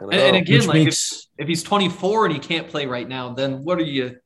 [0.00, 1.28] And, and, again, Which like makes...
[1.38, 4.16] if, if he's 24 and he can't play right now, then what are you?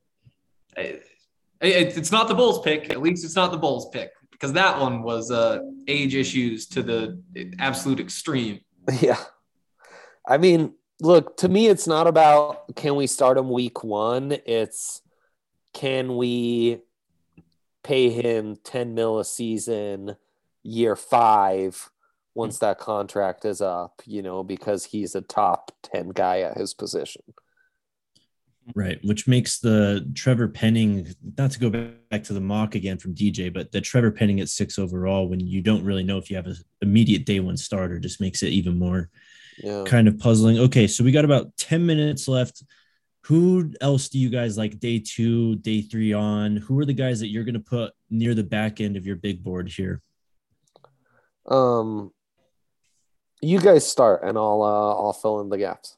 [1.61, 2.89] it's not the Bolles pick.
[2.89, 4.09] At least it's not the Bolles pick
[4.43, 7.17] because that one was uh, age issues to the
[7.59, 8.59] absolute extreme.
[9.01, 9.23] Yeah.
[10.27, 14.35] I mean, look, to me, it's not about can we start him week one?
[14.45, 15.01] It's
[15.73, 16.81] can we
[17.83, 20.17] pay him 10 mil a season
[20.61, 21.89] year five
[22.35, 26.73] once that contract is up, you know, because he's a top 10 guy at his
[26.73, 27.23] position.
[28.75, 33.13] Right, which makes the Trevor Penning, not to go back to the mock again from
[33.13, 36.37] DJ, but the Trevor Penning at six overall, when you don't really know if you
[36.37, 39.09] have an immediate day one starter, just makes it even more
[39.57, 39.83] yeah.
[39.85, 40.59] kind of puzzling.
[40.59, 42.63] Okay, so we got about 10 minutes left.
[43.25, 46.55] Who else do you guys like day two, day three on?
[46.57, 49.17] Who are the guys that you're going to put near the back end of your
[49.17, 50.01] big board here?
[51.49, 52.11] Um,
[53.41, 55.97] you guys start, and I'll uh, I'll fill in the gaps.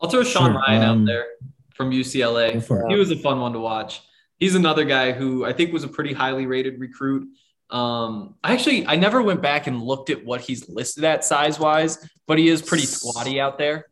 [0.00, 0.62] I'll throw Sean sure.
[0.62, 1.26] Rhyan um, out there
[1.74, 2.88] from UCLA.
[2.88, 4.00] He was a fun one to watch.
[4.38, 7.28] He's another guy who I think was a pretty highly rated recruit.
[7.70, 11.58] Um, I actually I never went back and looked at what he's listed at size
[11.58, 13.86] wise, but he is pretty squatty out there.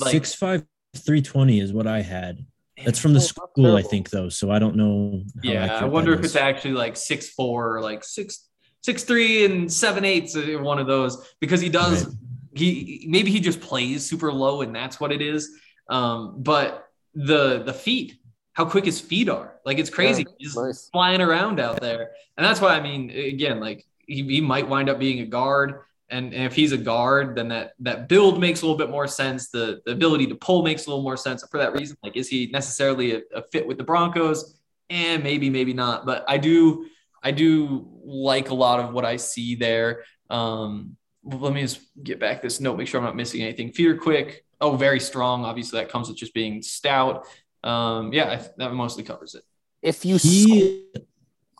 [0.00, 0.64] Like six five
[0.96, 2.44] three twenty is what I had.
[2.84, 4.28] That's from the school, I think, though.
[4.28, 5.22] So I don't know.
[5.42, 8.48] yeah, I wonder if it's actually like six four or like six
[8.82, 12.14] six three and seven eighths one of those because he does right.
[12.54, 15.50] he maybe he just plays super low and that's what it is.
[15.88, 16.87] Um, but
[17.26, 18.18] the the feet
[18.58, 19.54] how quick his feet are.
[19.64, 20.22] Like it's crazy.
[20.22, 20.88] Yeah, He's nice.
[20.90, 22.10] flying around out there.
[22.36, 25.82] And that's why I mean, again, like he, he might wind up being a guard.
[26.10, 29.06] And, and if he's a guard, then that that build makes a little bit more
[29.06, 29.50] sense.
[29.50, 31.44] The, the ability to pull makes a little more sense.
[31.48, 34.58] For that reason, like is he necessarily a, a fit with the Broncos?
[34.90, 36.04] And maybe, maybe not.
[36.04, 36.86] But I do
[37.22, 40.02] I do like a lot of what I see there.
[40.30, 43.70] Um, let me just get back this note, make sure I'm not missing anything.
[43.70, 44.44] Feet are quick.
[44.60, 45.44] Oh, very strong.
[45.44, 47.26] Obviously, that comes with just being stout
[47.62, 49.42] um, yeah, that mostly covers it.
[49.82, 50.86] If you he,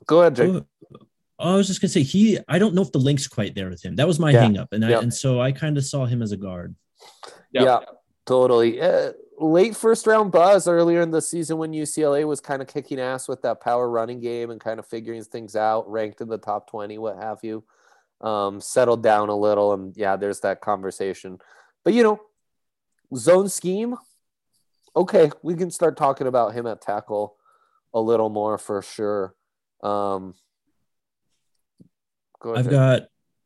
[0.07, 0.51] go ahead, Jake.
[1.41, 2.39] Oh, I was just gonna say he.
[2.49, 3.97] I don't know if the link's quite there with him.
[3.97, 4.41] That was my yeah.
[4.41, 6.75] hang up, and I, and so I kind of saw him as a guard.
[7.53, 7.79] Yeah, yeah
[8.27, 8.81] totally.
[8.81, 13.01] Uh, late first round buzz earlier in the season when UCLA was kind of kicking
[13.01, 16.39] ass with that power running game and kind of figuring things out, ranked in the
[16.39, 17.65] top twenty, what have you.
[18.21, 21.39] Um, settled down a little, and yeah, there's that conversation.
[21.85, 22.21] But you know,
[23.15, 23.97] zone scheme
[24.99, 27.37] okay, we can start talking about him at tackle
[27.95, 29.35] a little more for sure.
[29.83, 30.35] Um,
[32.41, 33.03] go I've got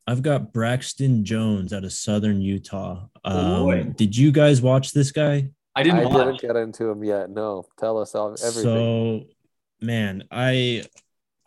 [0.06, 3.06] I've got Braxton Jones out of Southern Utah.
[3.24, 5.50] Um, did you guys watch this guy?
[5.76, 6.00] I didn't.
[6.00, 6.40] I watch.
[6.40, 7.30] didn't get into him yet.
[7.30, 8.62] No, tell us all everything.
[8.62, 9.24] So,
[9.80, 10.84] man, I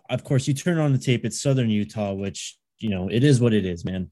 [0.10, 1.26] of course you turn on the tape.
[1.26, 4.12] It's Southern Utah, which you know it is what it is, man.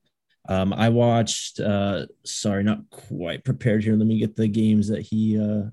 [0.49, 1.59] Um, I watched.
[1.59, 3.95] Uh, sorry, not quite prepared here.
[3.95, 5.69] Let me get the games that he uh,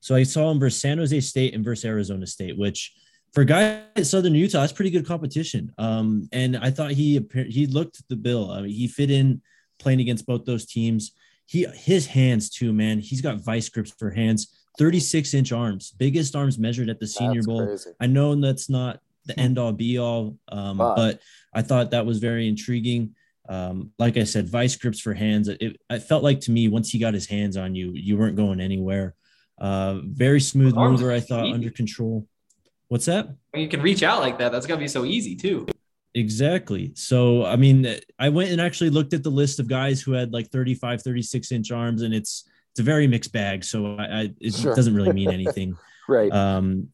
[0.00, 2.94] so I saw him versus San Jose State and versus Arizona State, which
[3.32, 5.72] for a guy at Southern Utah, that's pretty good competition.
[5.78, 8.50] Um, and I thought he he looked the bill.
[8.50, 9.42] I mean, he fit in
[9.78, 11.12] playing against both those teams.
[11.46, 12.98] He his hands too, man.
[12.98, 14.56] He's got vice grips for hands.
[14.78, 17.66] 36 inch arms, biggest arms measured at the Senior that's Bowl.
[17.66, 17.90] Crazy.
[18.00, 20.96] I know that's not the end all be all, um, but.
[20.96, 21.20] but
[21.52, 23.14] I thought that was very intriguing.
[23.50, 25.48] Um, like I said, vice grips for hands.
[25.48, 28.36] It, it, felt like to me once he got his hands on you, you weren't
[28.36, 29.16] going anywhere.
[29.60, 32.28] Uh, very smooth mover, I thought, under control.
[32.86, 33.28] What's that?
[33.50, 35.66] When you can reach out like that, That's gonna be so easy too.
[36.14, 36.92] Exactly.
[36.94, 37.86] So, I mean,
[38.20, 41.52] I went and actually looked at the list of guys who had like 35, 36
[41.52, 43.64] inch arms, and it's it's a very mixed bag.
[43.64, 44.76] So, I, I it sure.
[44.76, 45.76] doesn't really mean anything.
[46.08, 46.30] right.
[46.32, 46.88] Um,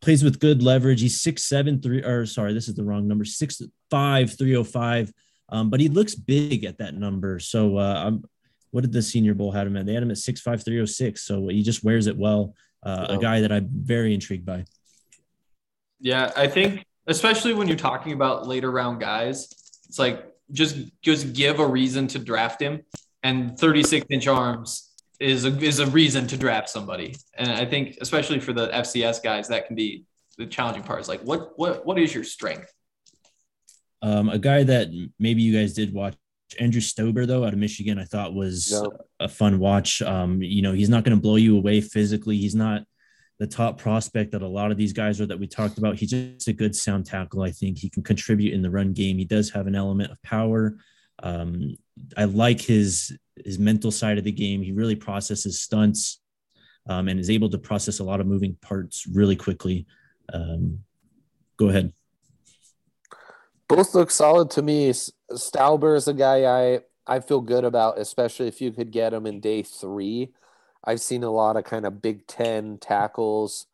[0.00, 1.00] plays with good leverage.
[1.00, 3.24] He's six seven three or sorry, this is the wrong number.
[3.24, 5.12] Six five three oh five.
[5.48, 7.38] Um, but he looks big at that number.
[7.38, 8.24] So uh, I'm,
[8.70, 9.86] what did the Senior Bowl have him at?
[9.86, 11.22] They had him at six five three oh six.
[11.22, 12.54] So he just wears it well.
[12.82, 14.64] Uh, A guy that I'm very intrigued by.
[16.00, 19.46] Yeah, I think especially when you're talking about later round guys,
[19.88, 22.82] it's like just just give a reason to draft him,
[23.22, 24.90] and 36 inch arms
[25.20, 27.14] is a is a reason to draft somebody.
[27.34, 30.04] And I think especially for the FCS guys, that can be
[30.38, 31.00] the challenging part.
[31.00, 32.72] Is like what what what is your strength?
[34.02, 34.88] Um, a guy that
[35.18, 36.16] maybe you guys did watch,
[36.58, 38.88] Andrew Stueber, though, out of Michigan, I thought was Yeah.
[39.20, 40.02] a fun watch.
[40.02, 42.36] Um, you know, he's not going to blow you away physically.
[42.36, 42.84] He's not
[43.38, 45.96] the top prospect that a lot of these guys are that we talked about.
[45.98, 47.42] He's just a good sound tackle.
[47.42, 49.18] I think he can contribute in the run game.
[49.18, 50.76] He does have an element of power.
[51.22, 51.76] Um,
[52.16, 54.62] I like his his mental side of the game.
[54.62, 56.20] He really processes stunts
[56.86, 59.86] um, and is able to process a lot of moving parts really quickly.
[60.32, 60.80] Um,
[61.56, 61.92] go ahead.
[63.76, 64.90] Both look solid to me.
[64.90, 69.12] S- Stueber is a guy I I feel good about, especially if you could get
[69.14, 70.32] him in day three.
[70.84, 73.66] I've seen a lot of kind of Big Ten tackles.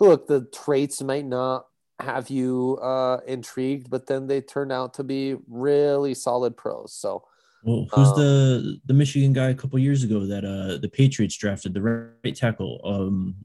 [0.00, 1.66] Look, the traits might not
[2.00, 6.92] have you uh, intrigued, but then they turn out to be really solid pros.
[6.92, 7.24] So
[7.62, 11.36] Well, who's Um, the the Michigan guy a couple years ago that uh the Patriots
[11.36, 12.80] drafted the right tackle?
[12.84, 13.36] Um,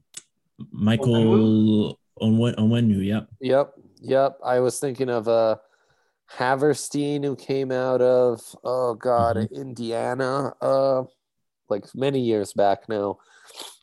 [0.72, 3.04] Michael Onwen- Onwenu.
[3.04, 4.38] Yeah, Yep, yep.
[4.44, 5.56] I was thinking of uh
[6.38, 11.04] Haverstein who came out of oh god, Indiana uh
[11.68, 13.18] like many years back now.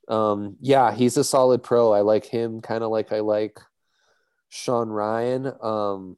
[0.08, 1.92] Um yeah, he's a solid pro.
[1.92, 3.60] I like him kind of like I like
[4.50, 5.64] Sean Rhyan.
[5.64, 6.18] Um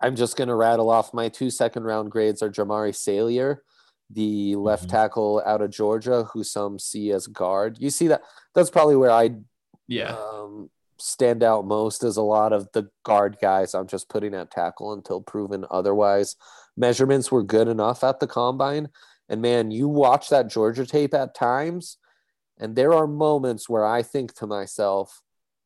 [0.00, 3.62] I'm just going to rattle off my two second round grades are Jamaree Salyer,
[4.10, 4.90] the left Mhm.
[4.90, 7.76] tackle out of Georgia who some see as guard.
[7.80, 8.22] You see that
[8.54, 9.36] that's probably where I
[9.86, 10.16] Yeah.
[10.16, 10.68] um,
[11.04, 14.94] stand out most is a lot of the guard guys I'm just putting at tackle
[14.94, 16.36] until proven otherwise.
[16.78, 18.88] Measurements were good enough at the combine.
[19.28, 21.98] And man, you watch that Georgia tape at times,
[22.58, 25.20] and there are moments where I think to myself,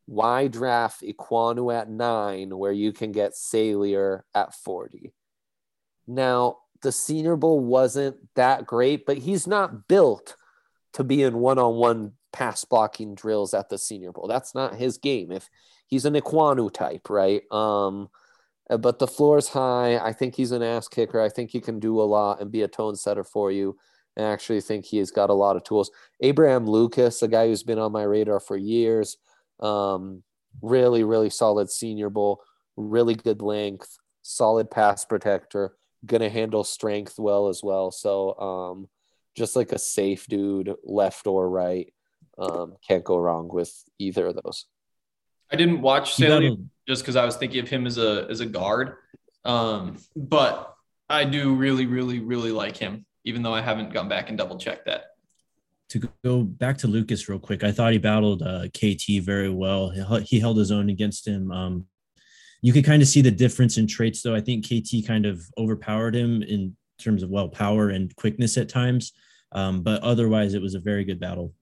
[0.06, 5.12] why draft Ekwonu at nine where you can get Salyer at 40?
[6.06, 10.34] Now, the Senior Bowl wasn't that great, but he's not built
[10.94, 14.28] to be in one-on-one pass blocking drills at the Senior Bowl.
[14.28, 15.32] That's not his game.
[15.32, 15.48] If
[15.86, 17.42] he's an Ekwonu type, right?
[17.50, 18.08] Um,
[18.70, 19.98] uh, but the floor is high.
[19.98, 21.20] I think he's an ass kicker.
[21.20, 23.76] I think he can do a lot and be a tone setter for you.
[24.16, 25.90] I actually think he's got a lot of tools.
[26.20, 29.16] Abraham Lucas, a guy who's been on my radar for years,
[29.60, 30.22] um,
[30.60, 32.42] really, really solid Senior Bowl,
[32.76, 37.92] really good length, solid pass protector, gonna handle strength well as well.
[37.92, 38.88] So, um,
[39.36, 41.92] just like a safe dude, left or right.
[42.38, 44.66] Um, can't go wrong with either of those.
[45.50, 48.26] I didn't watch He Saley battled- just because I was thinking of him as a
[48.30, 48.96] as a guard.
[49.44, 50.74] Um, but
[51.08, 54.58] I do really, really, really like him, even though I haven't gone back and double
[54.58, 55.06] checked that.
[55.90, 59.88] to go back to Lucas real quick, I thought he battled uh, KT very well.
[59.88, 61.50] He, he held his own against him.
[61.50, 61.86] Um,
[62.60, 64.34] you could kind of see the difference in traits, though.
[64.34, 68.68] I think KT kind of overpowered him in terms of well power and quickness at
[68.68, 69.12] times,
[69.52, 71.54] um, but otherwise, it was a very good battle.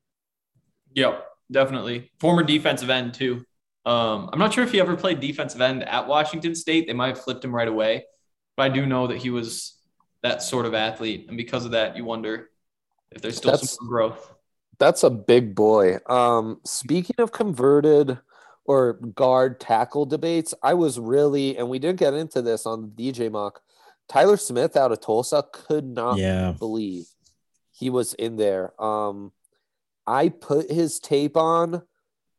[0.97, 2.11] Yep, definitely.
[2.19, 3.45] Former defensive end too.
[3.85, 6.89] Um, I'm not sure if he ever played defensive end at Washington State.
[6.89, 8.05] They might have flipped him right away,
[8.57, 9.75] but I do know that he was
[10.23, 12.49] that sort of athlete, and because of that, you wonder
[13.13, 14.33] if there's still That's- some growth.
[14.79, 15.99] That's a big boy.
[16.07, 18.19] Um, speaking of converted
[18.67, 23.31] or guard tackle debates, I was really, and we didn't get into this on DJ
[23.31, 23.63] mock.
[24.09, 27.07] Tyler Smith out of Tulsa could not Yeah, believe
[27.73, 28.73] he was in there.
[28.83, 29.33] Um,
[30.07, 31.83] I put his tape on.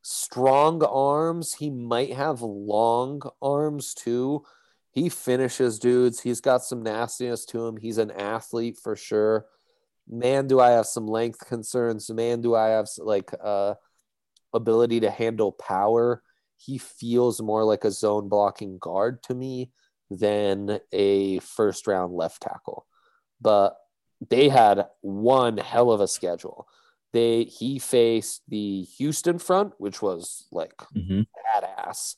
[0.02, 1.56] Strong arms.
[1.56, 4.44] He might have long arms too.
[4.92, 6.22] He finishes dudes.
[6.22, 7.78] He's got some nastiness to him.
[7.78, 9.46] He's an athlete for sure.
[10.08, 12.10] Man, do I have some length concerns.
[12.10, 13.76] Man, do I have like uh
[14.54, 16.22] ability to handle power.
[16.58, 19.72] He feels more like a zone blocking guard to me
[20.10, 22.86] than a first round left tackle.
[23.40, 23.76] But
[24.30, 26.68] they had one hell of a schedule.
[27.14, 31.22] They he faced the Houston front, which was like hmm
[31.56, 32.16] badass.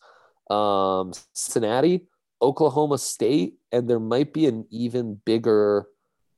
[0.54, 2.08] Um, Cincinnati,
[2.42, 5.88] Oklahoma State, and there might be an even bigger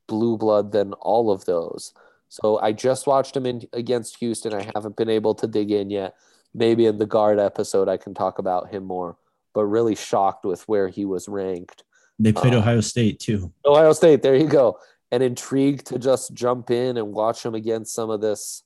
[0.07, 1.93] blue blood than all of those.
[2.27, 4.53] So I just watched him in against Houston.
[4.53, 6.15] I haven't been able to dig in yet.
[6.53, 9.17] Maybe in the guard episode I can talk about him more.
[9.53, 11.83] But really shocked with where he was ranked.
[12.19, 13.51] they played Uh, Ohio State too.
[13.65, 14.77] Ohio State, there you go.
[15.11, 18.63] And intrigued to just jump in and watch him against some of this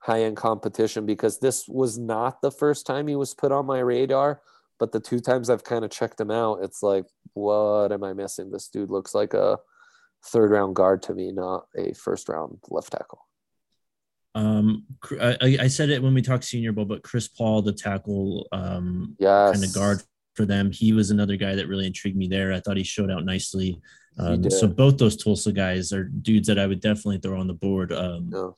[0.00, 3.78] high end competition because this was not the first time he was put on my
[3.78, 4.42] radar.
[4.78, 7.04] But the two times I've kind of checked him out, it's like,
[7.34, 8.50] what am I missing?
[8.50, 9.58] This dude looks like a
[10.24, 13.26] third round guard to me, not a first round left tackle.
[14.34, 14.84] Um,
[15.20, 19.16] I, I said it when we talked Senior Bowl, but Chris Paul, the tackle, um,
[19.18, 19.52] yes.
[19.52, 20.02] kind of guard
[20.36, 22.52] for them, he was another guy that really intrigued me there.
[22.52, 23.80] I thought he showed out nicely.
[24.18, 27.54] Um, so both those Tulsa guys are dudes that I would definitely throw on the
[27.54, 27.92] board.
[27.92, 28.56] Um, No.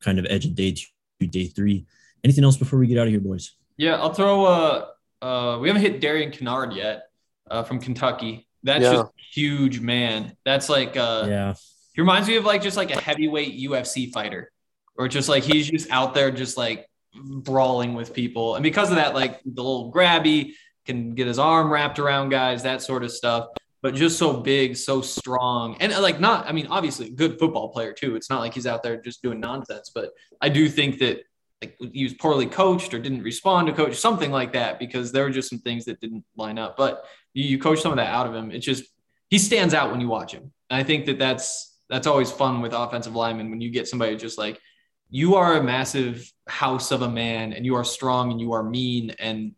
[0.00, 1.86] kind of edge of day two, day three.
[2.24, 3.52] Anything else before we get out of here, boys?
[3.76, 4.44] Yeah, I'll throw.
[4.44, 4.86] Uh,
[5.22, 7.08] uh, we haven't hit Darian Kinnard yet,
[7.50, 8.46] uh, from Kentucky.
[8.62, 8.92] That's Yeah.
[8.92, 10.36] just huge, man.
[10.44, 11.54] That's like, uh, yeah,
[11.94, 14.52] he reminds me of like just like a heavyweight UFC fighter,
[14.96, 18.96] or just like he's just out there just like brawling with people, and because of
[18.96, 20.52] that, like the little grabby
[20.86, 23.48] can get his arm wrapped around guys, that sort of stuff.
[23.82, 26.46] But just so big, so strong, and uh, like not.
[26.48, 28.14] I mean, obviously, good football player too.
[28.14, 29.90] It's not like he's out there just doing nonsense.
[29.92, 30.10] But
[30.40, 31.24] I do think that
[31.60, 35.24] like he was poorly coached or didn't respond to coach, something like that, because there
[35.24, 36.76] were just some things that didn't line up.
[36.76, 37.04] But
[37.34, 38.52] you, you coach some of that out of him.
[38.52, 38.84] It's just
[39.30, 40.52] he stands out when you watch him.
[40.70, 44.16] And I think that that's that's always fun with offensive linemen when you get somebody
[44.16, 44.60] just like
[45.10, 48.62] you are a massive house of a man and you are strong and you are
[48.62, 49.54] mean and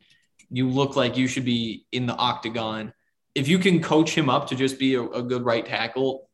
[0.51, 2.93] you look like you should be in the octagon.
[3.35, 6.29] If you can coach him up to just be a, a good right tackle,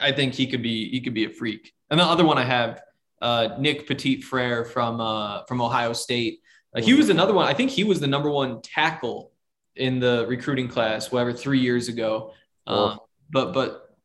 [0.00, 1.72] I think he could be he could be a freak.
[1.90, 2.82] And the other one I have,
[3.22, 6.40] uh, Nick Petit Frere from uh, from Ohio State.
[6.74, 7.46] Uh, he was another one.
[7.46, 9.32] I think he was the number one tackle
[9.76, 12.32] in the recruiting class, whatever three years ago.
[12.66, 12.98] Um,
[13.30, 13.96] but but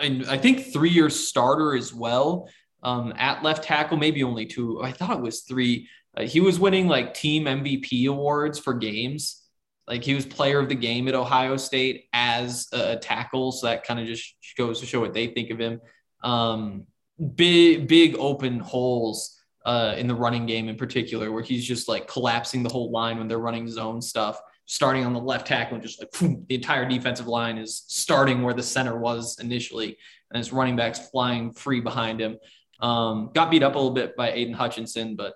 [0.00, 2.48] I, I think three year starter as well
[2.82, 4.82] um, at left tackle, maybe only two.
[4.82, 5.88] I thought it was three.
[6.16, 9.42] Uh, he was winning like team MVP awards for games.
[9.86, 13.52] Like he was player of the game at Ohio State as a tackle.
[13.52, 15.80] So that kind of just goes to show what they think of him.
[16.22, 16.86] Um,
[17.34, 22.08] big, big open holes uh, in the running game in particular, where he's just like
[22.08, 25.82] collapsing the whole line when they're running zone stuff starting on the left tackle and
[25.82, 26.10] just like
[26.48, 29.96] the entire defensive line is starting where the center was initially,
[30.30, 32.38] and his running backs flying free behind him.
[32.80, 35.34] Um, got beat up a little bit by Aidan Hutchinson, but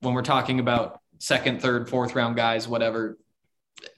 [0.00, 3.18] when we're talking about second, third, fourth round guys, whatever,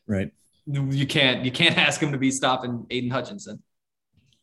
[0.06, 0.30] right.
[0.66, 3.62] you can't you can't ask him to be stopping Aidan Hutchinson.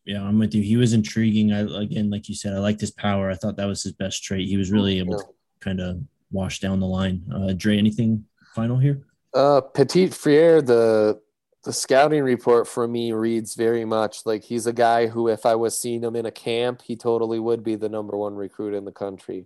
[0.05, 0.61] Yeah, I'm with you.
[0.61, 1.53] He was intriguing.
[1.53, 3.29] I again, like you said, I liked his power.
[3.29, 4.47] I thought that was his best trait.
[4.47, 5.25] He was really able to
[5.61, 6.01] kind of
[6.31, 7.23] wash down the line.
[7.33, 9.05] Uh, Dre, anything final here?
[9.33, 11.21] Uh, Petit Frere, the
[11.63, 15.55] the scouting report for me reads very much like he's a guy who, if I
[15.55, 18.83] was seeing him in a camp, he totally would be the number one recruit in
[18.83, 19.45] the country.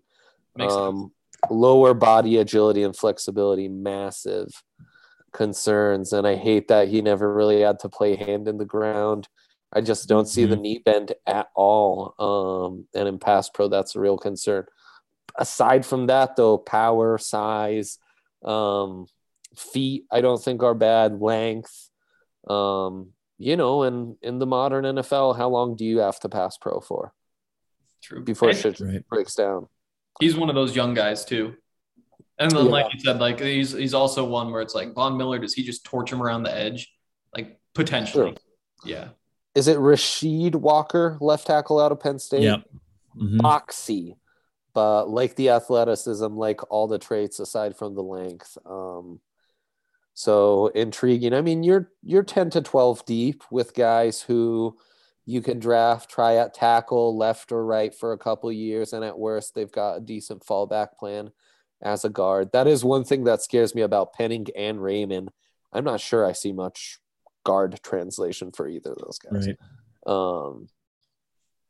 [0.56, 1.11] Makes um,
[1.52, 4.49] lower body agility and flexibility, massive
[5.34, 9.28] concerns, and I hate that he never really had to play hand in the ground.
[9.74, 12.14] I just don't see the knee bend at all.
[12.20, 14.66] Um, and in pass pro, that's a real concern.
[15.38, 17.99] Aside from that, though, power, size,
[18.45, 19.08] um,
[19.56, 21.20] feet, I don't think are bad.
[21.22, 21.90] Length,
[22.49, 26.58] um, you know, and in the modern NFL, how long do you have to pass
[26.58, 27.14] pro for
[28.02, 28.24] True.
[28.24, 29.08] before And shit Right.
[29.10, 29.68] breaks down?
[30.20, 31.56] he's one of those young guys too.
[32.39, 32.72] And then, Yeah.
[32.72, 35.39] like you said, like he's he's also one where it's like Von Miller.
[35.39, 36.93] Does he just torch him around the edge?
[37.35, 38.38] Like potentially,
[38.85, 39.09] yeah.
[39.55, 42.43] Is it Rashid Walker, left tackle out of Penn State?
[42.43, 42.64] Yep.
[43.18, 43.41] Mhm.
[43.41, 44.18] Moxie,
[44.73, 48.55] but like the athleticism, like all the traits aside from the length.
[48.65, 49.19] Um,
[50.14, 51.34] so intriguing.
[51.34, 54.77] I mean, you're you're ten to twelve deep with guys who
[55.26, 59.18] you can draft, try at tackle, left or right for a couple years, and at
[59.18, 61.31] worst, they've got a decent fallback plan
[61.82, 62.52] as a guard.
[62.54, 65.30] That is one thing that scares me about Penning and Raimann.
[65.72, 66.99] I'm not sure I see much
[67.44, 69.48] guard translation for either of those guys.
[69.48, 69.58] Right.
[70.06, 70.70] Um,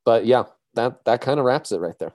[0.06, 0.44] but yeah,
[0.76, 2.14] that that kind of wraps it right there.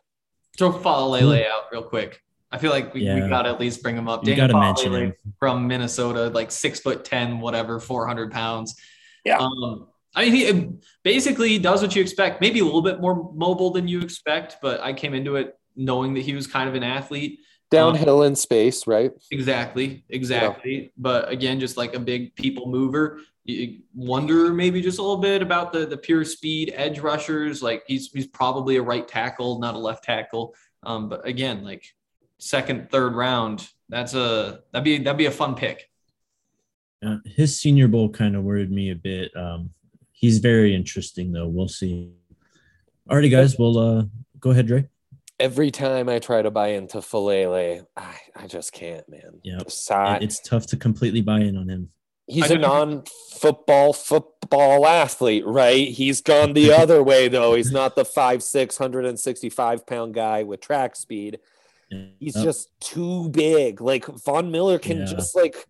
[0.57, 2.21] Throw Faalele out real quick.
[2.51, 4.27] I feel like we, we got to at least bring him up.
[4.27, 5.15] You got to mention him.
[5.39, 8.77] from Minnesota, like six foot ten, whatever, four hundred pounds.
[9.25, 9.39] Yeah.
[9.39, 10.71] Um, I mean, he
[11.03, 12.43] basically does what you expect.
[12.43, 16.13] Maybe a little bit more mobile than you expect, but I came into it knowing
[16.15, 17.41] that he was kind of an athlete.
[17.73, 19.11] Downhill in space, right?
[19.31, 20.93] Exactly, exactly.
[20.97, 23.21] But again, just like a big people mover.
[23.45, 27.63] You wonder maybe just a little bit about the the pure speed edge rushers.
[27.63, 30.55] Like he's he's probably a right tackle, not a left tackle.
[30.85, 31.85] Um, but again, like
[32.39, 35.89] second, third round, that's a that'd be that'd be a fun pick.
[37.05, 39.37] Uh, his Senior Bowl kind of worried me a bit.
[39.37, 39.71] Um,
[40.13, 41.49] he's very interesting, though.
[41.49, 42.13] We'll see.
[43.11, 43.59] Alrighty, guys.
[43.59, 44.05] Well, uh,
[44.39, 44.89] go ahead, Dre.
[45.43, 49.41] Every time I try to buy into Faalele, I, I just can't, man.
[49.43, 49.59] Yeah.
[49.59, 51.89] The It's tough to completely buy in on him.
[52.29, 55.89] he's I a know- non-football football athlete, right?
[55.89, 57.55] He's gone the other way though.
[57.55, 61.41] He's not the 5'6", 165 pound guy with track speed.
[62.19, 62.45] He's Yep.
[62.45, 63.81] just too big.
[63.81, 65.05] Like Von Miller can Yeah.
[65.07, 65.67] just like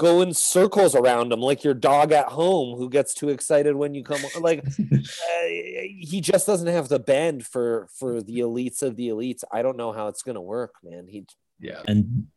[0.00, 3.92] go in circles around him, like your dog at home who gets too excited when
[3.94, 4.20] you come.
[4.40, 9.44] Like uh, he just doesn't have the bend for for the elites of the elites.
[9.52, 11.06] I don't know how it's gonna work, man.
[11.06, 11.26] He
[11.60, 11.82] Yeah.
[11.86, 12.28] and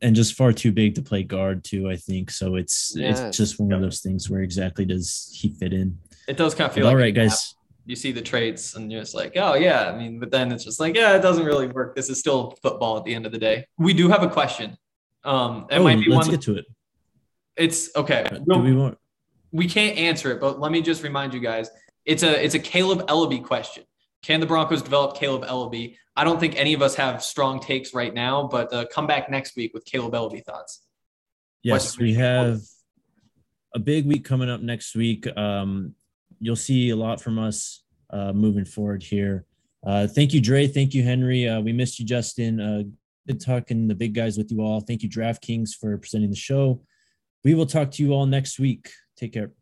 [0.00, 1.88] and just far too big to play guard too.
[1.88, 2.56] I think so.
[2.56, 3.20] It's Yes.
[3.20, 5.96] it's just one of those things where exactly does he fit in?
[6.26, 7.54] It does kind of feel all like right, guys.
[7.86, 9.90] you see the traits and you're just like, oh yeah.
[9.90, 11.94] I mean, but then it's just like, yeah, it doesn't really work.
[11.94, 13.64] This is still football at the end of the day.
[13.78, 14.76] We do have a question.
[15.24, 16.34] Um, it Oh, might be let's one.
[16.34, 16.64] get to it.
[17.56, 18.26] It's okay.
[18.30, 18.98] Do We'll- want?
[19.52, 21.70] we can't answer it, but let me just remind you guys,
[22.04, 23.84] it's a it's a Caleb Ellaby question.
[24.22, 25.96] Can the Broncos develop Caleb Ellaby?
[26.16, 29.30] I don't think any of us have strong takes right now, but uh, come back
[29.30, 30.82] next week with Caleb Ellaby thoughts.
[31.62, 32.60] Yes, we have
[33.74, 35.26] a big week coming up next week.
[35.36, 35.94] Um,
[36.40, 39.46] you'll see a lot from us uh, moving forward here.
[39.84, 40.66] Uh, thank you, Dre.
[40.66, 41.48] Thank you, Henry.
[41.48, 42.60] Uh, we missed you, Justin.
[42.60, 42.82] Uh,
[43.26, 44.80] good talking the big guys with you all.
[44.80, 46.82] Thank you, DraftKings, for presenting the show.
[47.44, 48.90] We will talk to you all next week.
[49.16, 49.52] Take care.